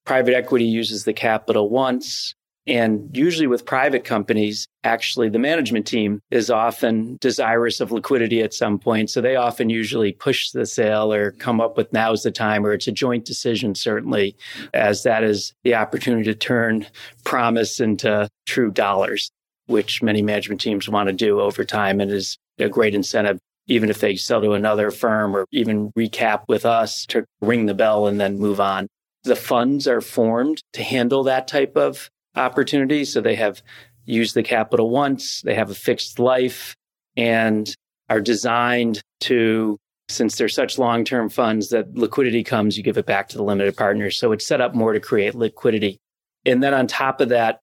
Private 0.05 0.35
equity 0.35 0.65
uses 0.65 1.03
the 1.03 1.13
capital 1.13 1.69
once. 1.69 2.33
And 2.67 3.09
usually 3.15 3.47
with 3.47 3.65
private 3.65 4.03
companies, 4.03 4.67
actually 4.83 5.29
the 5.29 5.39
management 5.39 5.87
team 5.87 6.19
is 6.31 6.49
often 6.49 7.17
desirous 7.21 7.79
of 7.79 7.91
liquidity 7.91 8.41
at 8.41 8.53
some 8.53 8.77
point. 8.77 9.09
So 9.09 9.21
they 9.21 9.37
often 9.37 9.69
usually 9.69 10.11
push 10.11 10.51
the 10.51 10.65
sale 10.65 11.13
or 11.13 11.31
come 11.31 11.61
up 11.61 11.77
with 11.77 11.93
now's 11.93 12.23
the 12.23 12.31
time, 12.31 12.65
or 12.65 12.73
it's 12.73 12.87
a 12.87 12.91
joint 12.91 13.23
decision, 13.23 13.73
certainly, 13.73 14.35
as 14.73 15.03
that 15.03 15.23
is 15.23 15.53
the 15.63 15.75
opportunity 15.75 16.25
to 16.25 16.35
turn 16.35 16.85
promise 17.23 17.79
into 17.79 18.27
true 18.45 18.71
dollars, 18.71 19.31
which 19.67 20.03
many 20.03 20.21
management 20.21 20.59
teams 20.59 20.89
want 20.89 21.07
to 21.07 21.13
do 21.13 21.39
over 21.39 21.63
time 21.63 22.01
and 22.01 22.11
is 22.11 22.37
a 22.59 22.69
great 22.69 22.95
incentive 22.95 23.39
even 23.67 23.89
if 23.89 23.99
they 23.99 24.15
sell 24.15 24.41
to 24.41 24.53
another 24.53 24.91
firm 24.91 25.35
or 25.35 25.45
even 25.51 25.91
recap 25.91 26.43
with 26.47 26.65
us 26.65 27.05
to 27.05 27.25
ring 27.41 27.65
the 27.65 27.73
bell 27.73 28.07
and 28.07 28.19
then 28.19 28.39
move 28.39 28.59
on. 28.61 28.87
The 29.23 29.35
funds 29.35 29.87
are 29.87 29.99
formed 29.99 30.63
to 30.73 30.81
handle 30.81 31.23
that 31.23 31.49
type 31.49 31.75
of 31.75 32.09
opportunity. 32.37 33.05
So 33.05 33.21
they 33.21 33.35
have 33.35 33.61
used 34.05 34.35
the 34.35 34.43
capital 34.43 34.89
once, 34.89 35.41
they 35.41 35.55
have 35.55 35.69
a 35.69 35.75
fixed 35.75 36.19
life 36.19 36.75
and 37.15 37.73
are 38.09 38.21
designed 38.21 39.01
to, 39.21 39.77
since 40.07 40.37
they're 40.37 40.47
such 40.47 40.79
long 40.79 41.03
term 41.03 41.29
funds 41.29 41.69
that 41.69 41.93
liquidity 41.95 42.43
comes, 42.43 42.77
you 42.77 42.83
give 42.83 42.97
it 42.97 43.05
back 43.05 43.27
to 43.29 43.37
the 43.37 43.43
limited 43.43 43.75
partners. 43.75 44.17
So 44.17 44.31
it's 44.31 44.45
set 44.45 44.61
up 44.61 44.73
more 44.73 44.93
to 44.93 44.99
create 44.99 45.35
liquidity. 45.35 45.97
And 46.45 46.63
then 46.63 46.73
on 46.73 46.87
top 46.87 47.19
of 47.19 47.29
that, 47.29 47.59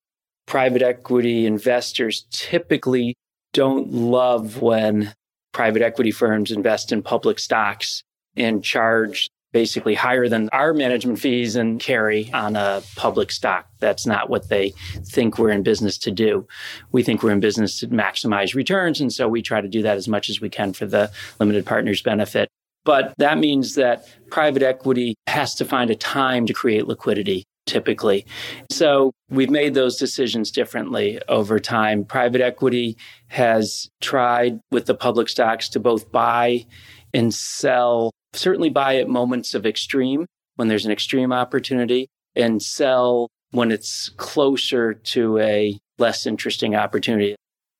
private 0.46 0.82
equity 0.82 1.46
investors 1.46 2.26
typically 2.30 3.16
don't 3.54 3.92
love 3.92 4.60
when 4.60 5.14
private 5.52 5.80
equity 5.80 6.10
firms 6.10 6.50
invest 6.50 6.92
in 6.92 7.02
public 7.02 7.38
stocks 7.38 8.02
and 8.36 8.62
charge 8.62 9.30
basically 9.54 9.94
higher 9.94 10.28
than 10.28 10.48
our 10.50 10.74
management 10.74 11.20
fees 11.20 11.54
and 11.54 11.78
carry 11.78 12.28
on 12.32 12.56
a 12.56 12.82
public 12.96 13.30
stock. 13.30 13.68
That's 13.78 14.04
not 14.04 14.28
what 14.28 14.48
they 14.48 14.74
think 15.04 15.38
we're 15.38 15.52
in 15.52 15.62
business 15.62 15.96
to 15.98 16.10
do. 16.10 16.46
We 16.90 17.04
think 17.04 17.22
we're 17.22 17.30
in 17.30 17.38
business 17.38 17.78
to 17.78 17.88
maximize 17.88 18.56
returns. 18.56 19.00
And 19.00 19.12
so 19.12 19.28
we 19.28 19.42
try 19.42 19.60
to 19.60 19.68
do 19.68 19.80
that 19.82 19.96
as 19.96 20.08
much 20.08 20.28
as 20.28 20.40
we 20.40 20.50
can 20.50 20.72
for 20.72 20.86
the 20.86 21.10
limited 21.38 21.64
partners 21.64 22.02
benefit. 22.02 22.48
But 22.84 23.14
that 23.18 23.38
means 23.38 23.76
that 23.76 24.08
private 24.28 24.62
equity 24.62 25.14
has 25.28 25.54
to 25.54 25.64
find 25.64 25.88
a 25.88 25.94
time 25.94 26.46
to 26.46 26.52
create 26.52 26.88
liquidity 26.88 27.44
typically. 27.66 28.26
So 28.70 29.12
we've 29.30 29.48
made 29.48 29.72
those 29.74 29.96
decisions 29.96 30.50
differently 30.50 31.20
over 31.28 31.58
time. 31.58 32.04
Private 32.04 32.40
equity 32.40 32.98
has 33.28 33.88
tried 34.02 34.60
with 34.70 34.86
the 34.86 34.94
public 34.94 35.28
stocks 35.28 35.68
to 35.70 35.80
both 35.80 36.10
buy 36.12 36.66
and 37.14 37.32
sell, 37.32 38.10
certainly 38.34 38.68
buy 38.68 38.96
at 38.96 39.08
moments 39.08 39.54
of 39.54 39.64
extreme 39.64 40.26
when 40.56 40.68
there's 40.68 40.84
an 40.84 40.92
extreme 40.92 41.32
opportunity 41.32 42.08
and 42.36 42.62
sell 42.62 43.28
when 43.52 43.70
it's 43.70 44.08
closer 44.16 44.92
to 44.92 45.38
a 45.38 45.78
less 45.98 46.26
interesting 46.26 46.74
opportunity. 46.74 47.36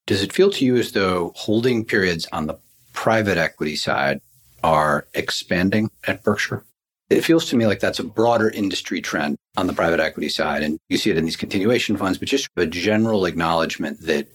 Does 0.07 0.23
it 0.23 0.33
feel 0.33 0.51
to 0.51 0.65
you 0.65 0.77
as 0.77 0.93
though 0.93 1.33
holding 1.35 1.85
periods 1.85 2.27
on 2.33 2.47
the 2.47 2.59
private 2.93 3.37
equity 3.37 3.75
side 3.75 4.21
are 4.63 5.07
expanding 5.15 5.91
at 6.07 6.23
Berkshire? 6.23 6.65
It 7.11 7.25
feels 7.25 7.47
to 7.47 7.57
me 7.57 7.67
like 7.67 7.81
that's 7.81 7.99
a 7.99 8.05
broader 8.05 8.49
industry 8.49 9.01
trend 9.01 9.37
on 9.57 9.67
the 9.67 9.73
private 9.73 10.01
equity 10.01 10.29
side. 10.29 10.63
And 10.63 10.79
you 10.89 10.97
see 10.97 11.11
it 11.11 11.19
in 11.19 11.25
these 11.25 11.37
continuation 11.37 11.97
funds, 11.97 12.19
but 12.19 12.29
just 12.29 12.49
a 12.57 12.67
general 12.67 13.25
acknowledgement 13.25 14.01
that 14.03 14.29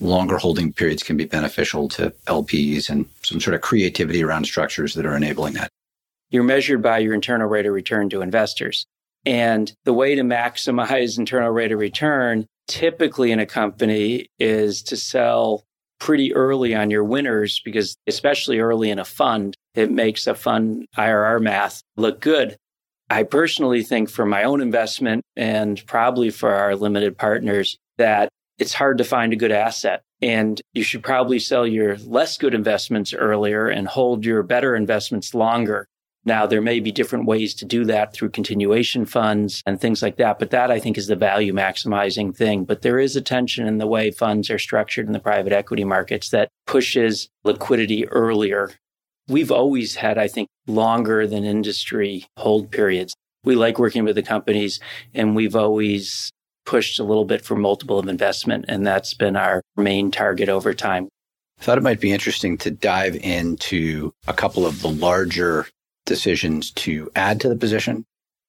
longer 0.00 0.38
holding 0.38 0.72
periods 0.72 1.02
can 1.02 1.16
be 1.16 1.24
beneficial 1.24 1.88
to 1.88 2.10
LPs 2.26 2.88
and 2.90 3.06
some 3.22 3.40
sort 3.40 3.54
of 3.54 3.60
creativity 3.60 4.22
around 4.22 4.44
structures 4.44 4.94
that 4.94 5.06
are 5.06 5.16
enabling 5.16 5.54
that. 5.54 5.70
You're 6.30 6.42
measured 6.42 6.82
by 6.82 6.98
your 6.98 7.14
internal 7.14 7.48
rate 7.48 7.66
of 7.66 7.72
return 7.72 8.08
to 8.10 8.20
investors. 8.20 8.86
And 9.24 9.72
the 9.84 9.92
way 9.92 10.14
to 10.14 10.22
maximize 10.22 11.18
internal 11.18 11.50
rate 11.50 11.72
of 11.72 11.78
return 11.78 12.46
typically 12.68 13.30
in 13.30 13.38
a 13.38 13.46
company 13.46 14.28
is 14.38 14.82
to 14.82 14.96
sell 14.96 15.64
pretty 15.98 16.34
early 16.34 16.74
on 16.74 16.90
your 16.90 17.04
winners 17.04 17.60
because 17.64 17.96
especially 18.06 18.58
early 18.58 18.90
in 18.90 18.98
a 18.98 19.04
fund, 19.04 19.54
it 19.74 19.90
makes 19.90 20.26
a 20.26 20.34
fund 20.34 20.86
IRR 20.96 21.40
math 21.40 21.80
look 21.96 22.20
good. 22.20 22.56
I 23.08 23.22
personally 23.22 23.82
think 23.82 24.10
for 24.10 24.26
my 24.26 24.44
own 24.44 24.60
investment 24.60 25.22
and 25.36 25.82
probably 25.86 26.30
for 26.30 26.52
our 26.52 26.74
limited 26.74 27.16
partners 27.16 27.78
that 27.98 28.28
it's 28.58 28.74
hard 28.74 28.98
to 28.98 29.04
find 29.04 29.32
a 29.32 29.36
good 29.36 29.52
asset. 29.52 30.02
And 30.22 30.60
you 30.72 30.82
should 30.82 31.02
probably 31.02 31.38
sell 31.38 31.66
your 31.66 31.96
less 31.98 32.38
good 32.38 32.54
investments 32.54 33.12
earlier 33.12 33.68
and 33.68 33.86
hold 33.86 34.24
your 34.24 34.42
better 34.42 34.74
investments 34.74 35.34
longer. 35.34 35.86
Now, 36.24 36.46
there 36.46 36.62
may 36.62 36.80
be 36.80 36.90
different 36.90 37.26
ways 37.26 37.54
to 37.56 37.64
do 37.64 37.84
that 37.84 38.12
through 38.12 38.30
continuation 38.30 39.04
funds 39.04 39.62
and 39.64 39.80
things 39.80 40.02
like 40.02 40.16
that, 40.16 40.40
but 40.40 40.50
that 40.50 40.72
I 40.72 40.80
think 40.80 40.98
is 40.98 41.06
the 41.06 41.14
value 41.14 41.52
maximizing 41.52 42.34
thing. 42.34 42.64
But 42.64 42.82
there 42.82 42.98
is 42.98 43.14
a 43.14 43.20
tension 43.20 43.66
in 43.66 43.78
the 43.78 43.86
way 43.86 44.10
funds 44.10 44.50
are 44.50 44.58
structured 44.58 45.06
in 45.06 45.12
the 45.12 45.20
private 45.20 45.52
equity 45.52 45.84
markets 45.84 46.30
that 46.30 46.48
pushes 46.66 47.28
liquidity 47.44 48.08
earlier 48.08 48.72
We've 49.28 49.50
always 49.50 49.96
had, 49.96 50.18
I 50.18 50.28
think, 50.28 50.48
longer 50.68 51.26
than 51.26 51.44
industry 51.44 52.26
hold 52.36 52.70
periods. 52.70 53.14
We 53.42 53.56
like 53.56 53.78
working 53.78 54.04
with 54.04 54.14
the 54.14 54.22
companies 54.22 54.78
and 55.14 55.34
we've 55.34 55.56
always 55.56 56.30
pushed 56.66 56.98
a 56.98 57.04
little 57.04 57.24
bit 57.24 57.44
for 57.44 57.56
multiple 57.56 57.98
of 57.98 58.08
investment. 58.08 58.66
And 58.68 58.86
that's 58.86 59.14
been 59.14 59.36
our 59.36 59.62
main 59.76 60.10
target 60.10 60.48
over 60.48 60.74
time. 60.74 61.08
I 61.58 61.64
thought 61.64 61.78
it 61.78 61.84
might 61.84 62.00
be 62.00 62.12
interesting 62.12 62.58
to 62.58 62.70
dive 62.70 63.16
into 63.16 64.12
a 64.28 64.34
couple 64.34 64.66
of 64.66 64.82
the 64.82 64.90
larger 64.90 65.66
decisions 66.04 66.70
to 66.72 67.10
add 67.16 67.40
to 67.40 67.48
the 67.48 67.56
position 67.56 68.04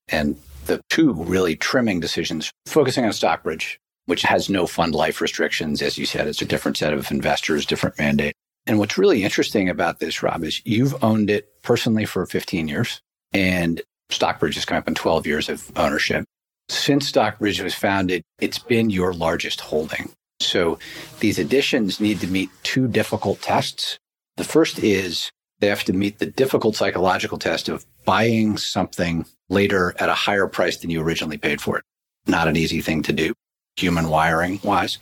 and 0.10 0.38
the 0.66 0.82
two 0.90 1.14
really 1.14 1.56
trimming 1.56 2.02
decisions, 2.02 2.52
focusing 2.66 3.06
on 3.06 3.14
Stockbridge, 3.14 3.80
which 4.06 4.24
has 4.24 4.50
no 4.50 4.68
fund 4.68 4.94
life 4.94 5.22
restrictions. 5.22 5.82
As 5.82 5.98
you 5.98 6.06
said, 6.06 6.28
it's 6.28 6.42
a 6.42 6.46
different 6.46 6.76
set 6.76 6.92
of 6.92 7.10
investors, 7.10 7.66
different 7.66 7.98
mandate. 7.98 8.36
And 8.66 8.80
what's 8.80 8.98
really 8.98 9.24
interesting 9.24 9.70
about 9.70 10.00
this, 10.00 10.22
Rob, 10.22 10.44
is 10.44 10.62
you've 10.66 11.02
owned 11.02 11.30
it 11.30 11.62
personally 11.62 12.04
for 12.04 12.26
15 12.26 12.68
years 12.68 13.02
and 13.32 13.82
Stockbridge 14.10 14.56
has 14.56 14.66
come 14.66 14.78
up 14.78 14.88
in 14.88 14.96
12 14.96 15.28
years 15.28 15.50
of 15.50 15.72
ownership. 15.78 16.26
Since 16.70 17.08
Stockbridge 17.08 17.62
was 17.62 17.74
founded, 17.74 18.24
it's 18.40 18.60
been 18.60 18.90
your 18.90 19.14
largest 19.14 19.62
holding. 19.62 20.12
So 20.40 20.80
these 21.20 21.40
additions 21.40 22.00
need 22.00 22.20
to 22.22 22.28
meet 22.28 22.50
two 22.64 22.88
difficult 22.88 23.42
tests. 23.42 23.98
The 24.36 24.44
first 24.44 24.80
is 24.80 25.32
they 25.60 25.68
have 25.68 25.86
to 25.86 25.94
meet 25.94 26.20
the 26.20 26.26
difficult 26.26 26.76
psychological 26.76 27.38
test 27.38 27.70
of 27.70 27.86
buying 28.06 28.58
something 28.58 29.26
later 29.50 29.96
at 29.98 30.10
a 30.10 30.14
higher 30.14 30.48
price 30.48 30.78
than 30.78 30.90
you 30.90 31.02
originally 31.02 31.38
paid 31.38 31.62
for 31.62 31.78
it. 31.78 31.84
Not 32.28 32.48
an 32.48 32.58
easy 32.58 32.82
thing 32.82 33.02
to 33.04 33.14
do, 33.14 33.34
human 33.78 34.10
wiring 34.10 34.60
wise. 34.64 35.00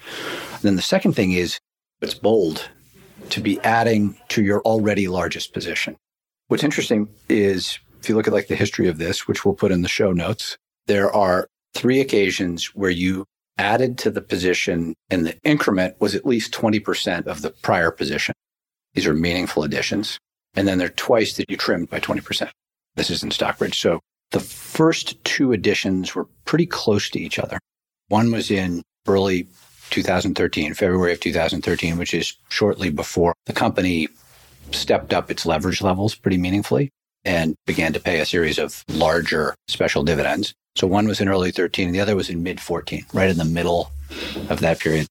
Then 0.61 0.75
the 0.75 0.81
second 0.81 1.13
thing 1.13 1.31
is 1.31 1.59
it's 2.01 2.13
bold 2.13 2.69
to 3.29 3.41
be 3.41 3.59
adding 3.61 4.17
to 4.29 4.43
your 4.43 4.61
already 4.61 5.07
largest 5.07 5.53
position. 5.53 5.97
What's 6.47 6.63
interesting 6.63 7.09
is 7.27 7.79
if 8.01 8.07
you 8.07 8.15
look 8.15 8.27
at 8.27 8.33
like 8.33 8.47
the 8.47 8.55
history 8.55 8.87
of 8.87 8.99
this, 8.99 9.27
which 9.27 9.43
we'll 9.43 9.55
put 9.55 9.71
in 9.71 9.81
the 9.81 9.87
show 9.87 10.11
notes, 10.11 10.57
there 10.85 11.11
are 11.11 11.47
three 11.75 11.99
occasions 11.99 12.73
where 12.73 12.89
you 12.89 13.25
added 13.57 13.97
to 13.99 14.09
the 14.09 14.21
position 14.21 14.95
and 15.09 15.25
the 15.25 15.37
increment 15.43 15.95
was 15.99 16.15
at 16.15 16.25
least 16.25 16.53
20% 16.53 17.27
of 17.27 17.41
the 17.41 17.51
prior 17.51 17.91
position. 17.91 18.33
These 18.93 19.05
are 19.05 19.13
meaningful 19.13 19.63
additions. 19.63 20.17
And 20.55 20.67
then 20.67 20.77
there 20.77 20.87
are 20.87 20.91
twice 20.91 21.35
that 21.35 21.49
you 21.49 21.57
trimmed 21.57 21.89
by 21.89 21.99
20%. 21.99 22.49
This 22.95 23.09
is 23.09 23.23
in 23.23 23.31
Stockbridge. 23.31 23.77
So 23.79 23.99
the 24.31 24.39
first 24.39 25.23
two 25.23 25.51
additions 25.51 26.15
were 26.15 26.27
pretty 26.45 26.65
close 26.65 27.09
to 27.11 27.19
each 27.19 27.37
other. 27.37 27.59
One 28.07 28.31
was 28.31 28.49
in 28.49 28.81
early 29.07 29.47
2013, 29.89 30.73
February 30.73 31.13
of 31.13 31.19
2013, 31.19 31.97
which 31.97 32.13
is 32.13 32.35
shortly 32.49 32.89
before 32.89 33.33
the 33.45 33.53
company 33.53 34.07
stepped 34.71 35.13
up 35.13 35.29
its 35.29 35.45
leverage 35.45 35.81
levels 35.81 36.15
pretty 36.15 36.37
meaningfully 36.37 36.89
and 37.23 37.55
began 37.65 37.93
to 37.93 37.99
pay 37.99 38.19
a 38.19 38.25
series 38.25 38.57
of 38.57 38.83
larger 38.89 39.55
special 39.67 40.03
dividends. 40.03 40.53
So 40.75 40.87
one 40.87 41.07
was 41.07 41.21
in 41.21 41.29
early 41.29 41.51
13 41.51 41.87
and 41.87 41.95
the 41.95 42.01
other 42.01 42.15
was 42.15 42.29
in 42.29 42.43
mid 42.43 42.59
14, 42.59 43.05
right 43.13 43.29
in 43.29 43.37
the 43.37 43.45
middle 43.45 43.91
of 44.49 44.59
that 44.59 44.79
period. 44.79 45.07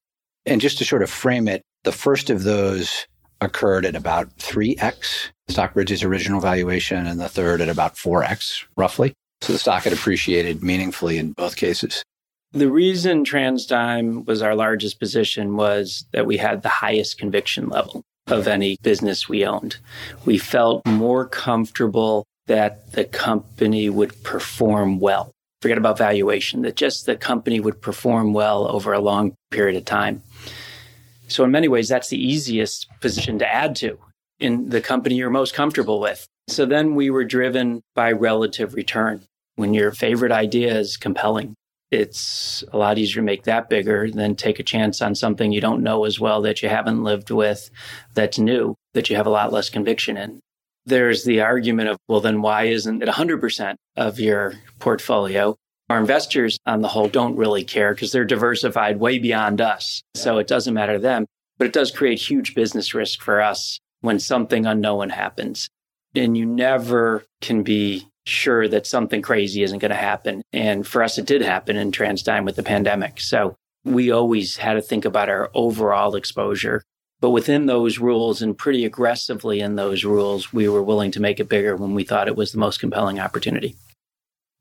And 0.46 0.60
just 0.60 0.78
to 0.78 0.84
sort 0.84 1.02
of 1.02 1.10
frame 1.10 1.48
it, 1.48 1.62
the 1.84 1.92
first 1.92 2.30
of 2.30 2.42
those 2.42 3.06
occurred 3.40 3.86
at 3.86 3.96
about 3.96 4.36
3x 4.38 5.30
Stockbridge's 5.48 6.02
original 6.02 6.40
valuation 6.40 7.06
and 7.06 7.20
the 7.20 7.28
third 7.28 7.60
at 7.60 7.68
about 7.68 7.96
4x 7.96 8.64
roughly. 8.76 9.14
So 9.40 9.52
the 9.52 9.58
stock 9.58 9.84
had 9.84 9.92
appreciated 9.92 10.62
meaningfully 10.62 11.18
in 11.18 11.32
both 11.32 11.56
cases. 11.56 12.02
The 12.52 12.70
reason 12.70 13.24
TransDigm 13.24 14.26
was 14.26 14.40
our 14.40 14.54
largest 14.54 14.98
position 14.98 15.56
was 15.56 16.06
that 16.12 16.24
we 16.24 16.36
had 16.36 16.62
the 16.62 16.68
highest 16.68 17.18
conviction 17.18 17.68
level 17.68 18.02
of 18.26 18.46
any 18.46 18.78
business 18.82 19.28
we 19.28 19.44
owned. 19.44 19.76
We 20.24 20.38
felt 20.38 20.86
more 20.86 21.26
comfortable 21.26 22.24
that 22.46 22.92
the 22.92 23.04
company 23.04 23.90
would 23.90 24.22
perform 24.22 25.00
well. 25.00 25.32
Forget 25.64 25.78
about 25.78 25.96
valuation, 25.96 26.60
that 26.60 26.76
just 26.76 27.06
the 27.06 27.16
company 27.16 27.58
would 27.58 27.80
perform 27.80 28.34
well 28.34 28.68
over 28.68 28.92
a 28.92 29.00
long 29.00 29.34
period 29.50 29.78
of 29.78 29.86
time. 29.86 30.22
So, 31.26 31.42
in 31.42 31.50
many 31.50 31.68
ways, 31.68 31.88
that's 31.88 32.10
the 32.10 32.22
easiest 32.22 32.86
position 33.00 33.38
to 33.38 33.50
add 33.50 33.74
to 33.76 33.98
in 34.38 34.68
the 34.68 34.82
company 34.82 35.14
you're 35.14 35.30
most 35.30 35.54
comfortable 35.54 36.00
with. 36.00 36.26
So 36.48 36.66
then 36.66 36.94
we 36.94 37.08
were 37.08 37.24
driven 37.24 37.80
by 37.94 38.12
relative 38.12 38.74
return. 38.74 39.22
When 39.56 39.72
your 39.72 39.90
favorite 39.90 40.32
idea 40.32 40.78
is 40.78 40.98
compelling, 40.98 41.54
it's 41.90 42.62
a 42.70 42.76
lot 42.76 42.98
easier 42.98 43.22
to 43.22 43.24
make 43.24 43.44
that 43.44 43.70
bigger 43.70 44.10
than 44.10 44.36
take 44.36 44.58
a 44.58 44.64
chance 44.64 45.00
on 45.00 45.14
something 45.14 45.50
you 45.50 45.62
don't 45.62 45.82
know 45.82 46.04
as 46.04 46.20
well 46.20 46.42
that 46.42 46.62
you 46.62 46.68
haven't 46.68 47.04
lived 47.04 47.30
with, 47.30 47.70
that's 48.12 48.38
new, 48.38 48.74
that 48.92 49.08
you 49.08 49.16
have 49.16 49.26
a 49.26 49.30
lot 49.30 49.50
less 49.50 49.70
conviction 49.70 50.18
in. 50.18 50.40
There's 50.86 51.24
the 51.24 51.40
argument 51.40 51.88
of, 51.88 51.98
well, 52.08 52.20
then 52.20 52.42
why 52.42 52.64
isn't 52.64 53.02
it 53.02 53.08
100% 53.08 53.76
of 53.96 54.20
your 54.20 54.54
portfolio? 54.78 55.56
Our 55.88 55.98
investors 55.98 56.58
on 56.66 56.80
the 56.80 56.88
whole 56.88 57.08
don't 57.08 57.36
really 57.36 57.64
care 57.64 57.94
because 57.94 58.12
they're 58.12 58.24
diversified 58.24 59.00
way 59.00 59.18
beyond 59.18 59.60
us. 59.60 60.02
So 60.14 60.38
it 60.38 60.46
doesn't 60.46 60.74
matter 60.74 60.94
to 60.94 60.98
them, 60.98 61.26
but 61.58 61.66
it 61.66 61.72
does 61.72 61.90
create 61.90 62.18
huge 62.18 62.54
business 62.54 62.94
risk 62.94 63.20
for 63.20 63.40
us 63.40 63.80
when 64.00 64.18
something 64.18 64.66
unknown 64.66 65.10
happens. 65.10 65.68
And 66.14 66.36
you 66.36 66.46
never 66.46 67.24
can 67.40 67.62
be 67.62 68.08
sure 68.26 68.68
that 68.68 68.86
something 68.86 69.22
crazy 69.22 69.62
isn't 69.62 69.78
going 69.78 69.90
to 69.90 69.96
happen. 69.96 70.42
And 70.52 70.86
for 70.86 71.02
us, 71.02 71.18
it 71.18 71.26
did 71.26 71.42
happen 71.42 71.76
in 71.76 71.92
TransDigm 71.92 72.44
with 72.44 72.56
the 72.56 72.62
pandemic. 72.62 73.20
So 73.20 73.56
we 73.84 74.10
always 74.10 74.56
had 74.56 74.74
to 74.74 74.82
think 74.82 75.04
about 75.04 75.28
our 75.28 75.50
overall 75.54 76.14
exposure. 76.14 76.82
But 77.24 77.30
within 77.30 77.64
those 77.64 77.98
rules 77.98 78.42
and 78.42 78.54
pretty 78.54 78.84
aggressively 78.84 79.60
in 79.60 79.76
those 79.76 80.04
rules, 80.04 80.52
we 80.52 80.68
were 80.68 80.82
willing 80.82 81.10
to 81.12 81.20
make 81.20 81.40
it 81.40 81.48
bigger 81.48 81.74
when 81.74 81.94
we 81.94 82.04
thought 82.04 82.28
it 82.28 82.36
was 82.36 82.52
the 82.52 82.58
most 82.58 82.80
compelling 82.80 83.18
opportunity. 83.18 83.76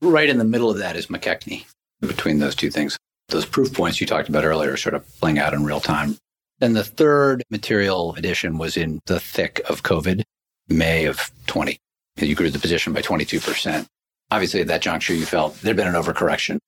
Right 0.02 0.30
in 0.30 0.38
the 0.38 0.46
middle 0.46 0.70
of 0.70 0.78
that 0.78 0.96
is 0.96 1.08
McKechnie 1.08 1.66
between 2.00 2.40
those 2.40 2.56
two 2.56 2.72
things. 2.72 2.98
Those 3.28 3.46
proof 3.46 3.74
points 3.74 4.00
you 4.00 4.08
talked 4.08 4.30
about 4.30 4.46
earlier 4.46 4.78
sort 4.78 4.96
of 4.96 5.06
playing 5.20 5.40
out 5.40 5.54
in 5.54 5.66
real 5.66 5.82
time. 5.82 6.16
Then 6.60 6.72
the 6.72 6.86
third 6.86 7.44
material 7.50 8.16
addition 8.16 8.58
was 8.58 8.78
in 8.78 9.02
the 9.08 9.20
thick 9.20 9.60
of 9.70 9.84
COVID, 9.84 10.24
May 10.70 11.04
of 11.04 11.32
20 11.48 11.78
you 12.16 12.34
grew 12.34 12.50
the 12.50 12.60
position 12.60 12.94
by 12.94 13.02
22%. 13.02 13.88
Obviously, 14.32 14.62
at 14.62 14.68
that 14.68 14.82
juncture, 14.82 15.14
you 15.14 15.26
felt 15.26 15.60
there'd 15.60 15.76
been 15.76 15.94
an 15.94 16.02
overcorrection. 16.02 16.60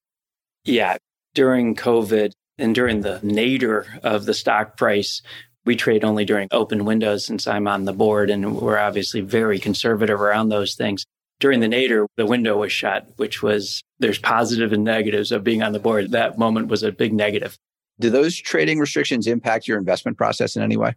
Yeah. 0.66 0.98
During 1.36 1.74
COVID 1.74 2.34
and 2.58 2.76
during 2.76 3.00
the 3.00 3.22
nadir 3.24 3.86
of 4.04 4.26
the 4.26 4.34
stock 4.34 4.76
price, 4.76 5.22
we 5.66 5.76
trade 5.76 6.04
only 6.04 6.26
during 6.26 6.48
open 6.52 6.86
windows 6.86 7.26
since 7.26 7.48
I'm 7.48 7.68
on 7.68 7.86
the 7.86 7.94
board 7.94 8.30
and 8.30 8.56
we're 8.58 8.78
obviously 8.78 9.22
very 9.22 9.60
conservative 9.60 10.22
around 10.22 10.50
those 10.50 10.76
things. 10.76 11.06
During 11.40 11.60
the 11.60 11.68
nadir, 11.68 12.08
the 12.16 12.26
window 12.26 12.58
was 12.58 12.72
shut, 12.72 13.08
which 13.18 13.44
was 13.44 13.82
there's 14.00 14.20
positive 14.20 14.72
and 14.72 14.84
negatives 14.84 15.32
of 15.32 15.44
being 15.44 15.62
on 15.62 15.74
the 15.74 15.80
board. 15.80 16.12
That 16.12 16.38
moment 16.38 16.68
was 16.68 16.84
a 16.84 16.92
big 16.92 17.14
negative. 17.14 17.58
Do 18.00 18.10
those 18.10 18.36
trading 18.36 18.80
restrictions 18.80 19.28
impact 19.28 19.68
your 19.68 19.78
investment 19.78 20.18
process 20.18 20.56
in 20.56 20.62
any 20.62 20.78
way? 20.78 20.96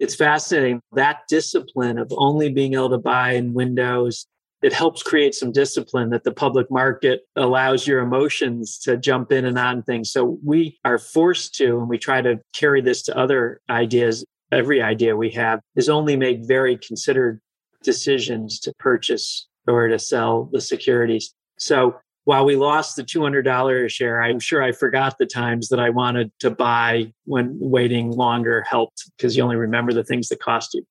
it's 0.00 0.14
fascinating 0.14 0.80
that 0.92 1.20
discipline 1.28 1.98
of 1.98 2.10
only 2.16 2.50
being 2.50 2.74
able 2.74 2.88
to 2.88 2.98
buy 2.98 3.32
in 3.32 3.52
windows 3.52 4.26
it 4.62 4.72
helps 4.72 5.02
create 5.02 5.34
some 5.34 5.52
discipline 5.52 6.10
that 6.10 6.24
the 6.24 6.32
public 6.32 6.70
market 6.70 7.22
allows 7.36 7.86
your 7.86 8.00
emotions 8.00 8.78
to 8.78 8.96
jump 8.96 9.32
in 9.32 9.44
and 9.44 9.58
on 9.58 9.82
things 9.82 10.10
so 10.10 10.38
we 10.44 10.78
are 10.84 10.98
forced 10.98 11.54
to 11.54 11.78
and 11.78 11.88
we 11.88 11.98
try 11.98 12.20
to 12.20 12.38
carry 12.54 12.80
this 12.80 13.02
to 13.02 13.16
other 13.16 13.60
ideas 13.70 14.24
every 14.52 14.82
idea 14.82 15.16
we 15.16 15.30
have 15.30 15.60
is 15.76 15.88
only 15.88 16.16
make 16.16 16.44
very 16.46 16.76
considered 16.76 17.40
decisions 17.82 18.58
to 18.60 18.72
purchase 18.78 19.46
or 19.66 19.88
to 19.88 19.98
sell 19.98 20.48
the 20.52 20.60
securities 20.60 21.34
so 21.58 21.94
while 22.24 22.44
we 22.44 22.56
lost 22.56 22.96
the 22.96 23.02
$200 23.02 23.84
a 23.84 23.88
share, 23.88 24.22
I'm 24.22 24.38
sure 24.38 24.62
I 24.62 24.72
forgot 24.72 25.18
the 25.18 25.26
times 25.26 25.68
that 25.68 25.80
I 25.80 25.90
wanted 25.90 26.30
to 26.40 26.50
buy 26.50 27.12
when 27.24 27.56
waiting 27.58 28.10
longer 28.10 28.62
helped 28.68 29.10
because 29.16 29.36
you 29.36 29.42
only 29.42 29.56
remember 29.56 29.92
the 29.92 30.04
things 30.04 30.28
that 30.28 30.40
cost 30.40 30.74
you. 30.74 30.84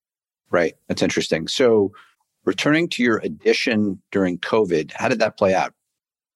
Right. 0.52 0.76
That's 0.88 1.02
interesting. 1.02 1.48
So, 1.48 1.92
returning 2.46 2.90
to 2.90 3.04
your 3.04 3.18
addition 3.18 4.02
during 4.12 4.38
COVID, 4.40 4.92
how 4.94 5.08
did 5.08 5.20
that 5.20 5.38
play 5.38 5.54
out? 5.54 5.74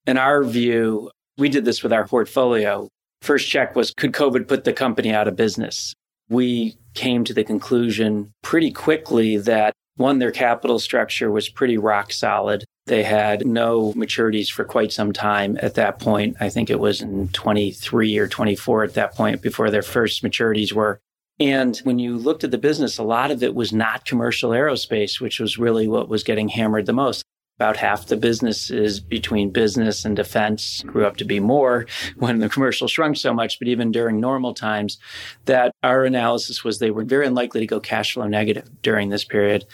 In 0.06 0.18
our 0.18 0.44
view, 0.44 1.10
we 1.38 1.50
did 1.50 1.66
this 1.66 1.84
with 1.84 1.94
our 1.94 2.08
portfolio. 2.08 2.90
First 3.22 3.50
check 3.50 3.76
was 3.76 3.92
could 3.92 4.12
COVID 4.12 4.48
put 4.48 4.64
the 4.64 4.74
company 4.74 5.14
out 5.14 5.28
of 5.28 5.36
business? 5.36 5.94
We 6.30 6.78
came 6.94 7.24
to 7.24 7.34
the 7.34 7.44
conclusion 7.44 8.34
pretty 8.42 8.72
quickly 8.72 9.38
that 9.38 9.74
one, 9.96 10.20
their 10.20 10.32
capital 10.32 10.80
structure 10.80 11.32
was 11.32 11.50
pretty 11.50 11.78
rock 11.78 12.12
solid. 12.12 12.66
They 12.88 13.04
had 13.04 13.46
no 13.46 13.94
maturities 13.94 14.52
for 14.52 14.66
quite 14.66 14.92
some 14.92 15.14
time 15.14 15.58
at 15.62 15.76
that 15.76 16.00
point. 16.00 16.36
I 16.40 16.50
think 16.50 16.70
it 16.70 16.80
was 16.80 17.02
in 17.02 17.30
23 17.30 18.18
or 18.18 18.28
24 18.28 18.84
at 18.84 18.94
that 18.96 19.16
point 19.16 19.42
before 19.42 19.70
their 19.70 19.84
first 19.84 20.24
maturities 20.24 20.74
were. 20.74 21.00
And 21.40 21.78
when 21.80 22.00
you 22.00 22.18
looked 22.18 22.44
at 22.44 22.52
the 22.52 22.58
business, 22.58 22.98
a 22.98 23.04
lot 23.04 23.32
of 23.32 23.42
it 23.42 23.56
was 23.56 23.74
not 23.74 24.06
commercial 24.06 24.52
aerospace, 24.52 25.20
which 25.20 25.40
was 25.40 25.58
really 25.58 25.88
what 25.88 26.10
was 26.10 26.24
getting 26.24 26.50
hammered 26.50 26.86
the 26.86 26.94
most. 26.94 27.24
About 27.60 27.78
half 27.78 28.08
the 28.08 28.18
business 28.18 28.72
is 28.72 29.00
between 29.00 29.52
business 29.52 30.06
and 30.06 30.16
defense, 30.16 30.82
grew 30.88 31.06
up 31.06 31.18
to 31.18 31.26
be 31.26 31.40
more 31.40 31.86
when 32.18 32.40
the 32.40 32.50
commercial 32.50 32.88
shrunk 32.88 33.16
so 33.18 33.34
much. 33.34 33.60
But 33.60 33.68
even 33.68 33.92
during 33.92 34.20
normal 34.20 34.54
times, 34.54 34.98
that 35.46 35.72
our 35.84 36.04
analysis 36.04 36.64
was 36.64 36.80
they 36.80 36.92
were 36.92 37.04
very 37.04 37.28
unlikely 37.28 37.62
to 37.62 37.68
go 37.68 37.80
cash 37.80 38.14
flow 38.14 38.28
negative 38.28 38.70
during 38.82 39.10
this 39.10 39.24
period. 39.24 39.66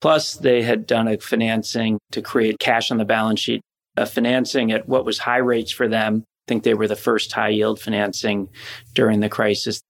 Plus, 0.00 0.34
they 0.34 0.62
had 0.62 0.86
done 0.86 1.08
a 1.08 1.18
financing 1.18 1.98
to 2.12 2.22
create 2.22 2.58
cash 2.58 2.90
on 2.90 2.98
the 2.98 3.04
balance 3.04 3.40
sheet, 3.40 3.60
a 3.96 4.06
financing 4.06 4.72
at 4.72 4.88
what 4.88 5.04
was 5.04 5.18
high 5.18 5.38
rates 5.38 5.72
for 5.72 5.88
them. 5.88 6.24
I 6.26 6.48
think 6.48 6.62
they 6.62 6.74
were 6.74 6.88
the 6.88 6.96
first 6.96 7.32
high 7.32 7.50
yield 7.50 7.80
financing 7.80 8.48
during 8.94 9.20
the 9.20 9.28
crisis. 9.28 9.80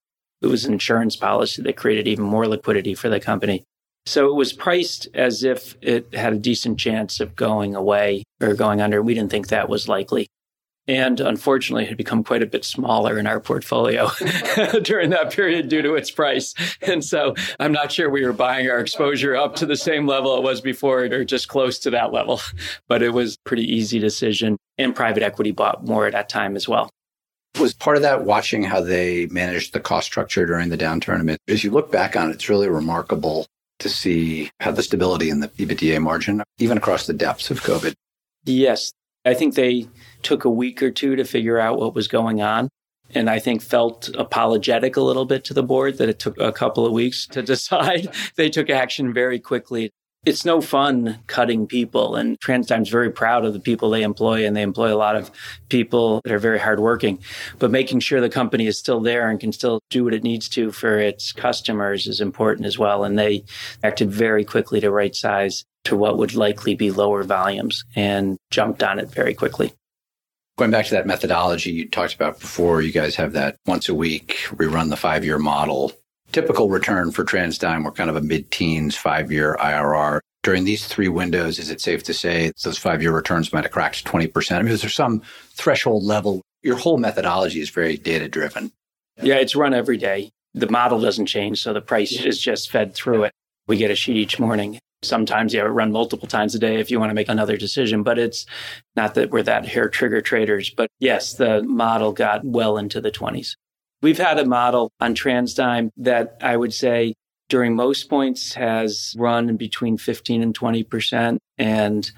It 0.41 0.47
was 0.47 0.65
an 0.65 0.73
insurance 0.73 1.15
policy 1.15 1.61
that 1.61 1.77
created 1.77 2.07
even 2.07 2.25
more 2.25 2.47
liquidity 2.47 2.93
for 2.93 3.09
the 3.09 3.19
company. 3.19 3.63
So 4.05 4.27
it 4.27 4.35
was 4.35 4.53
priced 4.53 5.07
as 5.13 5.43
if 5.43 5.75
it 5.81 6.13
had 6.15 6.33
a 6.33 6.37
decent 6.37 6.79
chance 6.79 7.19
of 7.19 7.35
going 7.35 7.75
away 7.75 8.23
or 8.41 8.53
going 8.53 8.81
under. 8.81 9.01
We 9.01 9.13
didn't 9.13 9.31
think 9.31 9.49
that 9.49 9.69
was 9.69 9.87
likely. 9.87 10.27
And 10.87 11.19
unfortunately, 11.19 11.83
it 11.83 11.89
had 11.89 11.97
become 11.97 12.23
quite 12.23 12.41
a 12.41 12.47
bit 12.47 12.65
smaller 12.65 13.19
in 13.19 13.27
our 13.27 13.39
portfolio 13.39 14.09
during 14.81 15.11
that 15.11 15.31
period 15.31 15.69
due 15.69 15.83
to 15.83 15.93
its 15.93 16.09
price. 16.09 16.55
And 16.81 17.05
so 17.05 17.35
I'm 17.59 17.71
not 17.71 17.91
sure 17.91 18.09
we 18.09 18.25
were 18.25 18.33
buying 18.33 18.67
our 18.67 18.79
exposure 18.79 19.35
up 19.35 19.55
to 19.57 19.67
the 19.67 19.75
same 19.75 20.07
level 20.07 20.35
it 20.37 20.41
was 20.41 20.61
before 20.61 21.01
or 21.01 21.23
just 21.23 21.47
close 21.47 21.77
to 21.79 21.91
that 21.91 22.11
level. 22.11 22.41
But 22.87 23.03
it 23.03 23.13
was 23.13 23.37
pretty 23.45 23.71
easy 23.71 23.99
decision. 23.99 24.57
And 24.79 24.95
private 24.95 25.21
equity 25.21 25.51
bought 25.51 25.85
more 25.85 26.07
at 26.07 26.13
that 26.13 26.27
time 26.27 26.55
as 26.55 26.67
well. 26.67 26.89
Was 27.59 27.73
part 27.73 27.97
of 27.97 28.03
that 28.03 28.23
watching 28.23 28.63
how 28.63 28.81
they 28.81 29.25
managed 29.27 29.73
the 29.73 29.79
cost 29.79 30.07
structure 30.07 30.45
during 30.45 30.69
the 30.69 30.77
downturn? 30.77 31.29
I 31.29 31.37
as 31.51 31.63
you 31.63 31.71
look 31.71 31.91
back 31.91 32.15
on 32.15 32.29
it, 32.29 32.33
it's 32.33 32.49
really 32.49 32.69
remarkable 32.69 33.47
to 33.79 33.89
see 33.89 34.51
how 34.59 34.71
the 34.71 34.83
stability 34.83 35.29
in 35.29 35.39
the 35.39 35.47
EBITDA 35.49 36.01
margin, 36.01 36.43
even 36.57 36.77
across 36.77 37.07
the 37.07 37.13
depths 37.13 37.49
of 37.49 37.61
COVID. 37.61 37.95
Yes. 38.45 38.93
I 39.25 39.33
think 39.33 39.55
they 39.55 39.87
took 40.21 40.45
a 40.45 40.49
week 40.49 40.81
or 40.81 40.91
two 40.91 41.15
to 41.15 41.23
figure 41.23 41.59
out 41.59 41.79
what 41.79 41.95
was 41.95 42.07
going 42.07 42.41
on. 42.41 42.69
And 43.15 43.29
I 43.29 43.39
think 43.39 43.61
felt 43.61 44.09
apologetic 44.15 44.95
a 44.95 45.01
little 45.01 45.25
bit 45.25 45.43
to 45.45 45.53
the 45.53 45.63
board 45.63 45.97
that 45.97 46.09
it 46.09 46.19
took 46.19 46.39
a 46.39 46.51
couple 46.51 46.85
of 46.85 46.91
weeks 46.91 47.25
to 47.27 47.41
decide. 47.43 48.13
they 48.35 48.49
took 48.49 48.69
action 48.69 49.13
very 49.13 49.39
quickly. 49.39 49.91
It's 50.25 50.43
no 50.43 50.59
fun 50.59 51.19
cutting 51.27 51.65
people, 51.65 52.17
and 52.17 52.37
TransDigm's 52.41 52.89
very 52.89 53.09
proud 53.09 53.45
of 53.45 53.53
the 53.53 53.59
people 53.59 53.89
they 53.89 54.03
employ, 54.03 54.45
and 54.45 54.53
they 54.55 54.61
employ 54.61 54.93
a 54.93 54.97
lot 54.97 55.15
of 55.15 55.31
people 55.69 56.19
that 56.25 56.33
are 56.33 56.39
very 56.39 56.59
hardworking. 56.59 57.19
But 57.57 57.71
making 57.71 58.01
sure 58.01 58.19
the 58.19 58.29
company 58.29 58.67
is 58.67 58.77
still 58.77 58.99
there 58.99 59.29
and 59.29 59.39
can 59.39 59.53
still 59.53 59.79
do 59.89 60.03
what 60.03 60.13
it 60.13 60.23
needs 60.23 60.49
to 60.49 60.73
for 60.73 60.99
its 60.99 61.31
customers 61.31 62.05
is 62.05 62.19
important 62.19 62.67
as 62.67 62.77
well. 62.77 63.05
And 63.05 63.17
they 63.17 63.45
acted 63.81 64.11
very 64.11 64.43
quickly 64.43 64.81
to 64.81 64.91
right 64.91 65.15
size 65.15 65.63
to 65.85 65.95
what 65.95 66.17
would 66.17 66.35
likely 66.35 66.75
be 66.75 66.91
lower 66.91 67.23
volumes 67.23 67.85
and 67.95 68.37
jumped 68.51 68.83
on 68.83 68.99
it 68.99 69.09
very 69.09 69.33
quickly. 69.33 69.71
Going 70.57 70.71
back 70.71 70.87
to 70.87 70.95
that 70.95 71.07
methodology 71.07 71.71
you 71.71 71.87
talked 71.87 72.13
about 72.13 72.41
before, 72.41 72.81
you 72.81 72.91
guys 72.91 73.15
have 73.15 73.31
that 73.33 73.55
once 73.65 73.87
a 73.87 73.95
week, 73.95 74.35
rerun 74.49 74.89
the 74.89 74.97
five 74.97 75.23
year 75.23 75.39
model 75.39 75.93
typical 76.31 76.69
return 76.69 77.11
for 77.11 77.23
TransDigm 77.23 77.83
were 77.83 77.91
kind 77.91 78.09
of 78.09 78.15
a 78.15 78.21
mid-teens 78.21 78.95
five-year 78.95 79.57
IRR. 79.59 80.19
During 80.41 80.63
these 80.63 80.87
three 80.87 81.09
windows, 81.09 81.59
is 81.59 81.69
it 81.69 81.81
safe 81.81 82.03
to 82.03 82.13
say 82.13 82.51
those 82.63 82.77
five-year 82.77 83.11
returns 83.11 83.51
might 83.51 83.65
have 83.65 83.71
cracked 83.71 84.05
20%? 84.05 84.51
I 84.51 84.61
mean, 84.61 84.71
is 84.71 84.81
there 84.81 84.89
some 84.89 85.21
threshold 85.51 86.03
level? 86.03 86.41
Your 86.61 86.77
whole 86.77 86.97
methodology 86.97 87.59
is 87.59 87.69
very 87.69 87.97
data-driven. 87.97 88.71
Yeah, 89.21 89.35
it's 89.35 89.55
run 89.55 89.73
every 89.73 89.97
day. 89.97 90.31
The 90.53 90.69
model 90.69 90.99
doesn't 90.99 91.25
change, 91.25 91.61
so 91.61 91.73
the 91.73 91.81
price 91.81 92.11
is 92.13 92.39
just 92.39 92.71
fed 92.71 92.93
through 92.95 93.25
it. 93.25 93.33
We 93.67 93.77
get 93.77 93.91
a 93.91 93.95
sheet 93.95 94.17
each 94.17 94.39
morning. 94.39 94.79
Sometimes 95.03 95.53
you 95.53 95.59
have 95.59 95.67
it 95.67 95.71
run 95.71 95.91
multiple 95.91 96.27
times 96.27 96.55
a 96.55 96.59
day 96.59 96.79
if 96.79 96.89
you 96.89 96.99
want 96.99 97.09
to 97.09 97.13
make 97.13 97.29
another 97.29 97.55
decision, 97.55 98.03
but 98.03 98.17
it's 98.17 98.45
not 98.95 99.13
that 99.15 99.29
we're 99.29 99.43
that 99.43 99.65
hair 99.65 99.89
trigger 99.89 100.21
traders. 100.21 100.69
But 100.69 100.89
yes, 100.99 101.33
the 101.33 101.63
model 101.63 102.11
got 102.11 102.43
well 102.43 102.77
into 102.77 102.99
the 102.99 103.11
20s. 103.11 103.55
We've 104.01 104.17
had 104.17 104.39
a 104.39 104.45
model 104.45 104.91
on 104.99 105.13
TransDigm 105.13 105.89
that 105.97 106.37
I 106.41 106.55
would 106.55 106.73
say 106.73 107.15
during 107.49 107.75
most 107.75 108.09
points 108.09 108.53
has 108.53 109.13
run 109.17 109.57
between 109.57 109.97
15 109.97 110.41
and 110.41 110.57
20%. 110.57 111.37
And 111.57 112.09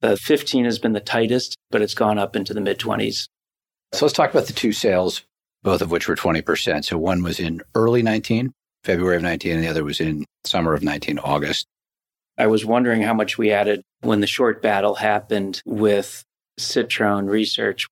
the 0.00 0.16
15 0.16 0.64
has 0.66 0.78
been 0.78 0.92
the 0.92 1.00
tightest, 1.00 1.56
but 1.70 1.80
it's 1.80 1.94
gone 1.94 2.18
up 2.18 2.36
into 2.36 2.52
the 2.52 2.60
mid 2.60 2.78
20s. 2.78 3.28
So 3.92 4.04
let's 4.04 4.12
talk 4.12 4.30
about 4.30 4.46
the 4.46 4.52
two 4.52 4.72
sales, 4.72 5.24
both 5.62 5.80
of 5.80 5.90
which 5.90 6.08
were 6.08 6.16
20%. 6.16 6.84
So 6.84 6.98
one 6.98 7.22
was 7.22 7.40
in 7.40 7.62
early 7.74 8.02
19, 8.02 8.52
February 8.84 9.16
of 9.16 9.22
19, 9.22 9.52
and 9.52 9.64
the 9.64 9.68
other 9.68 9.84
was 9.84 10.00
in 10.00 10.26
summer 10.44 10.74
of 10.74 10.82
19, 10.82 11.18
August. 11.20 11.66
I 12.36 12.46
was 12.46 12.64
wondering 12.64 13.02
how 13.02 13.14
much 13.14 13.38
we 13.38 13.50
added 13.50 13.82
when 14.00 14.20
the 14.20 14.26
short 14.26 14.62
battle 14.62 14.94
happened 14.94 15.62
with 15.64 16.24
Citron 16.58 17.26
Research. 17.26 17.86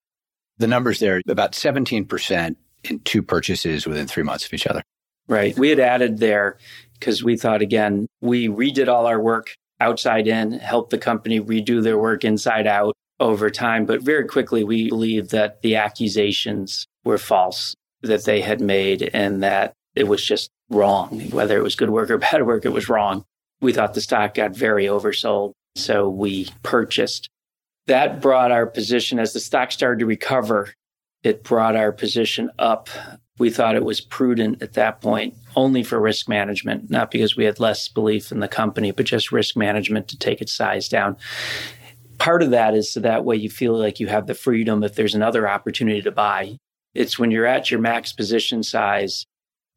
The 0.59 0.67
numbers 0.67 1.01
there, 1.01 1.23
about 1.29 1.53
17% 1.53 2.57
in 2.85 3.01
two 3.01 3.23
purchases 3.23 3.87
within 3.87 4.07
three 4.07 4.23
months 4.23 4.47
of 4.47 4.53
each 4.53 4.67
other. 4.67 4.83
Right. 5.29 5.57
We 5.59 5.69
had 5.69 5.81
added 5.81 6.19
there 6.19 6.59
because 6.99 7.23
we 7.23 7.37
thought, 7.37 7.63
again, 7.63 8.07
we 8.21 8.49
redid 8.49 8.89
all 8.89 9.07
our 9.07 9.21
work 9.21 9.55
outside 9.81 10.27
in, 10.27 10.53
helped 10.53 10.91
the 10.91 10.99
company 10.99 11.41
redo 11.41 11.83
their 11.83 11.99
work 11.99 12.25
inside 12.25 12.67
out 12.67 12.95
over 13.21 13.51
time. 13.51 13.85
But 13.85 14.03
very 14.03 14.27
quickly, 14.27 14.65
we 14.65 14.89
believed 14.89 15.31
that 15.31 15.63
the 15.63 15.77
accusations 15.77 16.87
were 17.05 17.19
false 17.19 17.75
that 18.03 18.25
they 18.25 18.41
had 18.41 18.61
made 18.61 19.11
and 19.13 19.43
that 19.43 19.75
it 19.95 20.07
was 20.07 20.25
just 20.25 20.51
wrong. 20.71 21.21
Whether 21.31 21.59
it 21.59 21.63
was 21.63 21.75
good 21.75 21.91
work 21.91 22.11
or 22.11 22.19
bad 22.31 22.47
work, 22.47 22.65
it 22.65 22.73
was 22.73 22.89
wrong. 22.89 23.25
We 23.61 23.73
thought 23.73 23.95
the 23.95 24.01
stock 24.01 24.35
got 24.35 24.55
very 24.55 24.87
oversold. 24.87 25.53
So 25.75 26.09
we 26.09 26.49
purchased. 26.63 27.29
That 27.87 28.21
brought 28.21 28.53
our 28.53 28.67
position 28.67 29.19
as 29.19 29.33
the 29.33 29.41
stock 29.41 29.73
started 29.73 30.01
to 30.01 30.07
recover 30.07 30.73
it 31.23 31.45
brought 31.45 31.77
our 31.77 31.93
position 31.93 32.51
up. 32.59 32.89
We 33.39 33.51
thought 33.51 33.77
it 33.77 33.85
was 33.85 34.01
prudent 34.01 34.63
at 34.63 34.75
that 34.75 35.01
point 35.01 35.35
only 35.57 35.83
for 35.83 36.01
risk 36.01 36.29
management, 36.29 36.91
not 36.91 37.11
because 37.11 37.37
we 37.37 37.45
had 37.45 37.61
less 37.61 37.89
belief 37.89 38.33
in 38.33 38.41
the 38.41 38.49
company, 38.49 38.91
but 38.91 39.07
just 39.07 39.33
risk 39.33 39.57
management 39.57 40.09
to 40.09 40.19
take 40.19 40.41
its 40.41 40.53
size 40.53 40.89
down. 40.89 41.17
Part 42.19 42.43
of 42.43 42.51
that 42.51 42.75
is 42.75 42.93
so 42.93 43.01
that 43.01 43.25
way 43.25 43.37
you 43.37 43.51
feel 43.51 43.77
like 43.77 44.01
you 44.01 44.09
have 44.09 44.27
the 44.27 44.35
freedom 44.35 44.83
if 44.83 44.95
there's 44.95 45.15
another 45.15 45.49
opportunity 45.49 46.03
to 46.03 46.11
buy. 46.11 46.57
It's 46.95 47.19
when 47.19 47.31
you're 47.31 47.47
at 47.47 47.71
your 47.71 47.81
max 47.81 48.13
position 48.13 48.63
size, 48.63 49.25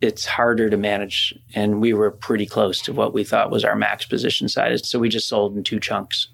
it's 0.02 0.26
harder 0.26 0.70
to 0.70 0.78
manage. 0.78 1.36
And 1.54 1.80
we 1.80 1.94
were 1.94 2.12
pretty 2.12 2.48
close 2.48 2.82
to 2.84 2.94
what 2.94 3.14
we 3.14 3.24
thought 3.24 3.52
was 3.52 3.64
our 3.64 3.76
max 3.76 4.06
position 4.06 4.50
size. 4.50 4.90
So 4.90 4.98
we 4.98 5.10
just 5.10 5.28
sold 5.28 5.56
in 5.56 5.64
two 5.64 5.80
chunks. 5.80 6.30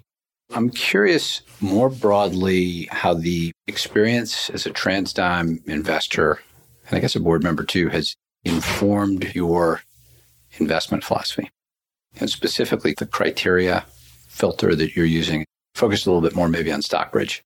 I'm 0.54 0.70
curious 0.70 1.42
more 1.60 1.90
broadly 1.90 2.88
how 2.90 3.14
the 3.14 3.52
experience 3.66 4.48
as 4.50 4.64
a 4.64 4.70
TransDigm 4.70 5.66
investor, 5.68 6.40
and 6.88 6.96
I 6.96 7.00
guess 7.00 7.14
a 7.14 7.20
board 7.20 7.42
member 7.42 7.64
too, 7.64 7.88
has 7.88 8.14
informed 8.44 9.34
your 9.34 9.82
investment 10.58 11.04
philosophy 11.04 11.50
and 12.18 12.30
specifically 12.30 12.94
the 12.96 13.06
criteria 13.06 13.84
filter 14.28 14.74
that 14.74 14.96
you're 14.96 15.04
using. 15.04 15.44
Focus 15.74 16.06
a 16.06 16.10
little 16.10 16.26
bit 16.26 16.34
more 16.34 16.48
maybe 16.48 16.72
on 16.72 16.80
Stockbridge. 16.80 17.42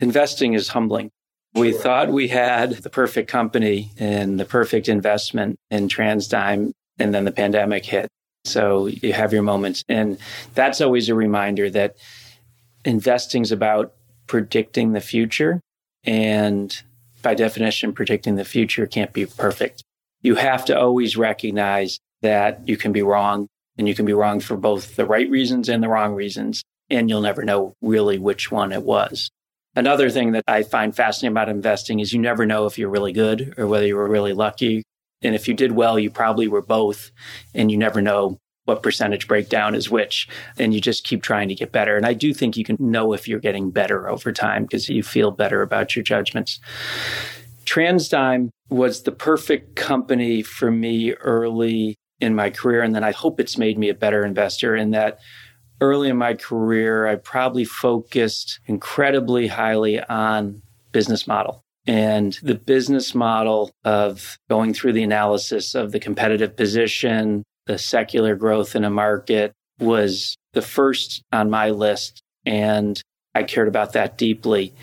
Investing 0.00 0.54
is 0.54 0.68
humbling. 0.68 1.10
We 1.54 1.72
thought 1.72 2.10
we 2.10 2.28
had 2.28 2.70
the 2.78 2.90
perfect 2.90 3.30
company 3.30 3.90
and 3.98 4.40
the 4.40 4.46
perfect 4.46 4.88
investment 4.88 5.58
in 5.70 5.88
TransDigm, 5.88 6.72
and 6.98 7.14
then 7.14 7.24
the 7.26 7.32
pandemic 7.32 7.84
hit. 7.84 8.08
So 8.44 8.86
you 8.86 9.12
have 9.12 9.32
your 9.32 9.42
moments. 9.42 9.84
And 9.88 10.18
that's 10.54 10.80
always 10.80 11.08
a 11.08 11.14
reminder 11.14 11.68
that 11.70 11.96
investing 12.84 13.42
is 13.42 13.52
about 13.52 13.94
predicting 14.26 14.92
the 14.92 15.00
future. 15.00 15.60
And 16.04 16.80
by 17.22 17.34
definition, 17.34 17.92
predicting 17.92 18.36
the 18.36 18.44
future 18.44 18.86
can't 18.86 19.12
be 19.12 19.26
perfect. 19.26 19.82
You 20.22 20.34
have 20.36 20.64
to 20.66 20.78
always 20.78 21.16
recognize 21.16 21.98
that 22.22 22.66
you 22.66 22.76
can 22.76 22.92
be 22.92 23.02
wrong 23.02 23.48
and 23.78 23.88
you 23.88 23.94
can 23.94 24.06
be 24.06 24.12
wrong 24.12 24.40
for 24.40 24.56
both 24.56 24.96
the 24.96 25.06
right 25.06 25.28
reasons 25.30 25.68
and 25.68 25.82
the 25.82 25.88
wrong 25.88 26.14
reasons. 26.14 26.62
And 26.90 27.08
you'll 27.08 27.22
never 27.22 27.42
know 27.42 27.74
really 27.80 28.18
which 28.18 28.50
one 28.50 28.72
it 28.72 28.82
was. 28.82 29.30
Another 29.74 30.10
thing 30.10 30.32
that 30.32 30.44
I 30.46 30.62
find 30.62 30.94
fascinating 30.94 31.32
about 31.32 31.48
investing 31.48 32.00
is 32.00 32.12
you 32.12 32.20
never 32.20 32.44
know 32.44 32.66
if 32.66 32.78
you're 32.78 32.90
really 32.90 33.12
good 33.12 33.54
or 33.56 33.66
whether 33.66 33.86
you 33.86 33.96
were 33.96 34.08
really 34.08 34.34
lucky. 34.34 34.82
And 35.22 35.34
if 35.34 35.48
you 35.48 35.54
did 35.54 35.72
well, 35.72 35.98
you 35.98 36.10
probably 36.10 36.48
were 36.48 36.62
both. 36.62 37.10
And 37.54 37.70
you 37.70 37.78
never 37.78 38.02
know 38.02 38.38
what 38.64 38.82
percentage 38.82 39.26
breakdown 39.28 39.74
is 39.74 39.90
which. 39.90 40.28
And 40.58 40.72
you 40.72 40.80
just 40.80 41.04
keep 41.04 41.22
trying 41.22 41.48
to 41.48 41.54
get 41.54 41.72
better. 41.72 41.96
And 41.96 42.06
I 42.06 42.14
do 42.14 42.32
think 42.32 42.56
you 42.56 42.64
can 42.64 42.76
know 42.78 43.12
if 43.12 43.26
you're 43.26 43.40
getting 43.40 43.70
better 43.70 44.08
over 44.08 44.32
time 44.32 44.62
because 44.62 44.88
you 44.88 45.02
feel 45.02 45.30
better 45.30 45.62
about 45.62 45.96
your 45.96 46.02
judgments. 46.02 46.60
TransDigm 47.64 48.50
was 48.70 49.02
the 49.02 49.12
perfect 49.12 49.76
company 49.76 50.42
for 50.42 50.70
me 50.70 51.12
early 51.14 51.96
in 52.20 52.34
my 52.34 52.50
career. 52.50 52.82
And 52.82 52.94
then 52.94 53.04
I 53.04 53.12
hope 53.12 53.40
it's 53.40 53.58
made 53.58 53.78
me 53.78 53.88
a 53.88 53.94
better 53.94 54.24
investor 54.24 54.76
in 54.76 54.92
that 54.92 55.18
early 55.82 56.08
in 56.08 56.16
my 56.16 56.34
career, 56.34 57.08
I 57.08 57.16
probably 57.16 57.64
focused 57.64 58.60
incredibly 58.66 59.48
highly 59.48 60.00
on 60.00 60.62
business 60.92 61.26
model. 61.26 61.64
And 61.86 62.38
the 62.42 62.54
business 62.54 63.14
model 63.16 63.72
of 63.84 64.38
going 64.48 64.72
through 64.72 64.92
the 64.92 65.02
analysis 65.02 65.74
of 65.74 65.90
the 65.90 65.98
competitive 65.98 66.56
position, 66.56 67.42
the 67.66 67.78
secular 67.78 68.34
growth 68.34 68.74
in 68.74 68.84
a 68.84 68.90
market 68.90 69.52
was 69.78 70.36
the 70.52 70.62
first 70.62 71.22
on 71.32 71.50
my 71.50 71.70
list. 71.70 72.22
And 72.44 73.00
I 73.34 73.42
cared 73.44 73.68
about 73.68 73.92
that 73.92 74.18
deeply. 74.18 74.74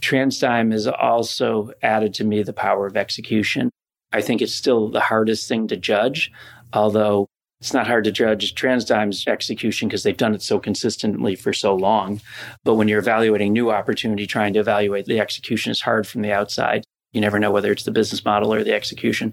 TransDigm 0.00 0.72
has 0.72 0.86
also 0.86 1.72
added 1.82 2.14
to 2.14 2.24
me 2.24 2.42
the 2.42 2.52
power 2.52 2.86
of 2.86 2.96
execution. 2.96 3.70
I 4.12 4.20
think 4.20 4.40
it's 4.40 4.54
still 4.54 4.88
the 4.88 5.00
hardest 5.00 5.48
thing 5.48 5.68
to 5.68 5.76
judge, 5.76 6.30
although 6.72 7.26
it's 7.60 7.72
not 7.72 7.86
hard 7.86 8.04
to 8.04 8.12
judge 8.12 8.54
TransDigm's 8.54 9.26
execution 9.26 9.88
because 9.88 10.02
they've 10.02 10.16
done 10.16 10.34
it 10.34 10.42
so 10.42 10.58
consistently 10.58 11.34
for 11.34 11.52
so 11.52 11.74
long. 11.74 12.20
But 12.64 12.74
when 12.74 12.88
you're 12.88 12.98
evaluating 12.98 13.52
new 13.52 13.70
opportunity, 13.70 14.26
trying 14.26 14.52
to 14.52 14.60
evaluate 14.60 15.06
the 15.06 15.20
execution 15.20 15.72
is 15.72 15.80
hard 15.80 16.06
from 16.06 16.22
the 16.22 16.32
outside. 16.32 16.84
You 17.12 17.20
never 17.20 17.38
know 17.38 17.50
whether 17.50 17.72
it's 17.72 17.84
the 17.84 17.90
business 17.90 18.24
model 18.24 18.52
or 18.52 18.62
the 18.62 18.74
execution. 18.74 19.32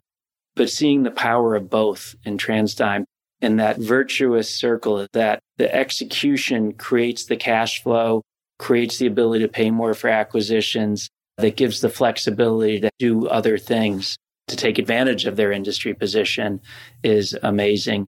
But 0.56 0.70
seeing 0.70 1.04
the 1.04 1.12
power 1.12 1.56
of 1.56 1.70
both 1.70 2.16
in 2.24 2.38
TransDigm 2.38 3.06
and 3.42 3.60
that 3.60 3.80
virtuous 3.80 4.54
circle 4.54 5.08
that 5.14 5.40
the 5.58 5.74
execution 5.74 6.74
creates 6.74 7.26
the 7.26 7.36
cash 7.36 7.82
flow, 7.82 8.22
creates 8.60 8.98
the 8.98 9.08
ability 9.08 9.44
to 9.44 9.52
pay 9.52 9.72
more 9.72 9.94
for 9.94 10.10
acquisitions, 10.10 11.10
that 11.38 11.58
gives 11.58 11.82
the 11.82 11.90
flexibility 11.90 12.80
to 12.80 12.90
do 13.00 13.28
other 13.28 13.58
things 13.58 14.18
to 14.48 14.56
take 14.56 14.78
advantage 14.78 15.26
of 15.26 15.36
their 15.36 15.52
industry 15.52 15.94
position 15.94 16.62
is 17.02 17.36
amazing. 17.44 18.06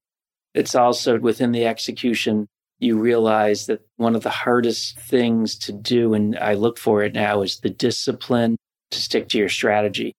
It's 0.54 0.76
also 0.76 1.18
within 1.20 1.52
the 1.52 1.66
execution, 1.66 2.48
you 2.80 3.00
realize 3.00 3.66
that 3.66 3.82
one 3.98 4.16
of 4.16 4.24
the 4.24 4.30
hardest 4.30 5.00
things 5.00 5.58
to 5.60 5.72
do, 5.72 6.14
and 6.14 6.38
I 6.38 6.54
look 6.54 6.78
for 6.78 7.04
it 7.04 7.14
now, 7.14 7.42
is 7.42 7.60
the 7.60 7.70
discipline 7.70 8.58
to 8.92 9.02
stick 9.02 9.30
to 9.30 9.38
your 9.38 9.50
strategy 9.50 10.14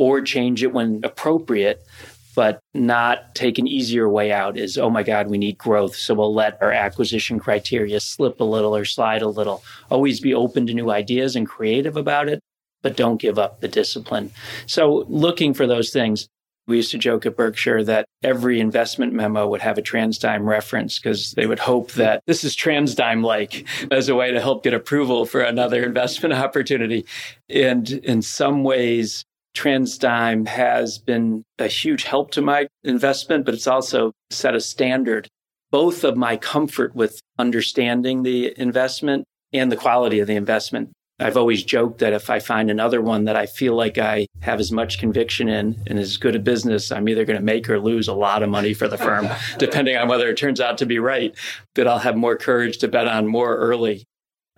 or 0.00 0.22
change 0.22 0.62
it 0.62 0.72
when 0.72 0.98
appropriate, 1.04 1.86
but 2.34 2.58
not 2.72 3.34
take 3.34 3.58
an 3.58 3.66
easier 3.66 4.08
way 4.08 4.32
out 4.32 4.56
is, 4.56 4.78
oh 4.78 4.88
my 4.88 5.02
God, 5.02 5.28
we 5.28 5.36
need 5.36 5.58
growth. 5.58 5.94
So 5.94 6.14
we'll 6.14 6.32
let 6.32 6.56
our 6.62 6.72
acquisition 6.72 7.38
criteria 7.38 8.00
slip 8.00 8.40
a 8.40 8.44
little 8.44 8.74
or 8.74 8.86
slide 8.86 9.20
a 9.20 9.28
little. 9.28 9.62
Always 9.90 10.18
be 10.18 10.32
open 10.32 10.66
to 10.68 10.72
new 10.72 10.90
ideas 10.90 11.36
and 11.36 11.46
creative 11.46 11.98
about 11.98 12.30
it, 12.30 12.40
but 12.80 12.96
don't 12.96 13.20
give 13.20 13.38
up 13.38 13.60
the 13.60 13.68
discipline. 13.68 14.30
So 14.64 15.04
looking 15.08 15.52
for 15.52 15.66
those 15.66 15.90
things. 15.90 16.28
We 16.66 16.76
used 16.76 16.92
to 16.92 16.98
joke 16.98 17.26
at 17.26 17.36
Berkshire 17.36 17.82
that 17.84 18.06
every 18.22 18.60
investment 18.60 19.12
memo 19.12 19.48
would 19.48 19.60
have 19.60 19.76
a 19.76 19.82
TransDigm 19.82 20.46
reference 20.46 20.98
because 20.98 21.32
they 21.32 21.46
would 21.46 21.58
hope 21.58 21.92
that 21.92 22.22
this 22.26 22.44
is 22.44 22.56
TransDigm 22.56 23.24
like 23.24 23.66
as 23.90 24.08
a 24.08 24.14
way 24.14 24.30
to 24.30 24.40
help 24.40 24.62
get 24.62 24.72
approval 24.72 25.26
for 25.26 25.40
another 25.40 25.84
investment 25.84 26.32
opportunity. 26.46 27.04
And 27.48 27.90
in 27.90 28.22
some 28.22 28.62
ways, 28.62 29.24
TransDigm 29.54 30.46
has 30.48 30.98
been 30.98 31.44
a 31.58 31.66
huge 31.66 32.04
help 32.04 32.30
to 32.32 32.42
my 32.42 32.68
investment, 32.84 33.44
but 33.44 33.54
it's 33.54 33.66
also 33.66 34.12
set 34.30 34.54
a 34.54 34.60
standard, 34.60 35.28
both 35.70 36.04
of 36.04 36.16
my 36.16 36.36
comfort 36.36 36.94
with 36.94 37.20
understanding 37.38 38.22
the 38.22 38.54
investment 38.60 39.24
and 39.52 39.70
the 39.70 39.76
quality 39.76 40.20
of 40.20 40.26
the 40.26 40.36
investment. 40.36 40.90
I've 41.20 41.36
always 41.36 41.62
joked 41.62 41.98
that 41.98 42.14
if 42.14 42.30
I 42.30 42.38
find 42.38 42.70
another 42.70 43.02
one 43.02 43.24
that 43.24 43.36
I 43.36 43.44
feel 43.44 43.74
like 43.74 43.98
I 43.98 44.26
have 44.40 44.58
as 44.58 44.72
much 44.72 44.98
conviction 44.98 45.48
in 45.48 45.82
and 45.86 45.98
as 45.98 46.16
good 46.16 46.34
a 46.34 46.38
business, 46.38 46.90
I'm 46.90 47.08
either 47.10 47.26
going 47.26 47.38
to 47.38 47.44
make 47.44 47.68
or 47.68 47.78
lose 47.78 48.08
a 48.08 48.14
lot 48.14 48.42
of 48.42 48.48
money 48.48 48.72
for 48.72 48.88
the 48.88 48.96
firm, 48.96 49.28
depending 49.58 49.96
on 49.98 50.08
whether 50.08 50.30
it 50.30 50.38
turns 50.38 50.60
out 50.60 50.78
to 50.78 50.86
be 50.86 50.98
right. 50.98 51.36
that 51.74 51.86
I'll 51.86 51.98
have 51.98 52.16
more 52.16 52.36
courage 52.36 52.78
to 52.78 52.88
bet 52.88 53.06
on 53.06 53.26
more 53.26 53.54
early. 53.56 54.04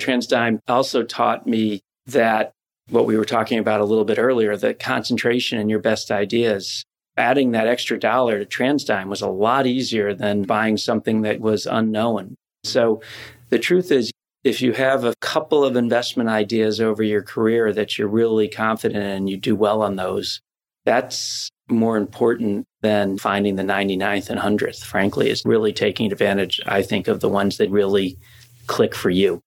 TransDigm 0.00 0.60
also 0.68 1.02
taught 1.02 1.46
me 1.46 1.80
that 2.06 2.52
what 2.92 3.06
we 3.06 3.16
were 3.16 3.24
talking 3.24 3.58
about 3.58 3.80
a 3.80 3.84
little 3.84 4.04
bit 4.04 4.18
earlier, 4.18 4.56
the 4.56 4.74
concentration 4.74 5.58
in 5.58 5.68
your 5.68 5.78
best 5.78 6.10
ideas, 6.10 6.84
adding 7.16 7.52
that 7.52 7.66
extra 7.66 7.98
dollar 7.98 8.38
to 8.38 8.46
TransDigm 8.46 9.06
was 9.06 9.22
a 9.22 9.28
lot 9.28 9.66
easier 9.66 10.14
than 10.14 10.42
buying 10.42 10.76
something 10.76 11.22
that 11.22 11.40
was 11.40 11.66
unknown. 11.66 12.36
So 12.64 13.02
the 13.48 13.58
truth 13.58 13.90
is, 13.90 14.10
if 14.44 14.60
you 14.60 14.72
have 14.72 15.04
a 15.04 15.14
couple 15.20 15.64
of 15.64 15.76
investment 15.76 16.28
ideas 16.28 16.80
over 16.80 17.02
your 17.02 17.22
career 17.22 17.72
that 17.72 17.96
you're 17.96 18.08
really 18.08 18.48
confident 18.48 19.04
in 19.04 19.10
and 19.10 19.30
you 19.30 19.36
do 19.36 19.54
well 19.54 19.82
on 19.82 19.96
those, 19.96 20.40
that's 20.84 21.48
more 21.68 21.96
important 21.96 22.66
than 22.82 23.16
finding 23.18 23.56
the 23.56 23.62
99th 23.62 24.28
and 24.28 24.40
100th, 24.40 24.84
frankly, 24.84 25.30
is 25.30 25.42
really 25.44 25.72
taking 25.72 26.10
advantage, 26.10 26.60
I 26.66 26.82
think, 26.82 27.08
of 27.08 27.20
the 27.20 27.28
ones 27.28 27.56
that 27.58 27.70
really 27.70 28.18
click 28.66 28.94
for 28.94 29.10
you. 29.10 29.40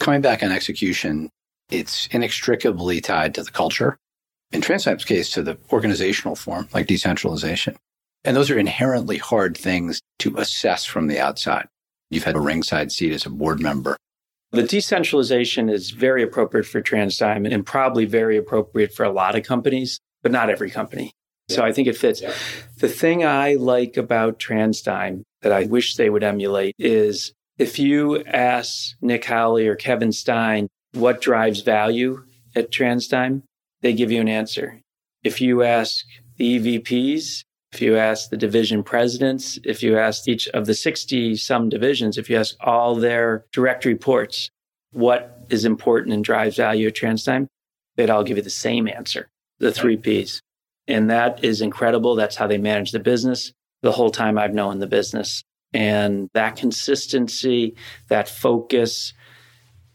Coming 0.00 0.20
back 0.20 0.42
on 0.42 0.50
execution, 0.50 1.30
it's 1.72 2.06
inextricably 2.08 3.00
tied 3.00 3.34
to 3.34 3.42
the 3.42 3.50
culture. 3.50 3.96
In 4.52 4.60
TransDigm's 4.60 5.06
case, 5.06 5.30
to 5.32 5.42
the 5.42 5.58
organizational 5.72 6.36
form, 6.36 6.68
like 6.74 6.86
decentralization. 6.86 7.76
And 8.24 8.36
those 8.36 8.50
are 8.50 8.58
inherently 8.58 9.16
hard 9.16 9.56
things 9.56 10.00
to 10.20 10.36
assess 10.36 10.84
from 10.84 11.06
the 11.06 11.18
outside. 11.18 11.66
You've 12.10 12.24
had 12.24 12.36
a 12.36 12.40
ringside 12.40 12.92
seat 12.92 13.12
as 13.12 13.24
a 13.24 13.30
board 13.30 13.60
member. 13.60 13.96
The 14.52 14.62
decentralization 14.62 15.70
is 15.70 15.90
very 15.90 16.22
appropriate 16.22 16.66
for 16.66 16.82
TransDigm 16.82 17.50
and 17.50 17.64
probably 17.64 18.04
very 18.04 18.36
appropriate 18.36 18.92
for 18.92 19.04
a 19.04 19.10
lot 19.10 19.34
of 19.34 19.44
companies, 19.44 19.98
but 20.22 20.30
not 20.30 20.50
every 20.50 20.70
company. 20.70 21.12
Yeah. 21.48 21.56
So 21.56 21.64
I 21.64 21.72
think 21.72 21.88
it 21.88 21.96
fits. 21.96 22.20
Yeah. 22.20 22.34
The 22.78 22.88
thing 22.88 23.24
I 23.24 23.54
like 23.54 23.96
about 23.96 24.38
TransDigm 24.38 25.22
that 25.40 25.52
I 25.52 25.64
wish 25.64 25.96
they 25.96 26.10
would 26.10 26.22
emulate 26.22 26.74
is 26.78 27.32
if 27.56 27.78
you 27.78 28.22
ask 28.24 28.94
Nick 29.00 29.24
Howley 29.24 29.66
or 29.66 29.74
Kevin 29.74 30.12
Stein, 30.12 30.68
what 30.92 31.20
drives 31.20 31.60
value 31.60 32.24
at 32.54 32.70
TransDigm, 32.70 33.42
they 33.80 33.92
give 33.92 34.10
you 34.10 34.20
an 34.20 34.28
answer. 34.28 34.80
If 35.22 35.40
you 35.40 35.62
ask 35.62 36.04
the 36.36 36.58
EVPs, 36.58 37.44
if 37.72 37.80
you 37.80 37.96
ask 37.96 38.28
the 38.28 38.36
division 38.36 38.82
presidents, 38.82 39.58
if 39.64 39.82
you 39.82 39.98
ask 39.98 40.28
each 40.28 40.48
of 40.48 40.66
the 40.66 40.74
60 40.74 41.36
some 41.36 41.68
divisions, 41.68 42.18
if 42.18 42.28
you 42.28 42.36
ask 42.36 42.54
all 42.60 42.94
their 42.94 43.46
direct 43.52 43.84
reports, 43.84 44.50
what 44.92 45.46
is 45.48 45.64
important 45.64 46.12
and 46.12 46.22
drives 46.22 46.56
value 46.56 46.88
at 46.88 46.94
TransDigm, 46.94 47.46
they'd 47.96 48.10
all 48.10 48.24
give 48.24 48.36
you 48.36 48.42
the 48.42 48.50
same 48.50 48.88
answer, 48.88 49.30
the 49.58 49.72
three 49.72 49.96
Ps. 49.96 50.42
And 50.86 51.08
that 51.10 51.42
is 51.42 51.60
incredible. 51.62 52.14
That's 52.14 52.36
how 52.36 52.46
they 52.46 52.58
manage 52.58 52.92
the 52.92 53.00
business 53.00 53.52
the 53.82 53.92
whole 53.92 54.10
time 54.10 54.38
I've 54.38 54.54
known 54.54 54.78
the 54.78 54.86
business. 54.86 55.42
And 55.72 56.28
that 56.34 56.56
consistency, 56.56 57.74
that 58.08 58.28
focus, 58.28 59.14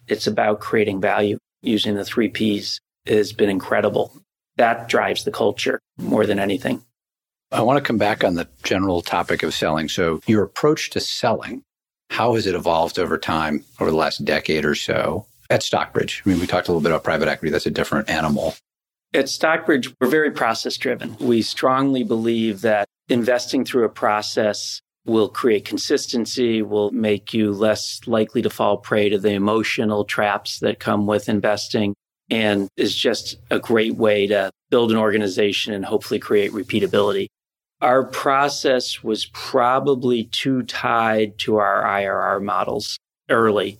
it's 0.08 0.28
about 0.28 0.60
creating 0.60 1.02
value 1.02 1.38
using 1.62 1.96
the 1.96 2.06
three 2.06 2.30
Ps 2.30 2.80
has 3.06 3.34
been 3.34 3.50
incredible. 3.50 4.22
That 4.58 4.90
drives 4.90 5.24
the 5.24 5.32
culture 5.32 5.80
more 5.98 6.26
than 6.26 6.40
anything. 6.40 6.84
I 7.52 7.62
want 7.62 7.78
to 7.78 7.84
come 7.84 7.98
back 7.98 8.24
on 8.24 8.36
the 8.36 8.48
general 8.64 9.02
topic 9.02 9.44
of 9.44 9.54
selling. 9.54 9.88
So, 9.88 10.20
your 10.28 10.44
approach 10.44 10.90
to 10.92 11.00
selling, 11.00 11.64
how 12.10 12.36
has 12.36 12.46
it 12.46 12.56
evolved 12.56 13.00
over 13.00 13.18
time, 13.18 13.64
over 13.80 13.90
the 13.90 13.98
last 13.98 14.26
decade 14.26 14.66
or 14.66 14.76
so 14.76 15.26
at 15.50 15.64
Stockbridge? 15.64 16.24
I 16.26 16.30
mean, 16.30 16.40
we 16.40 16.48
talked 16.48 16.68
a 16.68 16.72
little 16.72 16.82
bit 16.82 16.92
about 16.92 17.04
private 17.04 17.30
equity, 17.30 17.52
that's 17.52 17.66
a 17.66 17.72
different 17.72 18.10
animal. 18.10 18.56
At 19.14 19.30
Stockbridge, 19.30 19.94
we're 20.02 20.10
very 20.10 20.32
process 20.32 20.76
driven. 20.76 21.16
We 21.20 21.42
strongly 21.42 22.04
believe 22.04 22.62
that 22.62 22.88
investing 23.08 23.64
through 23.64 23.86
a 23.86 23.90
process 23.90 24.82
will 25.08 25.30
create 25.30 25.66
consistency, 25.66 26.62
will 26.62 26.92
make 26.92 27.34
you 27.34 27.52
less 27.54 28.02
likely 28.06 28.42
to 28.42 28.50
fall 28.50 28.78
prey 28.78 29.10
to 29.10 29.18
the 29.18 29.32
emotional 29.32 30.06
traps 30.06 30.60
that 30.60 30.80
come 30.80 31.08
with 31.08 31.30
investing, 31.30 31.96
and 32.30 32.68
is 32.78 32.96
just 32.96 33.38
a 33.50 33.58
great 33.58 33.96
way 33.96 34.28
to 34.28 34.52
build 34.70 34.92
an 34.92 34.98
organization 34.98 35.74
and 35.74 35.86
hopefully 35.86 36.20
create 36.20 36.52
repeatability. 36.52 37.28
Our 37.82 38.04
process 38.04 39.04
was 39.04 39.28
probably 39.28 40.26
too 40.26 40.64
tied 40.64 41.38
to 41.40 41.58
our 41.58 41.84
IRR 41.84 42.44
models 42.44 42.98
early 43.30 43.80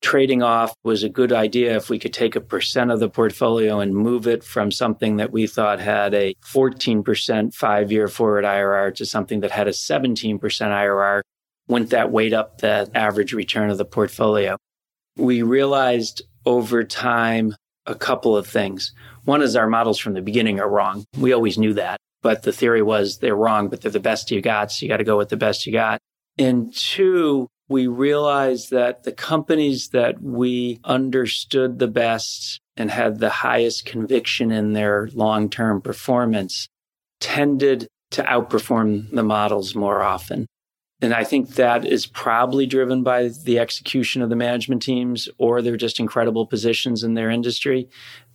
trading 0.00 0.42
off 0.42 0.74
was 0.84 1.02
a 1.02 1.08
good 1.08 1.32
idea 1.32 1.76
if 1.76 1.90
we 1.90 1.98
could 1.98 2.12
take 2.12 2.36
a 2.36 2.40
percent 2.40 2.90
of 2.90 3.00
the 3.00 3.08
portfolio 3.08 3.80
and 3.80 3.94
move 3.94 4.26
it 4.26 4.44
from 4.44 4.70
something 4.70 5.16
that 5.16 5.32
we 5.32 5.46
thought 5.46 5.80
had 5.80 6.14
a 6.14 6.34
14% 6.44 7.54
five 7.54 7.92
year 7.92 8.08
forward 8.08 8.44
IRR 8.44 8.94
to 8.96 9.06
something 9.06 9.40
that 9.40 9.50
had 9.50 9.68
a 9.68 9.72
17% 9.72 10.40
IRR. 10.40 11.20
Wouldn't 11.68 11.90
that 11.90 12.10
weight 12.10 12.32
up 12.32 12.58
the 12.58 12.90
average 12.94 13.32
return 13.32 13.70
of 13.70 13.78
the 13.78 13.84
portfolio? 13.84 14.56
We 15.16 15.42
realized 15.42 16.22
over 16.46 16.84
time 16.84 17.54
a 17.86 17.94
couple 17.94 18.36
of 18.36 18.46
things. 18.46 18.92
One 19.24 19.42
is 19.42 19.56
our 19.56 19.66
models 19.66 19.98
from 19.98 20.14
the 20.14 20.22
beginning 20.22 20.60
are 20.60 20.68
wrong. 20.68 21.04
We 21.18 21.32
always 21.32 21.58
knew 21.58 21.74
that, 21.74 21.98
but 22.22 22.42
the 22.42 22.52
theory 22.52 22.82
was 22.82 23.18
they're 23.18 23.36
wrong, 23.36 23.68
but 23.68 23.80
they're 23.80 23.90
the 23.90 24.00
best 24.00 24.30
you 24.30 24.40
got. 24.40 24.72
So 24.72 24.84
you 24.84 24.88
got 24.88 24.98
to 24.98 25.04
go 25.04 25.18
with 25.18 25.28
the 25.28 25.36
best 25.36 25.66
you 25.66 25.72
got. 25.72 25.98
And 26.38 26.74
two, 26.74 27.48
we 27.68 27.86
realized 27.86 28.70
that 28.70 29.02
the 29.02 29.12
companies 29.12 29.90
that 29.90 30.22
we 30.22 30.80
understood 30.84 31.78
the 31.78 31.88
best 31.88 32.60
and 32.76 32.90
had 32.90 33.18
the 33.18 33.30
highest 33.30 33.84
conviction 33.84 34.50
in 34.50 34.72
their 34.72 35.08
long 35.12 35.50
term 35.50 35.82
performance 35.82 36.68
tended 37.20 37.88
to 38.10 38.22
outperform 38.22 39.10
the 39.10 39.22
models 39.22 39.74
more 39.74 40.02
often. 40.02 40.46
And 41.00 41.14
I 41.14 41.24
think 41.24 41.50
that 41.50 41.84
is 41.84 42.06
probably 42.06 42.66
driven 42.66 43.02
by 43.02 43.28
the 43.28 43.58
execution 43.58 44.22
of 44.22 44.30
the 44.30 44.36
management 44.36 44.82
teams 44.82 45.28
or 45.38 45.62
they're 45.62 45.76
just 45.76 46.00
incredible 46.00 46.46
positions 46.46 47.04
in 47.04 47.14
their 47.14 47.30
industry. 47.30 47.88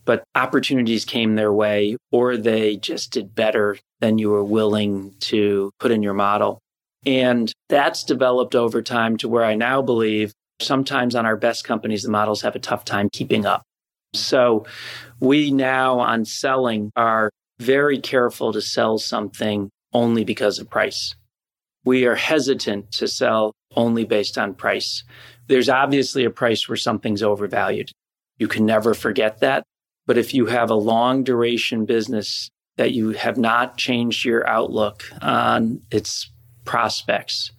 But 0.06 0.24
opportunities 0.34 1.04
came 1.04 1.34
their 1.34 1.52
way 1.52 1.96
or 2.10 2.36
they 2.36 2.76
just 2.76 3.10
did 3.10 3.34
better 3.34 3.78
than 4.00 4.18
you 4.18 4.30
were 4.30 4.44
willing 4.44 5.14
to 5.20 5.72
put 5.78 5.90
in 5.90 6.02
your 6.02 6.14
model. 6.14 6.60
And 7.06 7.52
that's 7.68 8.04
developed 8.04 8.54
over 8.54 8.82
time 8.82 9.16
to 9.18 9.28
where 9.28 9.44
I 9.44 9.54
now 9.54 9.82
believe 9.82 10.32
sometimes 10.60 11.14
on 11.14 11.26
our 11.26 11.36
best 11.36 11.64
companies, 11.64 12.02
the 12.02 12.10
models 12.10 12.42
have 12.42 12.56
a 12.56 12.60
tough 12.60 12.84
time 12.84 13.08
keeping 13.12 13.44
up. 13.44 13.62
So 14.14 14.66
we 15.20 15.50
now 15.50 15.98
on 15.98 16.24
selling 16.24 16.90
are 16.96 17.30
very 17.58 17.98
careful 17.98 18.52
to 18.52 18.60
sell 18.60 18.98
something 18.98 19.70
only 19.92 20.24
because 20.24 20.58
of 20.58 20.70
price. 20.70 21.14
We 21.84 22.06
are 22.06 22.14
hesitant 22.14 22.92
to 22.92 23.08
sell 23.08 23.52
only 23.76 24.04
based 24.04 24.38
on 24.38 24.54
price. 24.54 25.04
There's 25.48 25.68
obviously 25.68 26.24
a 26.24 26.30
price 26.30 26.68
where 26.68 26.76
something's 26.76 27.22
overvalued. 27.22 27.90
You 28.38 28.48
can 28.48 28.64
never 28.64 28.94
forget 28.94 29.40
that. 29.40 29.64
But 30.06 30.18
if 30.18 30.34
you 30.34 30.46
have 30.46 30.70
a 30.70 30.74
long 30.74 31.24
duration 31.24 31.84
business 31.84 32.48
that 32.76 32.92
you 32.92 33.10
have 33.10 33.36
not 33.36 33.76
changed 33.76 34.24
your 34.24 34.46
outlook 34.46 35.04
on 35.22 35.80
its 35.90 36.30
prospects, 36.64 37.52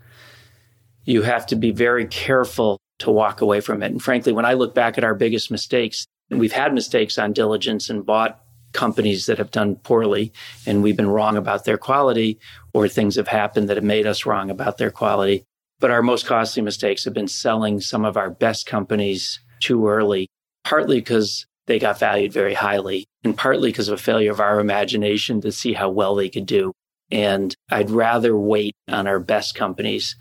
you 1.03 1.22
have 1.22 1.45
to 1.47 1.56
be 1.56 1.72
very 1.72 2.06
careful 2.06 2.80
to 2.99 3.12
walk 3.12 3.41
away 3.41 3.62
from 3.62 3.84
it. 3.84 3.91
And 3.91 4.01
frankly, 4.01 4.34
when 4.34 4.45
I 4.45 4.53
look 4.53 4.74
back 4.74 4.97
at 4.97 5.03
our 5.03 5.16
biggest 5.16 5.51
mistakes, 5.51 6.06
and 6.30 6.39
we've 6.39 6.51
had 6.51 6.74
mistakes 6.74 7.18
on 7.18 7.34
diligence 7.34 7.89
and 7.89 8.06
bought 8.06 8.41
companies 8.74 9.26
that 9.26 9.38
have 9.38 9.51
done 9.51 9.76
poorly 9.78 10.34
and 10.66 10.84
we've 10.84 10.97
been 10.97 11.10
wrong 11.10 11.38
about 11.38 11.64
their 11.64 11.78
quality 11.78 12.38
or 12.74 12.88
things 12.88 13.16
have 13.16 13.28
happened 13.28 13.70
that 13.70 13.78
have 13.78 13.84
made 13.84 14.06
us 14.06 14.26
wrong 14.26 14.49
about 14.49 14.78
their 14.78 14.91
quality. 14.91 15.45
But 15.80 15.91
our 15.91 16.01
most 16.01 16.26
costly 16.26 16.62
mistakes 16.62 17.06
have 17.06 17.14
been 17.14 17.28
selling 17.28 17.80
some 17.80 18.06
of 18.06 18.18
our 18.18 18.30
best 18.30 18.66
companies 18.66 19.39
too 19.60 19.88
early, 19.88 20.28
partly 20.64 20.97
because 20.97 21.45
they 21.68 21.80
got 21.80 21.99
valued 21.99 22.34
very 22.34 22.53
highly 22.53 23.06
and 23.24 23.38
partly 23.38 23.70
because 23.70 23.88
of 23.88 23.99
a 23.99 24.01
failure 24.01 24.32
of 24.32 24.39
our 24.39 24.60
imagination 24.60 25.41
to 25.41 25.51
see 25.51 25.74
how 25.74 25.89
well 25.89 26.16
they 26.16 26.30
could 26.30 26.45
do. 26.45 26.74
And 27.12 27.56
I'd 27.70 27.89
rather 27.89 28.36
wait 28.36 28.76
on 28.88 29.08
our 29.08 29.20
best 29.20 29.56
companies 29.56 30.16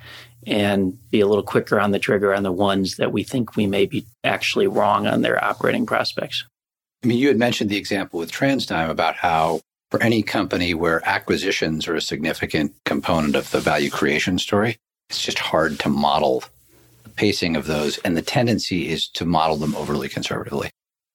and 0.47 0.99
be 1.11 1.21
a 1.21 1.27
little 1.27 1.43
quicker 1.43 1.81
on 1.81 1.91
the 1.91 1.99
trigger 1.99 2.35
on 2.35 2.43
the 2.43 2.53
ones 2.53 2.97
that 2.97 3.13
we 3.13 3.23
think 3.23 3.57
we 3.57 3.67
may 3.67 3.87
be 3.87 4.07
actually 4.23 4.67
wrong 4.67 5.07
on 5.07 5.23
their 5.23 5.43
operating 5.43 5.87
prospects. 5.87 6.45
I 7.03 7.07
mean, 7.07 7.19
you 7.19 7.29
had 7.29 7.39
mentioned 7.39 7.71
the 7.71 7.77
example 7.77 8.19
with 8.19 8.33
TransDigm 8.33 8.91
about 8.91 9.17
how 9.17 9.61
for 9.91 10.03
any 10.03 10.23
company 10.23 10.75
where 10.75 11.07
acquisitions 11.07 11.87
are 11.87 11.95
a 11.95 12.01
significant 12.01 12.75
component 12.85 13.37
of 13.37 13.51
the 13.51 13.61
value 13.61 13.91
creation 13.91 14.39
story, 14.39 14.77
it's 15.09 15.23
just 15.23 15.39
hard 15.39 15.79
to 15.81 15.89
model 15.89 16.43
the 17.05 17.11
pacing 17.11 17.57
of 17.57 17.67
those. 17.67 17.99
And 17.99 18.17
the 18.17 18.23
tendency 18.23 18.89
is 18.89 19.09
to 19.09 19.25
model 19.25 19.57
them 19.57 19.75
overly 19.77 20.09
conservatively. 20.09 20.71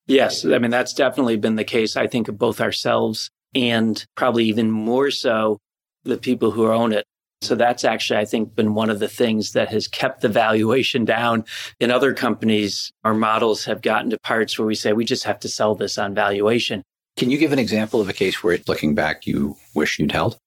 Yes. 0.07 0.45
I 0.45 0.57
mean, 0.57 0.71
that's 0.71 0.93
definitely 0.93 1.37
been 1.37 1.55
the 1.55 1.63
case, 1.63 1.95
I 1.95 2.07
think, 2.07 2.27
of 2.27 2.37
both 2.37 2.61
ourselves 2.61 3.29
and 3.55 4.05
probably 4.15 4.45
even 4.45 4.71
more 4.71 5.11
so 5.11 5.57
the 6.03 6.17
people 6.17 6.51
who 6.51 6.67
own 6.71 6.93
it. 6.93 7.05
So 7.41 7.55
that's 7.55 7.85
actually, 7.85 8.19
I 8.19 8.25
think, 8.25 8.53
been 8.53 8.73
one 8.73 8.89
of 8.89 8.99
the 8.99 9.07
things 9.07 9.53
that 9.53 9.69
has 9.69 9.87
kept 9.87 10.21
the 10.21 10.27
valuation 10.27 11.05
down. 11.05 11.45
In 11.79 11.89
other 11.89 12.13
companies, 12.13 12.91
our 13.05 13.13
models 13.13 13.63
have 13.65 13.81
gotten 13.81 14.09
to 14.09 14.19
parts 14.19 14.59
where 14.59 14.65
we 14.65 14.75
say 14.75 14.91
we 14.91 15.05
just 15.05 15.23
have 15.23 15.39
to 15.41 15.47
sell 15.47 15.73
this 15.73 15.97
on 15.97 16.13
valuation. 16.13 16.83
Can 17.15 17.31
you 17.31 17.37
give 17.37 17.53
an 17.53 17.59
example 17.59 18.01
of 18.01 18.09
a 18.09 18.13
case 18.13 18.43
where, 18.43 18.59
looking 18.67 18.93
back, 18.93 19.25
you 19.25 19.55
wish 19.73 19.99
you'd 19.99 20.11
held? 20.11 20.37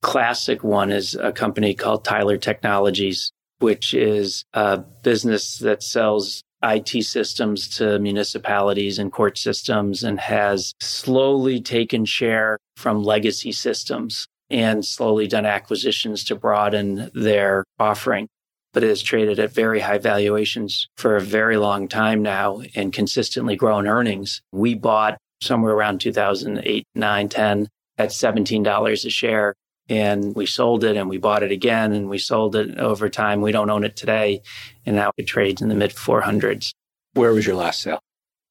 Classic 0.00 0.64
one 0.64 0.90
is 0.90 1.14
a 1.14 1.32
company 1.32 1.74
called 1.74 2.04
Tyler 2.04 2.38
Technologies, 2.38 3.30
which 3.58 3.92
is 3.92 4.44
a 4.54 4.78
business 4.78 5.58
that 5.58 5.82
sells 5.82 6.42
IT 6.62 7.04
systems 7.04 7.68
to 7.76 7.98
municipalities 7.98 8.98
and 8.98 9.12
court 9.12 9.38
systems 9.38 10.02
and 10.02 10.18
has 10.18 10.74
slowly 10.80 11.60
taken 11.60 12.04
share 12.04 12.58
from 12.76 13.02
legacy 13.02 13.52
systems 13.52 14.26
and 14.50 14.84
slowly 14.84 15.26
done 15.26 15.46
acquisitions 15.46 16.24
to 16.24 16.34
broaden 16.34 17.10
their 17.14 17.64
offering, 17.78 18.28
but 18.72 18.82
it 18.82 18.88
has 18.88 19.02
traded 19.02 19.38
at 19.38 19.52
very 19.52 19.80
high 19.80 19.98
valuations 19.98 20.88
for 20.96 21.16
a 21.16 21.20
very 21.20 21.56
long 21.56 21.86
time 21.86 22.22
now 22.22 22.62
and 22.74 22.92
consistently 22.92 23.56
grown 23.56 23.86
earnings. 23.86 24.40
We 24.52 24.74
bought 24.74 25.18
somewhere 25.42 25.74
around 25.74 26.00
2008, 26.00 26.84
9, 26.94 27.28
10 27.28 27.68
at 27.98 28.10
$17 28.10 29.04
a 29.04 29.10
share. 29.10 29.54
And 29.88 30.34
we 30.34 30.46
sold 30.46 30.84
it 30.84 30.96
and 30.96 31.08
we 31.08 31.18
bought 31.18 31.42
it 31.42 31.50
again 31.50 31.92
and 31.92 32.08
we 32.08 32.18
sold 32.18 32.56
it 32.56 32.78
over 32.78 33.08
time. 33.08 33.40
We 33.40 33.52
don't 33.52 33.70
own 33.70 33.84
it 33.84 33.96
today. 33.96 34.42
And 34.84 34.96
now 34.96 35.10
it 35.16 35.26
trades 35.26 35.62
in 35.62 35.68
the 35.68 35.74
mid 35.74 35.92
400s. 35.92 36.72
Where 37.14 37.32
was 37.32 37.46
your 37.46 37.56
last 37.56 37.80
sale? 37.80 38.00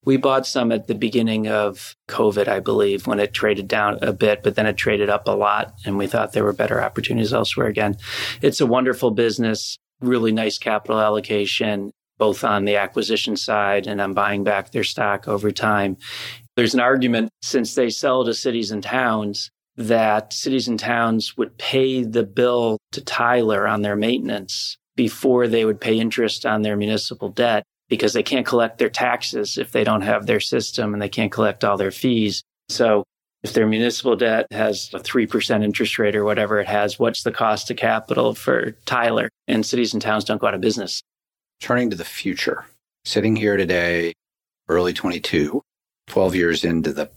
We 0.03 0.17
bought 0.17 0.47
some 0.47 0.71
at 0.71 0.87
the 0.87 0.95
beginning 0.95 1.47
of 1.47 1.93
COVID, 2.07 2.47
I 2.47 2.61
believe, 2.61 3.07
when 3.07 3.19
it 3.19 3.33
traded 3.33 3.67
down 3.67 3.99
a 4.01 4.13
bit, 4.13 4.41
but 4.41 4.55
then 4.55 4.65
it 4.65 4.77
traded 4.77 5.09
up 5.09 5.27
a 5.27 5.31
lot. 5.31 5.73
And 5.85 5.97
we 5.97 6.07
thought 6.07 6.31
there 6.31 6.45
were 6.45 6.53
better 6.53 6.81
opportunities 6.81 7.33
elsewhere 7.33 7.67
again. 7.67 7.97
It's 8.41 8.61
a 8.61 8.65
wonderful 8.65 9.11
business, 9.11 9.77
really 9.99 10.31
nice 10.31 10.57
capital 10.57 10.99
allocation, 10.99 11.91
both 12.17 12.43
on 12.43 12.65
the 12.65 12.77
acquisition 12.77 13.35
side 13.35 13.85
and 13.85 13.99
on 13.99 14.13
buying 14.13 14.43
back 14.43 14.71
their 14.71 14.83
stock 14.83 15.27
over 15.27 15.51
time. 15.51 15.97
There's 16.55 16.73
an 16.73 16.79
argument 16.79 17.29
since 17.41 17.75
they 17.75 17.89
sell 17.89 18.23
to 18.25 18.33
cities 18.33 18.71
and 18.71 18.81
towns 18.81 19.51
that 19.77 20.33
cities 20.33 20.67
and 20.67 20.79
towns 20.79 21.37
would 21.37 21.57
pay 21.57 22.03
the 22.03 22.23
bill 22.23 22.77
to 22.91 23.01
Tyler 23.01 23.67
on 23.67 23.83
their 23.83 23.95
maintenance 23.95 24.77
before 24.95 25.47
they 25.47 25.63
would 25.63 25.79
pay 25.79 25.99
interest 25.99 26.45
on 26.45 26.63
their 26.63 26.75
municipal 26.75 27.29
debt 27.29 27.63
because 27.87 28.13
they 28.13 28.23
can't 28.23 28.45
collect 28.45 28.79
their 28.79 28.89
taxes 28.89 29.57
if 29.57 29.71
they 29.71 29.83
don't 29.83 30.01
have 30.01 30.25
their 30.25 30.39
system 30.39 30.93
and 30.93 31.01
they 31.01 31.09
can't 31.09 31.31
collect 31.31 31.63
all 31.63 31.77
their 31.77 31.91
fees. 31.91 32.43
So 32.69 33.03
if 33.43 33.53
their 33.53 33.67
municipal 33.67 34.15
debt 34.15 34.47
has 34.51 34.89
a 34.93 34.99
3% 34.99 35.63
interest 35.63 35.99
rate 35.99 36.15
or 36.15 36.25
whatever 36.25 36.59
it 36.59 36.67
has, 36.67 36.97
what's 36.97 37.23
the 37.23 37.31
cost 37.31 37.69
of 37.69 37.77
capital 37.77 38.33
for 38.33 38.71
Tyler? 38.85 39.29
And 39.47 39.65
cities 39.65 39.93
and 39.93 40.01
towns 40.01 40.25
don't 40.25 40.41
go 40.41 40.47
out 40.47 40.55
of 40.55 40.61
business. 40.61 41.01
Turning 41.61 41.89
to 41.91 41.95
the 41.95 42.03
future, 42.03 42.65
sitting 43.05 43.35
here 43.35 43.57
today, 43.57 44.13
early 44.67 44.93
22, 44.93 45.61
12 46.07 46.35
years 46.35 46.63
into 46.63 46.91
the 46.91 47.09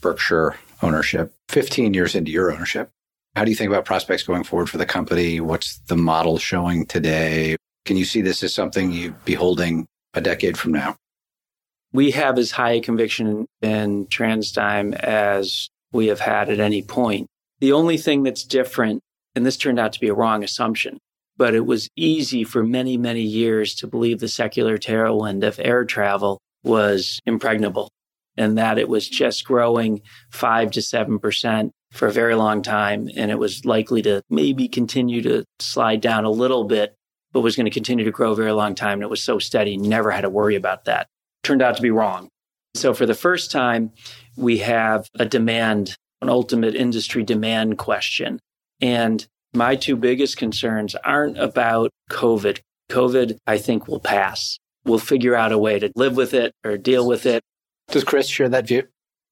Berkshire 0.00 0.56
ownership, 0.82 1.34
15 1.48 1.94
years 1.94 2.14
into 2.14 2.30
your 2.30 2.52
ownership. 2.52 2.90
How 3.36 3.44
do 3.44 3.50
you 3.50 3.56
think 3.56 3.70
about 3.70 3.84
prospects 3.84 4.22
going 4.22 4.44
forward 4.44 4.68
for 4.68 4.78
the 4.78 4.86
company? 4.86 5.40
What's 5.40 5.78
the 5.86 5.96
model 5.96 6.38
showing 6.38 6.86
today? 6.86 7.56
Can 7.84 7.96
you 7.96 8.04
see 8.04 8.20
this 8.20 8.42
as 8.42 8.54
something 8.54 8.92
you'd 8.92 9.24
be 9.24 9.34
holding 9.34 9.86
a 10.14 10.20
decade 10.20 10.58
from 10.58 10.72
now? 10.72 10.96
We 11.92 12.10
have 12.12 12.38
as 12.38 12.50
high 12.50 12.72
a 12.72 12.80
conviction 12.80 13.46
in 13.62 14.06
TransDigm 14.06 14.94
as 14.96 15.68
we 15.92 16.08
have 16.08 16.20
had 16.20 16.50
at 16.50 16.60
any 16.60 16.82
point. 16.82 17.28
The 17.60 17.72
only 17.72 17.96
thing 17.96 18.22
that's 18.22 18.44
different, 18.44 19.00
and 19.34 19.46
this 19.46 19.56
turned 19.56 19.78
out 19.78 19.92
to 19.94 20.00
be 20.00 20.08
a 20.08 20.14
wrong 20.14 20.44
assumption, 20.44 20.98
but 21.36 21.54
it 21.54 21.64
was 21.64 21.88
easy 21.96 22.44
for 22.44 22.62
many, 22.62 22.96
many 22.96 23.22
years 23.22 23.74
to 23.76 23.86
believe 23.86 24.20
the 24.20 24.28
secular 24.28 24.76
tailwind 24.76 25.46
of 25.46 25.58
air 25.62 25.84
travel 25.84 26.38
was 26.62 27.20
impregnable 27.24 27.90
and 28.38 28.56
that 28.56 28.78
it 28.78 28.88
was 28.88 29.08
just 29.08 29.44
growing 29.44 30.00
five 30.30 30.70
to 30.72 30.80
7% 30.80 31.70
for 31.92 32.08
a 32.08 32.12
very 32.12 32.34
long 32.34 32.62
time. 32.62 33.08
And 33.16 33.30
it 33.30 33.38
was 33.38 33.64
likely 33.64 34.02
to 34.02 34.22
maybe 34.30 34.68
continue 34.68 35.22
to 35.22 35.44
slide 35.58 36.00
down 36.00 36.24
a 36.24 36.30
little 36.30 36.64
bit 36.64 36.94
but 37.32 37.40
was 37.40 37.56
going 37.56 37.66
to 37.66 37.70
continue 37.70 38.04
to 38.04 38.10
grow 38.10 38.32
a 38.32 38.36
very 38.36 38.52
long 38.52 38.74
time. 38.74 38.94
And 38.94 39.02
it 39.02 39.10
was 39.10 39.22
so 39.22 39.38
steady, 39.38 39.76
never 39.76 40.10
had 40.10 40.22
to 40.22 40.30
worry 40.30 40.56
about 40.56 40.84
that. 40.86 41.06
Turned 41.42 41.62
out 41.62 41.76
to 41.76 41.82
be 41.82 41.90
wrong. 41.90 42.28
So 42.74 42.94
for 42.94 43.06
the 43.06 43.14
first 43.14 43.50
time, 43.50 43.92
we 44.36 44.58
have 44.58 45.08
a 45.18 45.24
demand, 45.24 45.96
an 46.22 46.28
ultimate 46.28 46.74
industry 46.74 47.22
demand 47.22 47.78
question. 47.78 48.38
And 48.80 49.26
my 49.54 49.76
two 49.76 49.96
biggest 49.96 50.36
concerns 50.36 50.94
aren't 50.96 51.38
about 51.38 51.90
COVID. 52.10 52.60
COVID, 52.90 53.36
I 53.46 53.58
think, 53.58 53.88
will 53.88 54.00
pass. 54.00 54.58
We'll 54.84 54.98
figure 54.98 55.34
out 55.34 55.52
a 55.52 55.58
way 55.58 55.78
to 55.78 55.90
live 55.96 56.16
with 56.16 56.34
it 56.34 56.52
or 56.64 56.78
deal 56.78 57.06
with 57.06 57.26
it. 57.26 57.42
Does 57.88 58.04
Chris 58.04 58.28
share 58.28 58.48
that 58.48 58.66
view? 58.66 58.84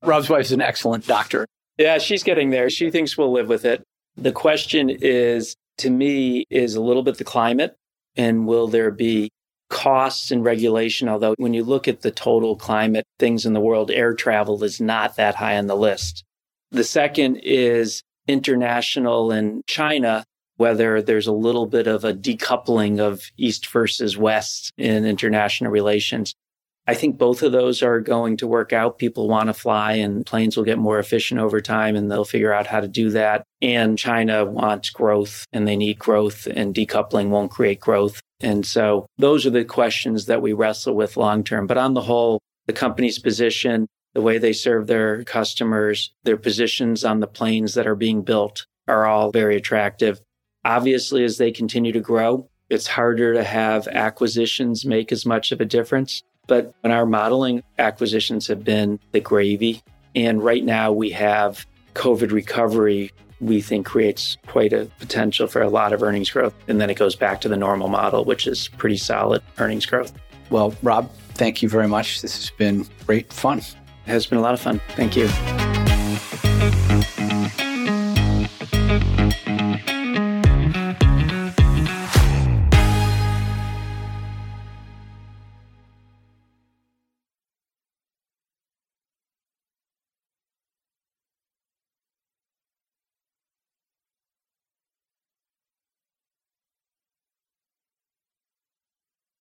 Rob's 0.02 0.28
wife 0.28 0.46
is 0.46 0.52
an 0.52 0.60
excellent 0.60 1.06
doctor. 1.06 1.46
Yeah, 1.78 1.98
she's 1.98 2.22
getting 2.22 2.50
there. 2.50 2.70
She 2.70 2.90
thinks 2.90 3.16
we'll 3.16 3.32
live 3.32 3.48
with 3.48 3.64
it. 3.64 3.82
The 4.16 4.32
question 4.32 4.88
is, 4.88 5.54
to 5.78 5.90
me, 5.90 6.46
is 6.48 6.74
a 6.74 6.80
little 6.80 7.02
bit 7.02 7.18
the 7.18 7.24
climate 7.24 7.76
and 8.16 8.46
will 8.46 8.66
there 8.66 8.90
be 8.90 9.30
costs 9.68 10.30
and 10.30 10.44
regulation, 10.44 11.08
although 11.08 11.34
when 11.38 11.52
you 11.52 11.64
look 11.64 11.88
at 11.88 12.00
the 12.00 12.10
total 12.10 12.56
climate 12.56 13.04
things 13.18 13.44
in 13.44 13.52
the 13.52 13.60
world, 13.60 13.90
air 13.90 14.14
travel 14.14 14.62
is 14.64 14.80
not 14.80 15.16
that 15.16 15.34
high 15.34 15.58
on 15.58 15.66
the 15.66 15.76
list. 15.76 16.24
The 16.70 16.84
second 16.84 17.36
is 17.42 18.02
international 18.26 19.30
and 19.32 19.62
China, 19.66 20.24
whether 20.56 21.02
there's 21.02 21.26
a 21.26 21.32
little 21.32 21.66
bit 21.66 21.86
of 21.86 22.04
a 22.04 22.14
decoupling 22.14 23.00
of 23.00 23.22
East 23.36 23.66
versus 23.66 24.16
West 24.16 24.72
in 24.78 25.04
international 25.04 25.70
relations. 25.70 26.34
I 26.86 26.94
think 26.94 27.18
both 27.18 27.42
of 27.42 27.52
those 27.52 27.82
are 27.82 28.00
going 28.00 28.36
to 28.38 28.46
work 28.46 28.72
out. 28.72 28.98
People 28.98 29.28
want 29.28 29.48
to 29.48 29.54
fly 29.54 29.94
and 29.94 30.24
planes 30.24 30.56
will 30.56 30.64
get 30.64 30.78
more 30.78 30.98
efficient 30.98 31.40
over 31.40 31.60
time 31.60 31.96
and 31.96 32.10
they'll 32.10 32.24
figure 32.24 32.52
out 32.52 32.68
how 32.68 32.80
to 32.80 32.88
do 32.88 33.10
that. 33.10 33.42
And 33.60 33.98
China 33.98 34.44
wants 34.44 34.90
growth 34.90 35.44
and 35.52 35.66
they 35.66 35.76
need 35.76 35.98
growth 35.98 36.46
and 36.46 36.74
decoupling 36.74 37.30
won't 37.30 37.50
create 37.50 37.80
growth. 37.80 38.20
And 38.40 38.64
so 38.64 39.06
those 39.18 39.46
are 39.46 39.50
the 39.50 39.64
questions 39.64 40.26
that 40.26 40.42
we 40.42 40.52
wrestle 40.52 40.94
with 40.94 41.16
long 41.16 41.42
term. 41.42 41.66
But 41.66 41.78
on 41.78 41.94
the 41.94 42.02
whole, 42.02 42.40
the 42.66 42.72
company's 42.72 43.18
position, 43.18 43.88
the 44.14 44.22
way 44.22 44.38
they 44.38 44.52
serve 44.52 44.86
their 44.86 45.24
customers, 45.24 46.14
their 46.22 46.36
positions 46.36 47.04
on 47.04 47.20
the 47.20 47.26
planes 47.26 47.74
that 47.74 47.86
are 47.86 47.96
being 47.96 48.22
built 48.22 48.66
are 48.86 49.06
all 49.06 49.32
very 49.32 49.56
attractive. 49.56 50.20
Obviously, 50.64 51.24
as 51.24 51.38
they 51.38 51.50
continue 51.50 51.92
to 51.92 52.00
grow, 52.00 52.48
it's 52.68 52.86
harder 52.86 53.34
to 53.34 53.44
have 53.44 53.86
acquisitions 53.88 54.84
make 54.84 55.12
as 55.12 55.26
much 55.26 55.52
of 55.52 55.60
a 55.60 55.64
difference. 55.64 56.22
But 56.46 56.74
in 56.84 56.90
our 56.90 57.06
modeling, 57.06 57.62
acquisitions 57.78 58.46
have 58.46 58.64
been 58.64 59.00
the 59.12 59.20
gravy. 59.20 59.82
And 60.14 60.42
right 60.42 60.64
now 60.64 60.92
we 60.92 61.10
have 61.10 61.66
COVID 61.94 62.30
recovery, 62.30 63.10
we 63.40 63.60
think 63.60 63.86
creates 63.86 64.36
quite 64.46 64.72
a 64.72 64.88
potential 64.98 65.46
for 65.46 65.60
a 65.60 65.68
lot 65.68 65.92
of 65.92 66.02
earnings 66.02 66.30
growth. 66.30 66.54
And 66.68 66.80
then 66.80 66.88
it 66.90 66.94
goes 66.94 67.16
back 67.16 67.40
to 67.42 67.48
the 67.48 67.56
normal 67.56 67.88
model, 67.88 68.24
which 68.24 68.46
is 68.46 68.68
pretty 68.68 68.96
solid 68.96 69.42
earnings 69.58 69.86
growth. 69.86 70.12
Well, 70.50 70.74
Rob, 70.82 71.10
thank 71.34 71.62
you 71.62 71.68
very 71.68 71.88
much. 71.88 72.22
This 72.22 72.36
has 72.36 72.50
been 72.50 72.86
great 73.06 73.32
fun. 73.32 73.58
It 73.58 73.66
has 74.06 74.26
been 74.26 74.38
a 74.38 74.42
lot 74.42 74.54
of 74.54 74.60
fun. 74.60 74.80
Thank 74.90 75.16
you. 75.16 75.28